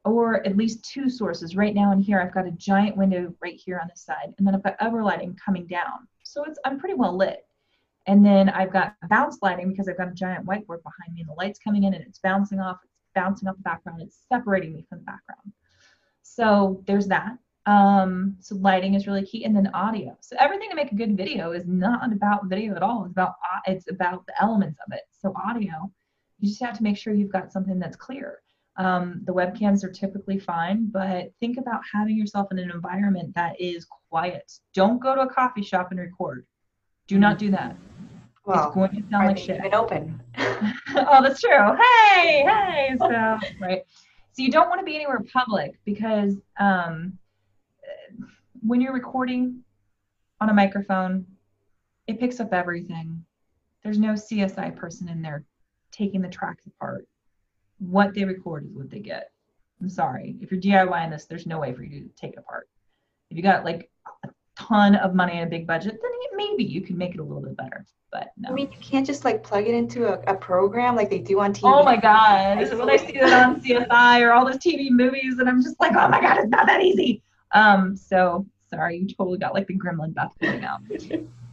Or 0.03 0.45
at 0.45 0.57
least 0.57 0.85
two 0.85 1.09
sources. 1.09 1.55
Right 1.55 1.75
now 1.75 1.91
in 1.91 2.01
here, 2.01 2.21
I've 2.21 2.33
got 2.33 2.47
a 2.47 2.51
giant 2.51 2.95
window 2.95 3.33
right 3.41 3.55
here 3.55 3.79
on 3.81 3.89
the 3.93 3.99
side, 3.99 4.33
and 4.37 4.47
then 4.47 4.55
I've 4.55 4.63
got 4.63 4.77
other 4.79 5.03
lighting 5.03 5.37
coming 5.43 5.67
down. 5.67 6.07
So 6.23 6.45
it's 6.45 6.57
I'm 6.63 6.79
pretty 6.79 6.95
well 6.95 7.15
lit. 7.15 7.45
And 8.05 8.25
then 8.25 8.47
I've 8.49 8.71
got 8.71 8.95
bounce 9.09 9.39
lighting 9.41 9.69
because 9.69 9.89
I've 9.89 9.97
got 9.97 10.07
a 10.07 10.13
giant 10.13 10.45
whiteboard 10.45 10.81
behind 10.81 11.13
me 11.13 11.21
and 11.21 11.29
the 11.29 11.33
light's 11.37 11.59
coming 11.59 11.83
in 11.83 11.93
and 11.93 12.03
it's 12.05 12.19
bouncing 12.19 12.61
off, 12.61 12.77
it's 12.85 13.11
bouncing 13.13 13.49
off 13.49 13.57
the 13.57 13.63
background, 13.63 14.01
it's 14.01 14.23
separating 14.31 14.73
me 14.73 14.85
from 14.87 14.99
the 14.99 15.05
background. 15.05 15.51
So 16.23 16.83
there's 16.87 17.07
that. 17.07 17.37
Um, 17.67 18.37
so 18.39 18.55
lighting 18.55 18.93
is 18.93 19.07
really 19.07 19.25
key, 19.25 19.43
and 19.43 19.55
then 19.55 19.67
audio. 19.73 20.17
So 20.21 20.37
everything 20.39 20.69
to 20.69 20.75
make 20.75 20.93
a 20.93 20.95
good 20.95 21.17
video 21.17 21.51
is 21.51 21.67
not 21.67 22.11
about 22.13 22.45
video 22.45 22.75
at 22.75 22.81
all. 22.81 23.03
It's 23.03 23.11
about 23.11 23.33
it's 23.67 23.91
about 23.91 24.25
the 24.25 24.41
elements 24.41 24.79
of 24.87 24.93
it. 24.93 25.01
So 25.11 25.33
audio, 25.35 25.91
you 26.39 26.47
just 26.47 26.63
have 26.63 26.77
to 26.77 26.83
make 26.83 26.97
sure 26.97 27.13
you've 27.13 27.31
got 27.31 27.51
something 27.51 27.77
that's 27.77 27.97
clear. 27.97 28.39
Um, 28.77 29.21
the 29.25 29.33
webcams 29.33 29.83
are 29.83 29.91
typically 29.91 30.39
fine, 30.39 30.89
but 30.89 31.33
think 31.41 31.57
about 31.57 31.81
having 31.91 32.15
yourself 32.15 32.47
in 32.51 32.59
an 32.59 32.71
environment 32.71 33.35
that 33.35 33.59
is 33.59 33.85
quiet. 34.09 34.49
Don't 34.73 35.01
go 35.01 35.15
to 35.15 35.21
a 35.21 35.29
coffee 35.29 35.63
shop 35.63 35.89
and 35.91 35.99
record. 35.99 36.45
Do 37.07 37.17
not 37.17 37.37
do 37.37 37.51
that. 37.51 37.75
Well, 38.45 38.67
it's 38.67 38.75
going 38.75 38.91
to 38.91 39.09
sound 39.09 39.27
like 39.27 39.37
shit. 39.37 39.57
Even 39.57 39.73
open. 39.73 40.21
oh, 40.37 41.21
that's 41.21 41.41
true. 41.41 41.75
Hey, 41.75 42.45
hey. 42.47 42.95
So 42.97 43.09
right. 43.59 43.81
So 44.31 44.43
you 44.43 44.51
don't 44.51 44.69
want 44.69 44.79
to 44.79 44.85
be 44.85 44.95
anywhere 44.95 45.21
public 45.33 45.79
because 45.83 46.35
um, 46.59 47.17
when 48.61 48.81
you're 48.81 48.93
recording 48.93 49.63
on 50.41 50.49
a 50.49 50.53
microphone, 50.53 51.25
it 52.07 52.19
picks 52.19 52.39
up 52.39 52.53
everything. 52.53 53.23
There's 53.83 53.99
no 53.99 54.13
CSI 54.13 54.75
person 54.75 55.09
in 55.09 55.21
there 55.21 55.45
taking 55.91 56.21
the 56.21 56.29
tracks 56.29 56.65
apart. 56.67 57.07
What 57.79 58.13
they 58.13 58.23
record 58.23 58.65
is 58.65 58.73
what 58.73 58.89
they 58.89 58.99
get. 58.99 59.31
I'm 59.81 59.89
sorry. 59.89 60.35
If 60.41 60.51
you're 60.51 60.61
DIYing 60.61 61.11
this, 61.11 61.25
there's 61.25 61.45
no 61.45 61.59
way 61.59 61.73
for 61.73 61.83
you 61.83 62.01
to 62.01 62.09
take 62.15 62.33
it 62.33 62.39
apart. 62.39 62.67
If 63.29 63.37
you 63.37 63.43
got 63.43 63.63
like 63.63 63.89
a 64.23 64.29
ton 64.57 64.95
of 64.95 65.13
money 65.13 65.33
and 65.33 65.43
a 65.43 65.49
big 65.49 65.67
budget, 65.67 65.99
then 66.01 66.11
maybe 66.37 66.63
you 66.63 66.81
can 66.81 66.97
make 66.97 67.13
it 67.13 67.19
a 67.19 67.23
little 67.23 67.41
bit 67.41 67.57
better. 67.57 67.85
But 68.11 68.31
no. 68.37 68.49
I 68.49 68.53
mean, 68.53 68.71
you 68.71 68.77
can't 68.79 69.05
just 69.05 69.25
like 69.25 69.43
plug 69.43 69.67
it 69.67 69.73
into 69.73 70.07
a, 70.07 70.33
a 70.33 70.35
program 70.35 70.95
like 70.95 71.09
they 71.09 71.19
do 71.19 71.41
on 71.41 71.53
TV. 71.53 71.61
Oh 71.63 71.83
my 71.83 71.97
God. 71.97 72.57
when 72.57 72.89
I 72.89 72.97
see 72.97 73.19
that 73.19 73.47
on 73.47 73.61
CSI 73.61 74.21
or 74.21 74.31
all 74.31 74.45
those 74.45 74.57
TV 74.57 74.89
movies, 74.89 75.39
and 75.39 75.49
I'm 75.49 75.61
just 75.61 75.79
like, 75.79 75.91
oh 75.91 76.07
my 76.07 76.21
God, 76.21 76.37
it's 76.37 76.49
not 76.49 76.67
that 76.67 76.81
easy. 76.81 77.21
Um, 77.53 77.95
so 77.95 78.45
sorry, 78.69 78.97
you 78.97 79.07
totally 79.07 79.37
got 79.37 79.53
like 79.53 79.67
the 79.67 79.77
gremlin 79.77 80.13
Beth 80.13 80.33
coming 80.41 80.63
out. 80.63 80.81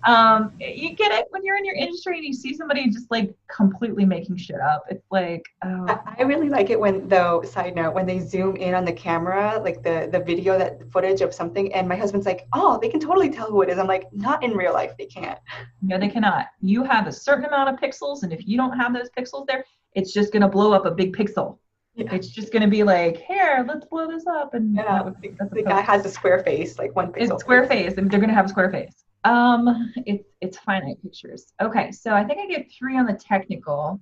um, 0.04 0.52
you 0.58 0.94
get 0.94 1.12
it 1.12 1.26
when 1.30 1.44
you're 1.44 1.56
in 1.56 1.64
your 1.64 1.74
industry 1.74 2.16
and 2.16 2.26
you 2.26 2.32
see 2.32 2.54
somebody 2.54 2.90
just 2.90 3.10
like 3.10 3.34
completely 3.48 4.04
making 4.04 4.36
shit 4.36 4.60
up. 4.60 4.84
It's 4.90 5.06
like, 5.10 5.44
oh. 5.64 5.86
I, 5.88 6.16
I 6.18 6.22
really 6.22 6.48
like 6.48 6.70
it 6.70 6.78
when, 6.78 7.08
though, 7.08 7.42
side 7.42 7.74
note, 7.74 7.94
when 7.94 8.06
they 8.06 8.20
zoom 8.20 8.56
in 8.56 8.74
on 8.74 8.84
the 8.84 8.92
camera, 8.92 9.60
like 9.62 9.82
the 9.82 10.08
the 10.10 10.20
video 10.20 10.58
that 10.58 10.90
footage 10.90 11.20
of 11.20 11.32
something, 11.32 11.72
and 11.72 11.88
my 11.88 11.96
husband's 11.96 12.26
like, 12.26 12.46
oh, 12.52 12.78
they 12.80 12.88
can 12.88 13.00
totally 13.00 13.30
tell 13.30 13.46
who 13.46 13.62
it 13.62 13.70
is. 13.70 13.78
I'm 13.78 13.86
like, 13.86 14.12
not 14.12 14.42
in 14.42 14.52
real 14.52 14.72
life, 14.72 14.92
they 14.98 15.06
can't. 15.06 15.38
No, 15.82 15.98
they 15.98 16.08
cannot. 16.08 16.46
You 16.60 16.84
have 16.84 17.06
a 17.06 17.12
certain 17.12 17.44
amount 17.44 17.70
of 17.70 17.76
pixels, 17.80 18.22
and 18.24 18.32
if 18.32 18.46
you 18.46 18.56
don't 18.56 18.76
have 18.76 18.92
those 18.92 19.08
pixels 19.16 19.46
there, 19.46 19.64
it's 19.94 20.12
just 20.12 20.32
gonna 20.32 20.48
blow 20.48 20.72
up 20.72 20.86
a 20.86 20.90
big 20.90 21.16
pixel. 21.16 21.58
Yeah. 21.96 22.12
It's 22.12 22.28
just 22.28 22.52
going 22.52 22.62
to 22.62 22.68
be 22.68 22.82
like, 22.82 23.18
here, 23.18 23.64
let's 23.68 23.86
blow 23.86 24.08
this 24.08 24.26
up. 24.26 24.54
And 24.54 24.74
yeah, 24.74 25.10
the 25.52 25.62
guy 25.62 25.80
has 25.80 26.04
a 26.04 26.10
square 26.10 26.40
face, 26.40 26.76
like 26.76 26.96
one 26.96 27.12
pixel. 27.12 27.34
It's 27.34 27.40
square 27.40 27.66
face, 27.66 27.94
and 27.96 28.10
they're 28.10 28.18
going 28.18 28.30
to 28.30 28.34
have 28.34 28.46
a 28.46 28.48
square 28.48 28.70
face. 28.70 29.04
Um, 29.24 29.92
it's 30.04 30.28
it's 30.40 30.58
finite 30.58 31.00
pictures. 31.02 31.52
Okay, 31.60 31.92
so 31.92 32.12
I 32.12 32.24
think 32.24 32.40
I 32.40 32.46
get 32.46 32.70
three 32.70 32.98
on 32.98 33.06
the 33.06 33.14
technical, 33.14 34.00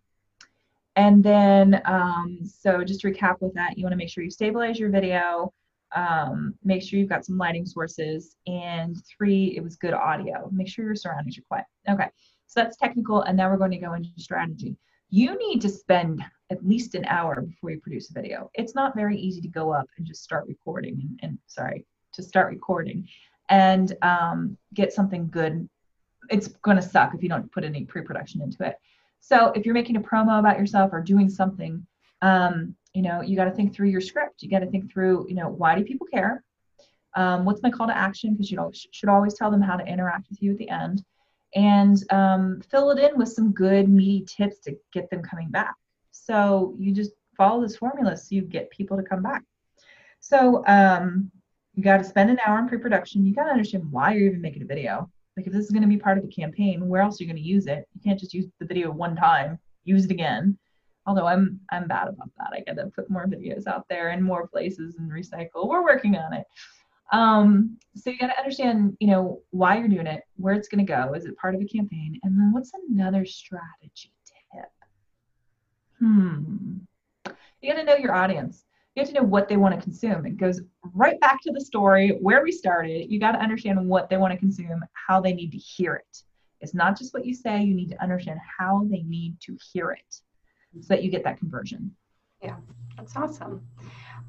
and 0.96 1.22
then 1.22 1.83
um, 1.85 2.40
so 2.44 2.83
just 2.83 3.00
to 3.00 3.12
recap 3.12 3.37
with 3.40 3.55
that, 3.55 3.76
you 3.76 3.85
want 3.85 3.92
to 3.92 3.96
make 3.98 4.09
sure 4.09 4.24
you 4.24 4.31
stabilize 4.31 4.78
your 4.78 4.90
video. 4.90 5.52
Um, 5.94 6.55
make 6.64 6.83
sure 6.83 6.98
you've 6.98 7.11
got 7.11 7.26
some 7.26 7.37
lighting 7.37 7.66
sources, 7.66 8.35
and 8.46 8.96
three, 9.05 9.55
it 9.57 9.62
was 9.62 9.76
good 9.76 9.92
audio. 9.92 10.48
Make 10.50 10.68
sure 10.68 10.87
your 10.87 10.96
surroundings 10.96 11.37
are 11.38 11.42
quiet. 11.42 11.66
Okay, 11.88 12.09
so 12.46 12.61
that's 12.61 12.78
technical, 12.78 13.20
and 13.22 13.37
now 13.37 13.50
we're 13.50 13.59
going 13.59 13.70
to 13.72 13.76
go 13.76 13.92
into 13.92 14.09
strategy. 14.16 14.76
You 15.14 15.38
need 15.38 15.61
to 15.61 15.68
spend 15.68 16.25
at 16.51 16.66
least 16.66 16.94
an 16.94 17.05
hour 17.05 17.42
before 17.42 17.70
you 17.70 17.79
produce 17.81 18.09
a 18.09 18.14
video. 18.14 18.51
It's 18.55 18.75
not 18.75 18.96
very 18.96 19.18
easy 19.18 19.42
to 19.42 19.48
go 19.48 19.70
up 19.70 19.87
and 19.98 20.07
just 20.07 20.25
start 20.25 20.46
recording 20.48 20.94
and, 21.03 21.20
and 21.22 21.38
sorry, 21.46 21.85
to 22.14 22.22
start 22.22 22.48
recording 22.51 23.07
and 23.51 23.94
um, 24.01 24.57
get 24.72 24.90
something 24.90 25.29
good. 25.29 25.68
It's 26.31 26.48
going 26.48 26.79
to 26.79 26.83
suck 26.83 27.12
if 27.14 27.22
you 27.22 27.29
don't 27.29 27.53
put 27.53 27.62
any 27.62 27.85
pre-production 27.85 28.40
into 28.40 28.64
it. 28.64 28.77
So 29.20 29.53
if 29.55 29.66
you're 29.66 29.75
making 29.75 29.96
a 29.96 30.01
promo 30.01 30.38
about 30.38 30.59
yourself 30.59 30.94
or 30.94 31.03
doing 31.03 31.29
something, 31.29 31.87
um, 32.22 32.75
you 32.94 33.03
know, 33.03 33.20
you 33.20 33.37
got 33.37 33.44
to 33.44 33.51
think 33.51 33.75
through 33.75 33.88
your 33.88 34.01
script. 34.01 34.42
You 34.42 34.48
got 34.48 34.61
to 34.61 34.70
think 34.70 34.90
through, 34.90 35.27
you 35.29 35.35
know, 35.35 35.51
why 35.51 35.75
do 35.75 35.85
people 35.85 36.07
care? 36.07 36.42
Um, 37.14 37.44
what's 37.44 37.62
my 37.62 37.70
call 37.70 37.87
to 37.87 37.94
action? 37.94 38.33
Because 38.33 38.51
you 38.51 38.57
know, 38.57 38.72
should 38.72 39.11
always 39.11 39.35
tell 39.35 39.51
them 39.51 39.61
how 39.61 39.77
to 39.77 39.85
interact 39.85 40.31
with 40.31 40.42
you 40.42 40.53
at 40.53 40.57
the 40.57 40.70
end, 40.70 41.05
and 41.55 42.03
um, 42.11 42.61
fill 42.71 42.91
it 42.91 42.99
in 42.99 43.19
with 43.19 43.29
some 43.29 43.53
good 43.53 43.88
meaty 43.88 44.25
tips 44.25 44.59
to 44.61 44.77
get 44.93 45.11
them 45.11 45.23
coming 45.23 45.51
back. 45.51 45.75
So 46.11 46.75
you 46.79 46.93
just 46.93 47.12
follow 47.37 47.62
this 47.62 47.77
formula 47.77 48.17
so 48.17 48.29
you 48.31 48.43
get 48.43 48.71
people 48.71 48.97
to 48.97 49.03
come 49.03 49.23
back. 49.23 49.43
So 50.21 50.65
um, 50.67 51.31
you 51.75 51.83
got 51.83 51.99
to 51.99 52.05
spend 52.05 52.31
an 52.31 52.38
hour 52.47 52.59
in 52.59 52.69
pre-production. 52.69 53.27
You 53.27 53.35
got 53.35 53.45
to 53.45 53.51
understand 53.51 53.91
why 53.91 54.15
you're 54.15 54.29
even 54.29 54.41
making 54.41 54.62
a 54.62 54.67
video. 54.67 55.11
Like 55.37 55.47
if 55.47 55.53
this 55.53 55.65
is 55.65 55.71
going 55.71 55.83
to 55.83 55.88
be 55.88 55.97
part 55.97 56.19
of 56.19 56.25
a 56.25 56.29
campaign, 56.29 56.87
where 56.88 57.03
else 57.03 57.21
are 57.21 57.25
you 57.25 57.31
going 57.31 57.43
to 57.43 57.49
use 57.49 57.67
it? 57.67 57.87
You 57.95 58.01
can't 58.05 58.21
just 58.21 58.35
use 58.35 58.47
the 58.61 58.67
video 58.67 58.91
one 58.91 59.17
time, 59.17 59.59
use 59.85 60.05
it 60.05 60.11
again. 60.11 60.59
Although 61.07 61.27
I'm 61.27 61.59
I'm 61.71 61.88
bad 61.88 62.09
about 62.09 62.31
that. 62.38 62.51
I 62.53 62.61
got 62.61 62.81
to 62.81 62.91
put 62.91 63.11
more 63.11 63.27
videos 63.27 63.67
out 63.67 63.87
there 63.88 64.11
in 64.11 64.23
more 64.23 64.47
places 64.47 64.97
and 64.99 65.11
recycle. 65.11 65.67
We're 65.69 65.83
working 65.83 66.17
on 66.17 66.33
it. 66.33 66.45
Um, 67.11 67.79
so 67.95 68.11
you 68.11 68.19
got 68.19 68.29
to 68.29 68.38
understand, 68.38 68.97
you 69.01 69.09
know, 69.09 69.41
why 69.51 69.79
you're 69.79 69.88
doing 69.88 70.07
it, 70.07 70.23
where 70.37 70.55
it's 70.55 70.69
going 70.69 70.85
to 70.85 70.91
go. 70.91 71.12
Is 71.15 71.27
it 71.27 71.37
part 71.37 71.55
of 71.55 71.61
a 71.61 71.65
campaign? 71.65 72.19
And 72.23 72.38
then 72.38 72.53
what's 72.53 72.73
another 72.88 73.25
strategy 73.27 74.12
tip? 74.25 74.71
hmm, 76.03 76.79
you 77.61 77.73
got 77.73 77.79
to 77.79 77.85
know 77.85 77.97
your 77.97 78.15
audience. 78.15 78.65
You 78.95 79.01
have 79.01 79.09
to 79.09 79.15
know 79.15 79.23
what 79.23 79.49
they 79.49 79.57
want 79.57 79.75
to 79.75 79.81
consume. 79.81 80.27
It 80.27 80.37
goes 80.37 80.61
right 80.93 81.19
back 81.21 81.41
to 81.43 81.53
the 81.53 81.61
story 81.61 82.18
where 82.20 82.43
we 82.43 82.53
started. 82.53 83.11
You 83.11 83.18
got 83.18 83.33
to 83.33 83.39
understand 83.39 83.89
what 83.89 84.11
they 84.11 84.16
want 84.18 84.33
to 84.33 84.39
consume, 84.39 84.85
how 84.93 85.20
they 85.20 85.33
need 85.33 85.53
to 85.53 85.59
hear 85.59 85.95
it. 85.95 86.22
It's 86.61 86.74
not 86.74 86.99
just 86.99 87.14
what 87.14 87.24
you 87.24 87.35
say, 87.35 87.62
you 87.62 87.74
need 87.74 87.89
to 87.91 88.03
understand 88.03 88.39
how 88.59 88.87
they 88.91 89.03
need 89.03 89.41
to 89.43 89.57
hear 89.72 89.93
it 89.93 90.20
so 90.81 90.89
that 90.89 91.03
you 91.03 91.11
get 91.11 91.24
that 91.24 91.39
conversion. 91.39 91.95
Yeah, 92.43 92.57
that's 92.97 93.16
awesome. 93.16 93.66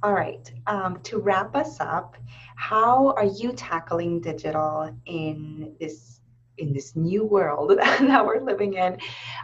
All 0.01 0.13
right, 0.13 0.51
um, 0.67 0.99
to 1.03 1.19
wrap 1.19 1.55
us 1.55 1.79
up, 1.79 2.17
how 2.55 3.13
are 3.17 3.25
you 3.25 3.53
tackling 3.53 4.21
digital 4.21 4.95
in 5.05 5.75
this 5.79 6.19
in 6.59 6.71
this 6.71 6.95
new 6.95 7.25
world 7.25 7.71
that 7.77 8.25
we're 8.25 8.39
living 8.39 8.73
in? 8.73 8.97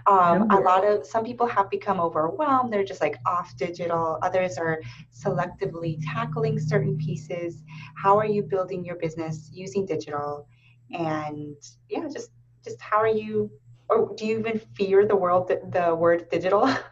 Um, 0.05 0.49
a 0.51 0.59
lot 0.59 0.85
of 0.85 1.05
some 1.05 1.23
people 1.23 1.47
have 1.47 1.69
become 1.69 1.99
overwhelmed. 1.99 2.71
They're 2.71 2.83
just 2.83 3.01
like 3.01 3.17
off 3.25 3.55
digital. 3.57 4.19
Others 4.21 4.57
are 4.57 4.81
selectively 5.13 5.97
tackling 6.13 6.59
certain 6.59 6.97
pieces. 6.97 7.63
How 7.95 8.17
are 8.17 8.25
you 8.25 8.43
building 8.43 8.85
your 8.85 8.95
business 8.95 9.49
using 9.53 9.85
digital? 9.85 10.47
And 10.91 11.55
yeah 11.89 12.07
just 12.11 12.31
just 12.63 12.81
how 12.81 12.97
are 12.97 13.07
you 13.07 13.51
or 13.89 14.13
do 14.15 14.25
you 14.25 14.39
even 14.39 14.59
fear 14.75 15.05
the 15.05 15.15
world, 15.15 15.51
the 15.71 15.95
word 15.95 16.29
digital? 16.29 16.69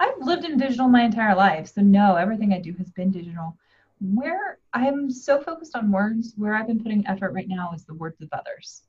I've 0.00 0.18
lived 0.20 0.44
in 0.44 0.56
digital 0.56 0.88
my 0.88 1.02
entire 1.02 1.34
life. 1.34 1.68
So, 1.68 1.80
no, 1.80 2.16
everything 2.16 2.52
I 2.52 2.60
do 2.60 2.72
has 2.74 2.90
been 2.90 3.10
digital. 3.10 3.56
Where 4.00 4.58
I'm 4.72 5.10
so 5.10 5.40
focused 5.42 5.76
on 5.76 5.90
words, 5.90 6.34
where 6.36 6.54
I've 6.54 6.68
been 6.68 6.82
putting 6.82 7.06
effort 7.06 7.32
right 7.32 7.48
now 7.48 7.72
is 7.74 7.84
the 7.84 7.94
words 7.94 8.20
of 8.20 8.28
others, 8.32 8.82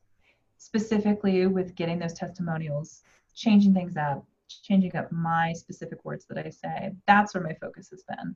specifically 0.58 1.48
with 1.48 1.76
getting 1.76 1.98
those 1.98 2.14
testimonials, 2.14 3.04
changing 3.34 3.74
things 3.74 3.98
up, 3.98 4.24
changing 4.64 4.96
up 4.96 5.12
my 5.12 5.54
specific 5.54 6.04
words 6.06 6.26
that 6.26 6.46
I 6.46 6.50
say. 6.50 6.92
That's 7.08 7.34
where 7.34 7.44
my 7.44 7.54
focus 7.56 7.90
has 7.90 8.04
been. 8.04 8.36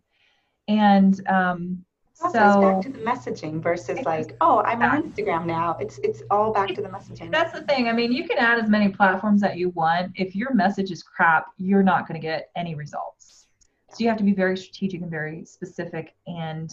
And 0.68 1.28
um, 1.28 1.86
so 2.14 2.32
back 2.32 2.82
to 2.82 2.90
the 2.90 3.00
messaging 3.00 3.62
versus 3.62 4.00
like, 4.06 4.36
oh, 4.40 4.62
I'm 4.62 4.82
on 4.82 5.12
Instagram 5.12 5.46
now. 5.46 5.78
It's 5.80 6.00
it's 6.04 6.22
all 6.30 6.54
back 6.54 6.70
to 6.76 6.82
the 6.82 6.88
messaging. 6.88 7.32
That's 7.32 7.52
the 7.52 7.66
thing. 7.66 7.88
I 7.88 7.94
mean, 7.94 8.12
you 8.12 8.28
can 8.28 8.38
add 8.38 8.60
as 8.60 8.70
many 8.70 8.90
platforms 8.90 9.42
that 9.42 9.58
you 9.58 9.70
want. 9.70 10.12
If 10.16 10.36
your 10.36 10.54
message 10.54 10.92
is 10.92 11.04
crap, 11.04 11.48
you're 11.58 11.84
not 11.84 12.08
going 12.08 12.20
to 12.20 12.26
get 12.26 12.50
any 12.56 12.76
results. 12.76 13.48
So 13.90 13.98
you 14.00 14.08
have 14.10 14.18
to 14.18 14.24
be 14.24 14.34
very 14.34 14.58
strategic 14.58 15.02
and 15.02 15.12
very 15.12 15.46
specific 15.46 16.16
and 16.28 16.72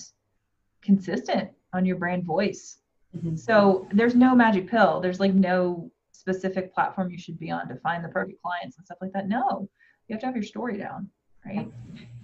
consistent 0.83 1.51
on 1.73 1.85
your 1.85 1.97
brand 1.97 2.25
voice. 2.25 2.79
Mm-hmm. 3.17 3.37
So 3.37 3.87
there's 3.93 4.15
no 4.15 4.35
magic 4.35 4.69
pill. 4.69 5.01
There's 5.01 5.21
like 5.21 5.35
no 5.35 5.91
specific 6.13 6.73
platform 6.73 7.11
you 7.11 7.19
should 7.19 7.39
be 7.39 7.51
on 7.51 7.69
to 7.69 7.77
find 7.77 8.05
the 8.05 8.09
perfect 8.09 8.43
clients 8.43 8.77
and 8.77 8.87
stuff 8.87 8.99
like 9.01 9.13
that. 9.13 9.29
No, 9.29 9.69
you 10.09 10.15
have 10.15 10.21
to 10.21 10.27
have 10.27 10.37
your 10.37 10.45
story 10.45 10.77
down, 10.77 11.09
right? 11.45 11.71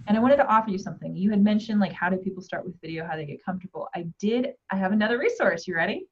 And 0.07 0.15
I 0.15 0.21
wanted 0.21 0.37
to 0.37 0.47
offer 0.47 0.69
you 0.69 0.77
something. 0.77 1.15
You 1.15 1.29
had 1.29 1.43
mentioned 1.43 1.81
like 1.81 1.91
how 1.91 2.09
do 2.09 2.15
people 2.15 2.41
start 2.41 2.65
with 2.65 2.79
video, 2.79 3.05
how 3.05 3.17
they 3.17 3.25
get 3.25 3.43
comfortable. 3.43 3.89
I 3.93 4.07
did. 4.19 4.53
I 4.71 4.77
have 4.77 4.93
another 4.93 5.19
resource. 5.19 5.67
You 5.67 5.75
ready? 5.75 6.07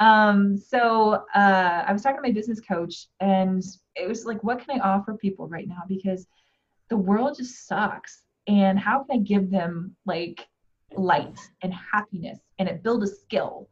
Um, 0.00 0.56
so 0.56 1.24
uh, 1.34 1.84
I 1.86 1.92
was 1.92 2.02
talking 2.02 2.16
to 2.16 2.22
my 2.22 2.32
business 2.32 2.60
coach, 2.60 3.08
and 3.20 3.62
it 3.96 4.08
was 4.08 4.24
like, 4.24 4.42
what 4.44 4.60
can 4.60 4.80
I 4.80 4.82
offer 4.82 5.14
people 5.14 5.46
right 5.46 5.68
now? 5.68 5.82
Because 5.88 6.26
the 6.88 6.96
world 6.96 7.36
just 7.36 7.66
sucks, 7.66 8.22
and 8.46 8.78
how 8.78 9.04
can 9.04 9.18
I 9.18 9.22
give 9.22 9.50
them 9.50 9.94
like 10.06 10.46
light 10.96 11.38
and 11.62 11.74
happiness, 11.74 12.38
and 12.58 12.68
it 12.68 12.82
build 12.82 13.02
a 13.02 13.06
skill, 13.08 13.68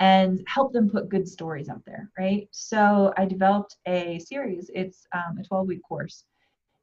and 0.00 0.44
help 0.46 0.72
them 0.74 0.90
put 0.90 1.08
good 1.08 1.26
stories 1.26 1.70
out 1.70 1.82
there, 1.86 2.10
right? 2.18 2.46
So 2.50 3.14
I 3.16 3.24
developed 3.24 3.76
a 3.86 4.18
series. 4.18 4.70
It's 4.74 5.06
um, 5.14 5.38
a 5.38 5.44
12 5.44 5.66
week 5.66 5.82
course 5.82 6.24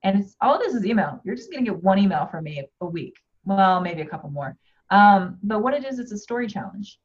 and 0.06 0.20
it's 0.22 0.36
all 0.40 0.60
this 0.60 0.76
is 0.76 0.86
email. 0.86 1.20
You're 1.26 1.36
just 1.36 1.52
gonna 1.52 1.66
get 1.66 1.84
one 1.84 1.98
email 1.98 2.28
from 2.28 2.46
me 2.46 2.64
a 2.80 2.86
week. 2.86 3.18
Well, 3.44 3.82
maybe 3.82 4.02
a 4.02 4.06
couple 4.06 4.30
more. 4.30 4.56
Um, 4.92 5.40
but 5.42 5.64
what 5.64 5.74
it 5.74 5.84
is, 5.84 5.98
it's 5.98 6.12
a 6.12 6.18
story 6.18 6.48
challenge. 6.48 7.00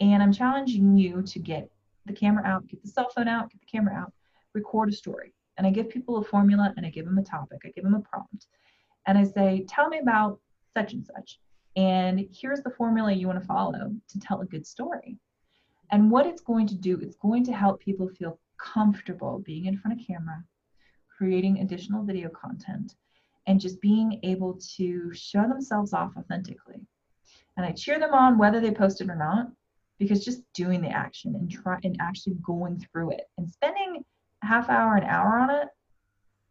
And 0.00 0.22
I'm 0.22 0.32
challenging 0.32 0.96
you 0.96 1.22
to 1.22 1.38
get 1.40 1.68
the 2.06 2.12
camera 2.12 2.44
out, 2.46 2.66
get 2.68 2.80
the 2.82 2.88
cell 2.88 3.10
phone 3.14 3.28
out, 3.28 3.50
get 3.50 3.60
the 3.60 3.66
camera 3.66 3.94
out, 3.94 4.12
record 4.54 4.88
a 4.88 4.92
story. 4.92 5.34
And 5.58 5.66
I 5.66 5.70
give 5.70 5.88
people 5.88 6.16
a 6.18 6.24
formula 6.24 6.72
and 6.76 6.86
I 6.86 6.90
give 6.90 7.04
them 7.04 7.18
a 7.18 7.24
topic, 7.24 7.60
I 7.64 7.70
give 7.70 7.84
them 7.84 7.94
a 7.94 8.00
prompt. 8.00 8.46
And 9.06 9.18
I 9.18 9.24
say, 9.24 9.64
tell 9.68 9.88
me 9.88 9.98
about 9.98 10.38
such 10.74 10.92
and 10.92 11.04
such. 11.04 11.40
And 11.76 12.28
here's 12.32 12.62
the 12.62 12.70
formula 12.70 13.12
you 13.12 13.26
want 13.26 13.40
to 13.40 13.46
follow 13.46 13.90
to 14.08 14.20
tell 14.20 14.40
a 14.42 14.46
good 14.46 14.64
story. 14.64 15.18
And 15.90 16.08
what 16.10 16.26
it's 16.26 16.40
going 16.40 16.68
to 16.68 16.74
do, 16.76 16.98
it's 17.00 17.16
going 17.16 17.44
to 17.44 17.52
help 17.52 17.80
people 17.80 18.08
feel 18.08 18.38
comfortable 18.58 19.40
being 19.40 19.66
in 19.66 19.76
front 19.76 20.00
of 20.00 20.06
camera, 20.06 20.44
creating 21.16 21.58
additional 21.58 22.04
video 22.04 22.28
content, 22.28 22.94
and 23.46 23.60
just 23.60 23.80
being 23.80 24.20
able 24.22 24.58
to 24.76 25.12
show 25.12 25.42
themselves 25.42 25.92
off 25.92 26.16
authentically. 26.16 26.80
And 27.56 27.64
I 27.64 27.72
cheer 27.72 27.98
them 27.98 28.14
on 28.14 28.38
whether 28.38 28.60
they 28.60 28.70
post 28.70 29.00
it 29.00 29.10
or 29.10 29.16
not, 29.16 29.48
because 29.98 30.24
just 30.24 30.42
doing 30.54 30.80
the 30.80 30.88
action 30.88 31.34
and 31.36 31.50
try 31.50 31.78
and 31.84 31.96
actually 32.00 32.34
going 32.42 32.78
through 32.80 33.12
it 33.12 33.28
and 33.38 33.48
spending 33.48 34.04
a 34.42 34.46
half 34.46 34.68
hour, 34.68 34.96
an 34.96 35.04
hour 35.04 35.38
on 35.38 35.50
it, 35.50 35.68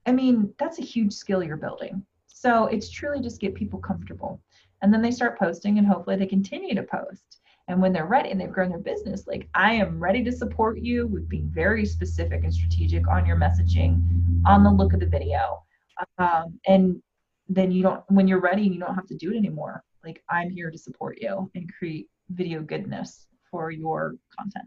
I 0.05 0.11
mean, 0.11 0.53
that's 0.59 0.79
a 0.79 0.83
huge 0.83 1.13
skill 1.13 1.43
you're 1.43 1.57
building. 1.57 2.05
So 2.27 2.67
it's 2.67 2.89
truly 2.89 3.21
just 3.21 3.41
get 3.41 3.55
people 3.55 3.79
comfortable. 3.79 4.41
And 4.81 4.93
then 4.93 5.01
they 5.01 5.11
start 5.11 5.39
posting 5.39 5.77
and 5.77 5.87
hopefully 5.87 6.17
they 6.17 6.25
continue 6.25 6.75
to 6.75 6.83
post. 6.83 7.39
And 7.67 7.81
when 7.81 7.93
they're 7.93 8.07
ready 8.07 8.29
and 8.29 8.39
they've 8.39 8.51
grown 8.51 8.69
their 8.69 8.79
business, 8.79 9.25
like 9.25 9.47
I 9.53 9.73
am 9.73 9.99
ready 9.99 10.23
to 10.25 10.31
support 10.31 10.79
you 10.79 11.07
with 11.07 11.29
being 11.29 11.49
very 11.53 11.85
specific 11.85 12.43
and 12.43 12.53
strategic 12.53 13.07
on 13.07 13.25
your 13.25 13.37
messaging, 13.37 14.01
on 14.45 14.63
the 14.63 14.71
look 14.71 14.93
of 14.93 14.99
the 14.99 15.05
video. 15.05 15.63
Um, 16.17 16.59
and 16.67 17.01
then 17.47 17.71
you 17.71 17.83
don't, 17.83 18.03
when 18.09 18.27
you're 18.27 18.41
ready, 18.41 18.63
you 18.63 18.79
don't 18.79 18.95
have 18.95 19.07
to 19.07 19.15
do 19.15 19.31
it 19.31 19.37
anymore. 19.37 19.83
Like 20.03 20.21
I'm 20.29 20.49
here 20.49 20.71
to 20.71 20.77
support 20.77 21.19
you 21.21 21.49
and 21.55 21.71
create 21.73 22.09
video 22.29 22.61
goodness 22.61 23.27
for 23.49 23.71
your 23.71 24.15
content. 24.37 24.65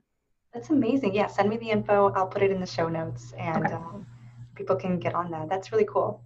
That's 0.54 0.70
amazing. 0.70 1.14
Yeah, 1.14 1.26
send 1.26 1.50
me 1.50 1.58
the 1.58 1.70
info. 1.70 2.10
I'll 2.12 2.26
put 2.26 2.42
it 2.42 2.50
in 2.50 2.60
the 2.60 2.66
show 2.66 2.88
notes 2.88 3.34
and 3.38 3.66
okay. 3.66 3.74
um, 3.74 4.06
people 4.54 4.76
can 4.76 4.98
get 4.98 5.14
on 5.14 5.30
that. 5.32 5.50
That's 5.50 5.70
really 5.70 5.86
cool. 5.86 6.22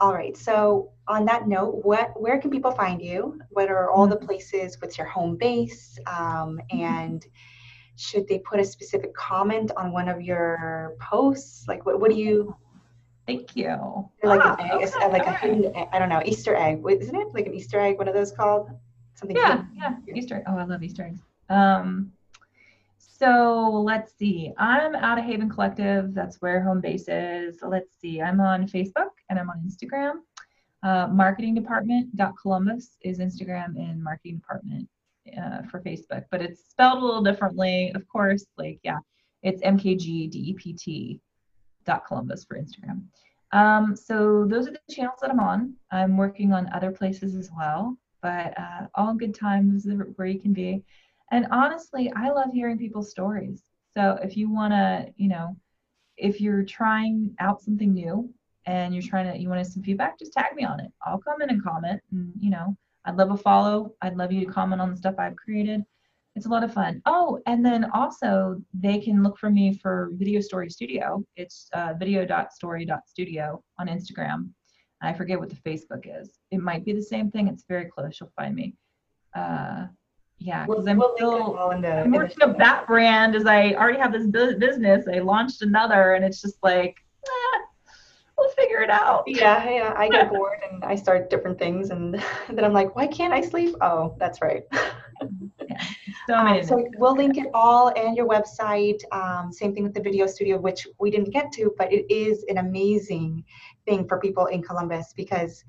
All 0.00 0.12
right. 0.12 0.36
So 0.36 0.92
on 1.08 1.24
that 1.24 1.48
note, 1.48 1.84
what 1.84 2.20
where 2.20 2.40
can 2.40 2.50
people 2.50 2.70
find 2.70 3.02
you? 3.02 3.40
What 3.50 3.68
are 3.68 3.90
all 3.90 4.06
the 4.06 4.16
mm-hmm. 4.16 4.26
places? 4.26 4.80
What's 4.80 4.96
your 4.96 5.06
home 5.06 5.36
base? 5.36 5.98
Um, 6.06 6.60
mm-hmm. 6.72 6.80
and 6.80 7.26
should 7.96 8.28
they 8.28 8.38
put 8.38 8.60
a 8.60 8.64
specific 8.64 9.12
comment 9.14 9.72
on 9.76 9.92
one 9.92 10.08
of 10.08 10.20
your 10.20 10.96
posts? 11.00 11.66
Like, 11.66 11.84
what, 11.84 12.00
what 12.00 12.10
do 12.10 12.16
you? 12.16 12.54
Thank 13.26 13.56
you. 13.56 14.08
Like 14.22 14.40
ah, 14.42 14.56
an 14.58 14.82
egg, 14.82 14.88
okay, 14.88 15.08
like 15.10 15.26
a 15.26 15.32
hidden, 15.32 15.72
I 15.92 15.98
don't 15.98 16.08
know, 16.08 16.22
Easter 16.24 16.54
egg. 16.54 16.80
Isn't 16.88 17.14
it 17.14 17.28
like 17.34 17.46
an 17.46 17.54
Easter 17.54 17.78
egg? 17.78 17.98
One 17.98 18.08
of 18.08 18.14
those 18.14 18.30
called 18.30 18.70
something? 19.14 19.36
Yeah, 19.36 19.64
yeah, 19.74 19.96
Easter. 20.14 20.42
Oh, 20.46 20.56
I 20.56 20.64
love 20.64 20.82
Easter 20.82 21.04
eggs. 21.04 21.20
Um, 21.50 22.12
so 23.18 23.82
let's 23.84 24.16
see. 24.16 24.52
I'm 24.58 24.94
out 24.94 25.18
of 25.18 25.24
Haven 25.24 25.50
Collective. 25.50 26.14
That's 26.14 26.36
where 26.40 26.62
home 26.62 26.80
base 26.80 27.08
is. 27.08 27.58
Let's 27.62 27.98
see. 28.00 28.22
I'm 28.22 28.40
on 28.40 28.68
Facebook 28.68 29.10
and 29.28 29.38
I'm 29.38 29.50
on 29.50 29.60
Instagram. 29.66 30.20
Uh, 30.84 31.08
marketing 31.08 31.54
department 31.54 32.10
Columbus 32.40 32.96
is 33.00 33.18
Instagram 33.18 33.76
and 33.76 34.02
marketing 34.02 34.36
department 34.36 34.88
uh, 35.36 35.62
for 35.68 35.80
Facebook, 35.80 36.24
but 36.30 36.40
it's 36.40 36.70
spelled 36.70 37.02
a 37.02 37.04
little 37.04 37.22
differently. 37.22 37.90
Of 37.96 38.06
course, 38.06 38.46
like 38.56 38.78
yeah, 38.84 38.98
it's 39.42 39.62
mkgdept 39.62 41.20
dot 41.84 42.06
Columbus 42.06 42.44
for 42.44 42.56
Instagram. 42.56 43.02
Um, 43.50 43.96
so 43.96 44.44
those 44.46 44.68
are 44.68 44.72
the 44.72 44.94
channels 44.94 45.18
that 45.22 45.30
I'm 45.30 45.40
on. 45.40 45.74
I'm 45.90 46.16
working 46.16 46.52
on 46.52 46.70
other 46.72 46.92
places 46.92 47.34
as 47.34 47.50
well, 47.56 47.96
but 48.22 48.56
uh, 48.56 48.86
all 48.94 49.14
good 49.14 49.34
times 49.34 49.88
where 50.14 50.28
you 50.28 50.38
can 50.38 50.52
be. 50.52 50.84
And 51.30 51.46
honestly, 51.50 52.12
I 52.16 52.30
love 52.30 52.50
hearing 52.52 52.78
people's 52.78 53.10
stories. 53.10 53.62
So 53.96 54.18
if 54.22 54.36
you 54.36 54.50
want 54.50 54.72
to, 54.72 55.12
you 55.16 55.28
know, 55.28 55.56
if 56.16 56.40
you're 56.40 56.64
trying 56.64 57.34
out 57.38 57.62
something 57.62 57.92
new 57.92 58.32
and 58.66 58.94
you're 58.94 59.02
trying 59.02 59.32
to, 59.32 59.38
you 59.38 59.48
want 59.48 59.66
some 59.66 59.82
feedback, 59.82 60.18
just 60.18 60.32
tag 60.32 60.54
me 60.54 60.64
on 60.64 60.80
it. 60.80 60.90
I'll 61.04 61.18
come 61.18 61.42
in 61.42 61.50
and 61.50 61.62
comment. 61.62 62.00
And, 62.12 62.32
you 62.38 62.50
know, 62.50 62.76
I'd 63.04 63.16
love 63.16 63.30
a 63.30 63.36
follow. 63.36 63.94
I'd 64.02 64.16
love 64.16 64.32
you 64.32 64.44
to 64.44 64.52
comment 64.52 64.80
on 64.80 64.90
the 64.90 64.96
stuff 64.96 65.14
I've 65.18 65.36
created. 65.36 65.84
It's 66.34 66.46
a 66.46 66.50
lot 66.50 66.62
of 66.62 66.72
fun. 66.72 67.02
Oh, 67.06 67.40
and 67.46 67.64
then 67.64 67.90
also 67.92 68.62
they 68.72 69.00
can 69.00 69.22
look 69.22 69.38
for 69.38 69.50
me 69.50 69.74
for 69.74 70.10
Video 70.12 70.40
Story 70.40 70.70
Studio. 70.70 71.24
It's 71.36 71.68
uh, 71.72 71.94
video.story.studio 71.98 73.62
on 73.78 73.88
Instagram. 73.88 74.50
I 75.00 75.12
forget 75.12 75.38
what 75.38 75.50
the 75.50 75.56
Facebook 75.56 76.04
is. 76.04 76.38
It 76.50 76.60
might 76.60 76.84
be 76.84 76.92
the 76.92 77.02
same 77.02 77.30
thing. 77.30 77.48
It's 77.48 77.64
very 77.68 77.86
close. 77.86 78.18
You'll 78.20 78.32
find 78.36 78.54
me. 78.54 78.74
Uh, 79.34 79.86
yeah, 80.40 80.66
because 80.66 80.84
we'll, 80.84 80.88
I'm 80.88 80.98
we'll 80.98 81.14
still 81.16 81.80
the, 81.80 82.02
I'm 82.02 82.12
working 82.12 82.42
up 82.42 82.58
that 82.58 82.86
brand 82.86 83.34
as 83.34 83.46
I 83.46 83.72
already 83.72 83.98
have 83.98 84.12
this 84.12 84.26
business. 84.26 85.06
I 85.12 85.18
launched 85.18 85.62
another, 85.62 86.14
and 86.14 86.24
it's 86.24 86.40
just 86.40 86.58
like, 86.62 86.96
eh, 87.26 87.58
we'll 88.36 88.50
figure 88.50 88.80
it 88.80 88.90
out. 88.90 89.24
Yeah, 89.26 89.68
yeah. 89.68 89.94
I 89.96 90.08
get 90.08 90.28
bored 90.32 90.60
and 90.70 90.84
I 90.84 90.94
start 90.94 91.28
different 91.28 91.58
things, 91.58 91.90
and 91.90 92.14
then 92.48 92.64
I'm 92.64 92.72
like, 92.72 92.94
why 92.94 93.08
can't 93.08 93.32
I 93.32 93.40
sleep? 93.40 93.74
Oh, 93.80 94.14
that's 94.18 94.40
right. 94.40 94.62
yeah. 95.68 95.84
So, 96.28 96.34
um, 96.34 96.62
so 96.62 96.88
we'll 96.98 97.16
link 97.16 97.36
it 97.36 97.48
all 97.52 97.92
and 97.96 98.16
your 98.16 98.28
website. 98.28 99.00
Um, 99.10 99.52
same 99.52 99.74
thing 99.74 99.82
with 99.82 99.94
the 99.94 100.02
video 100.02 100.26
studio, 100.26 100.58
which 100.58 100.86
we 101.00 101.10
didn't 101.10 101.30
get 101.30 101.50
to, 101.52 101.74
but 101.76 101.92
it 101.92 102.06
is 102.12 102.44
an 102.48 102.58
amazing 102.58 103.44
thing 103.86 104.06
for 104.06 104.20
people 104.20 104.46
in 104.46 104.62
Columbus 104.62 105.12
because 105.16 105.64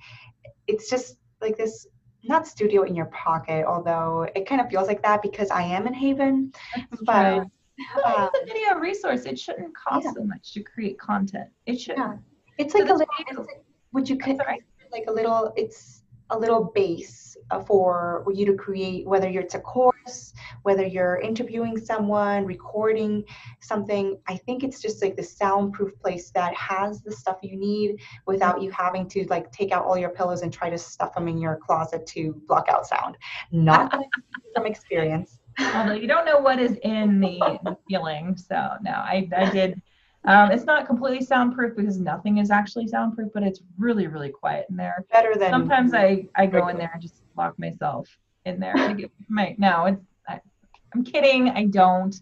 it's 0.68 0.90
just 0.90 1.18
like 1.42 1.58
this 1.58 1.88
not 2.24 2.48
studio 2.48 2.84
in 2.84 2.96
your 2.96 3.06
pocket, 3.08 3.66
although 3.66 4.28
it 4.36 4.48
kind 4.48 4.62
of 4.62 4.70
feels 4.70 4.88
like 4.88 5.02
that 5.04 5.22
because 5.22 5.50
I 5.50 5.62
am 5.62 5.88
in 5.88 5.94
Haven. 5.94 6.54
That's 6.76 7.02
but 7.04 7.48
it's 7.78 8.06
a 8.06 8.20
um, 8.20 8.30
video 8.46 8.76
resource. 8.76 9.26
It 9.26 9.40
shouldn't 9.40 9.76
cost 9.76 10.06
yeah. 10.06 10.12
so 10.14 10.24
much 10.24 10.54
to 10.54 10.64
create 10.64 11.00
content. 11.00 11.50
It 11.66 11.80
should. 11.80 11.98
Yeah. 11.98 12.18
It's 12.58 12.74
like 12.74 12.88
so 12.88 12.96
a 12.96 12.98
little. 12.98 13.46
Like, 13.46 13.64
would 13.94 14.10
you 14.10 14.18
could 14.18 14.38
like 14.92 15.06
a 15.08 15.12
little? 15.12 15.54
It's 15.56 15.99
a 16.30 16.38
little 16.38 16.72
base 16.76 17.36
uh, 17.52 17.62
for 17.62 18.24
you 18.34 18.46
to 18.46 18.54
create 18.54 19.08
whether 19.08 19.28
it's 19.28 19.56
a 19.56 19.60
course 19.60 20.34
whether 20.64 20.86
you're 20.86 21.20
interviewing 21.20 21.78
someone 21.78 22.46
recording 22.46 23.24
something. 23.60 24.20
I 24.28 24.38
think 24.38 24.64
it's 24.64 24.82
just 24.82 25.02
like 25.02 25.16
the 25.16 25.24
soundproof 25.24 25.98
place 26.00 26.32
that 26.32 26.54
has 26.56 27.02
the 27.02 27.12
stuff 27.12 27.38
you 27.42 27.58
need 27.58 28.00
without 28.26 28.62
you 28.62 28.72
having 28.72 29.08
to 29.10 29.26
like 29.30 29.52
take 29.52 29.72
out 29.72 29.86
all 29.86 29.98
your 29.98 30.10
pillows 30.10 30.42
and 30.42 30.52
try 30.52 30.70
to 30.70 30.78
stuff 30.78 31.14
them 31.14 31.28
in 31.28 31.38
your 31.38 31.58
closet 31.58 32.06
to 32.08 32.42
block 32.48 32.68
out 32.70 32.88
sound. 32.88 33.18
Not 33.52 33.96
from 34.56 34.66
experience. 34.66 35.40
Although 35.76 35.94
you 35.94 36.08
don't 36.08 36.26
know 36.26 36.40
what 36.40 36.60
is 36.60 36.78
in 36.84 37.20
the, 37.20 37.40
the 37.64 37.78
feeling 37.90 38.38
so 38.38 38.76
no 38.82 38.92
i 38.92 39.28
i 39.36 39.50
did 39.50 39.82
Um, 40.26 40.52
it's 40.52 40.66
not 40.66 40.86
completely 40.86 41.26
soundproof 41.26 41.76
because 41.76 41.98
nothing 41.98 42.38
is 42.38 42.52
actually 42.52 42.88
soundproof, 42.88 43.32
but 43.34 43.44
it's 43.44 43.62
really, 43.78 44.08
really 44.08 44.30
quiet 44.30 44.66
in 44.70 44.76
there. 44.76 45.06
Better 45.12 45.36
than 45.36 45.50
Sometimes 45.50 45.94
I, 45.94 46.28
I 46.36 46.46
go 46.46 46.68
in 46.68 46.78
there 46.78 46.92
and 46.94 47.02
just 47.02 47.24
lock 47.38 47.58
myself 47.58 48.08
in 48.46 48.60
there 48.60 48.74
to 48.74 48.94
get 48.94 49.12
my, 49.30 49.56
no, 49.58 49.86
it's, 49.86 50.02
I, 50.28 50.42
I'm 50.94 51.04
kidding. 51.04 51.50
I 51.50 51.66
don't. 51.66 52.16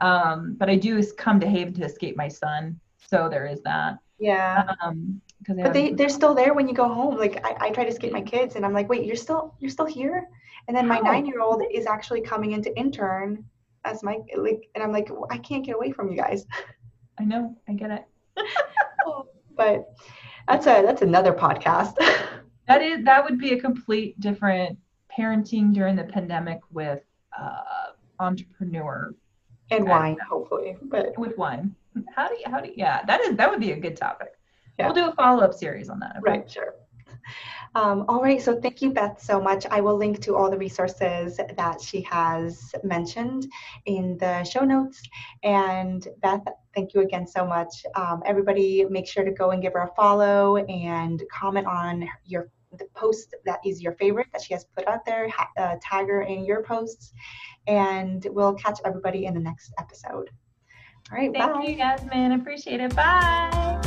Um, 0.00 0.54
but 0.58 0.70
I 0.70 0.76
do 0.76 1.02
come 1.12 1.40
to 1.40 1.46
Haven 1.46 1.74
to 1.74 1.84
escape 1.84 2.16
my 2.16 2.28
son. 2.28 2.78
So 3.08 3.28
there 3.28 3.46
is 3.46 3.60
that. 3.62 3.98
yeah. 4.18 4.72
Um, 4.82 5.20
cause 5.46 5.56
but 5.60 5.72
they 5.72 5.92
they're 5.92 6.08
still 6.08 6.34
there 6.34 6.54
when 6.54 6.68
you 6.68 6.74
go 6.74 6.88
home. 6.88 7.16
Like 7.16 7.44
I, 7.44 7.66
I 7.66 7.70
try 7.70 7.84
to 7.84 7.90
escape 7.90 8.12
my 8.12 8.22
kids, 8.22 8.56
and 8.56 8.64
I'm 8.64 8.72
like, 8.72 8.88
wait, 8.88 9.04
you're 9.04 9.16
still 9.16 9.54
you're 9.58 9.70
still 9.70 9.86
here. 9.86 10.28
And 10.68 10.76
then 10.76 10.86
my 10.86 10.96
How? 10.96 11.02
nine 11.02 11.26
year 11.26 11.40
old 11.40 11.62
is 11.72 11.86
actually 11.86 12.20
coming 12.20 12.52
into 12.52 12.76
intern 12.78 13.44
as 13.84 14.02
my 14.02 14.18
like, 14.36 14.68
and 14.74 14.84
I'm 14.84 14.92
like, 14.92 15.10
I 15.30 15.38
can't 15.38 15.64
get 15.64 15.74
away 15.74 15.90
from 15.90 16.10
you 16.10 16.16
guys. 16.16 16.46
I 17.20 17.24
know, 17.24 17.54
I 17.68 17.74
get 17.74 17.90
it. 17.90 18.04
but 19.56 19.92
that's 20.48 20.66
a 20.66 20.82
that's 20.82 21.02
another 21.02 21.32
podcast. 21.32 21.94
That 22.68 22.82
is 22.82 23.04
that 23.04 23.24
would 23.24 23.40
be 23.40 23.54
a 23.54 23.60
complete 23.60 24.20
different 24.20 24.78
parenting 25.10 25.74
during 25.74 25.96
the 25.96 26.04
pandemic 26.04 26.60
with 26.70 27.00
uh, 27.36 27.90
entrepreneur 28.20 29.12
and 29.72 29.88
wine, 29.88 30.16
hopefully. 30.30 30.76
But 30.82 31.18
with 31.18 31.36
wine, 31.36 31.74
How 32.14 32.28
do 32.28 32.34
you 32.34 32.44
how 32.46 32.60
do 32.60 32.68
you, 32.68 32.74
yeah 32.76 33.04
that 33.06 33.20
is 33.22 33.36
that 33.38 33.50
would 33.50 33.58
be 33.58 33.72
a 33.72 33.76
good 33.76 33.96
topic. 33.96 34.28
Yeah. 34.78 34.86
We'll 34.86 34.94
do 34.94 35.08
a 35.10 35.14
follow 35.16 35.42
up 35.42 35.52
series 35.52 35.88
on 35.88 35.98
that. 35.98 36.18
okay? 36.18 36.30
right, 36.30 36.48
sure. 36.48 36.74
Um, 37.74 38.04
all 38.08 38.22
right, 38.22 38.40
so 38.40 38.60
thank 38.60 38.82
you, 38.82 38.90
Beth, 38.90 39.20
so 39.22 39.40
much. 39.40 39.66
I 39.66 39.80
will 39.80 39.96
link 39.96 40.20
to 40.22 40.36
all 40.36 40.50
the 40.50 40.58
resources 40.58 41.38
that 41.56 41.80
she 41.80 42.00
has 42.02 42.74
mentioned 42.82 43.46
in 43.86 44.16
the 44.18 44.42
show 44.44 44.64
notes. 44.64 45.00
And 45.42 46.06
Beth, 46.20 46.44
thank 46.74 46.94
you 46.94 47.00
again 47.02 47.26
so 47.26 47.46
much. 47.46 47.84
Um, 47.94 48.22
everybody, 48.24 48.84
make 48.88 49.06
sure 49.06 49.24
to 49.24 49.30
go 49.30 49.50
and 49.50 49.62
give 49.62 49.72
her 49.74 49.80
a 49.80 49.94
follow 49.94 50.56
and 50.56 51.22
comment 51.32 51.66
on 51.66 52.08
your 52.24 52.50
the 52.78 52.86
post 52.94 53.34
that 53.44 53.58
is 53.66 53.82
your 53.82 53.92
favorite 53.94 54.28
that 54.32 54.42
she 54.42 54.54
has 54.54 54.64
put 54.76 54.86
out 54.86 55.04
there. 55.04 55.28
Ha- 55.28 55.48
uh, 55.58 55.76
tag 55.82 56.06
her 56.06 56.22
in 56.22 56.44
your 56.44 56.62
posts, 56.62 57.12
and 57.66 58.26
we'll 58.30 58.54
catch 58.54 58.78
everybody 58.84 59.26
in 59.26 59.34
the 59.34 59.40
next 59.40 59.72
episode. 59.78 60.30
All 61.10 61.18
right, 61.18 61.32
Thank 61.32 61.52
bye. 61.52 61.62
you, 61.62 61.76
Yasmin. 61.76 62.32
Appreciate 62.32 62.80
it. 62.80 62.94
Bye. 62.94 63.78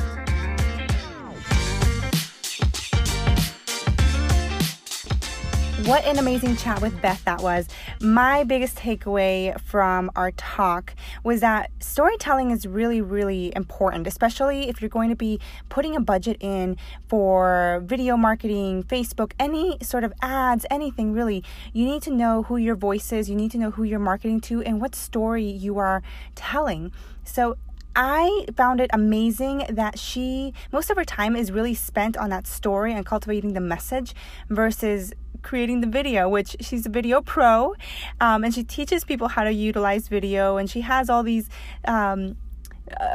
What 5.86 6.06
an 6.06 6.18
amazing 6.18 6.56
chat 6.56 6.82
with 6.82 7.02
Beth 7.02 7.26
that 7.26 7.42
was. 7.42 7.68
My 8.00 8.46
biggest 8.46 8.78
takeaway 8.78 9.60
from 9.60 10.10
our 10.16 10.32
talk 10.32 10.96
was 11.26 11.42
that 11.42 11.72
storytelling 11.82 12.52
is 12.52 12.66
really, 12.66 13.02
really 13.02 13.52
important, 13.54 14.08
especially 14.08 14.70
if 14.70 14.82
you're 14.82 14.88
going 14.88 15.10
to 15.10 15.16
be 15.18 15.42
putting 15.68 15.98
a 15.98 16.00
budget 16.00 16.38
in 16.40 16.78
for 17.10 17.84
video 17.84 18.16
marketing, 18.16 18.84
Facebook, 18.84 19.34
any 19.38 19.78
sort 19.82 20.06
of 20.06 20.14
ads, 20.22 20.66
anything 20.72 21.12
really. 21.12 21.44
You 21.74 21.86
need 21.86 22.02
to 22.04 22.12
know 22.12 22.44
who 22.44 22.56
your 22.56 22.76
voice 22.76 23.12
is, 23.12 23.30
you 23.30 23.36
need 23.36 23.52
to 23.52 23.58
know 23.58 23.72
who 23.72 23.84
you're 23.84 24.00
marketing 24.00 24.40
to, 24.42 24.62
and 24.64 24.80
what 24.80 24.96
story 24.96 25.44
you 25.44 25.80
are 25.80 26.02
telling. 26.34 26.94
So, 27.26 27.58
I 27.96 28.46
found 28.56 28.80
it 28.80 28.90
amazing 28.94 29.66
that 29.70 30.00
she, 30.00 30.54
most 30.72 30.90
of 30.90 30.98
her 30.98 31.06
time 31.06 31.36
is 31.36 31.52
really 31.52 31.76
spent 31.76 32.18
on 32.18 32.30
that 32.30 32.48
story 32.48 32.94
and 32.94 33.06
cultivating 33.06 33.54
the 33.54 33.62
message 33.62 34.16
versus 34.50 35.14
creating 35.44 35.82
the 35.82 35.88
video, 35.88 36.28
which 36.28 36.56
she's 36.60 36.86
a 36.86 36.90
video 36.90 37.22
pro. 37.22 37.76
Um, 38.20 38.44
and 38.44 38.54
she 38.54 38.64
teaches 38.64 39.04
people 39.04 39.28
how 39.28 39.44
to 39.44 39.52
utilize 39.52 40.08
video, 40.08 40.58
and 40.58 40.70
she 40.70 40.82
has 40.82 41.10
all 41.10 41.24
these. 41.24 41.50
Um, 41.86 42.38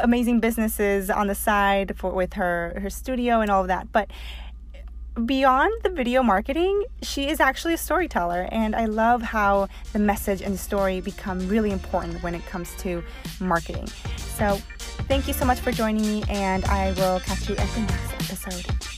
amazing 0.03 0.41
businesses 0.41 1.11
on 1.11 1.27
the 1.27 1.35
side 1.35 1.95
for 1.95 2.11
with 2.11 2.33
her 2.33 2.73
her 2.81 2.89
studio 2.89 3.41
and 3.43 3.51
all 3.51 3.61
of 3.61 3.69
that 3.69 3.93
but 3.93 4.11
beyond 5.19 5.73
the 5.83 5.91
video 5.91 6.23
marketing, 6.23 6.85
she 7.03 7.29
is 7.29 7.41
actually 7.41 7.75
a 7.75 7.79
storyteller, 7.79 8.49
and 8.53 8.75
I 8.75 8.87
love 8.87 9.23
how 9.23 9.69
the 9.93 9.99
message 9.99 10.43
and 10.43 10.55
the 10.55 10.59
story 10.59 11.01
become 11.01 11.47
really 11.49 11.71
important 11.71 12.23
when 12.23 12.35
it 12.35 12.45
comes 12.47 12.75
to 12.77 13.03
marketing. 13.41 13.87
So, 14.17 14.59
thank 15.09 15.27
you 15.27 15.35
so 15.35 15.45
much 15.45 15.61
for 15.61 15.73
joining 15.73 16.03
me, 16.03 16.25
and 16.29 16.65
I 16.67 16.93
will 16.93 17.21
catch 17.21 17.49
you 17.49 17.57
at 17.57 17.69
the 17.71 17.81
next 17.81 18.31
episode. 18.31 18.98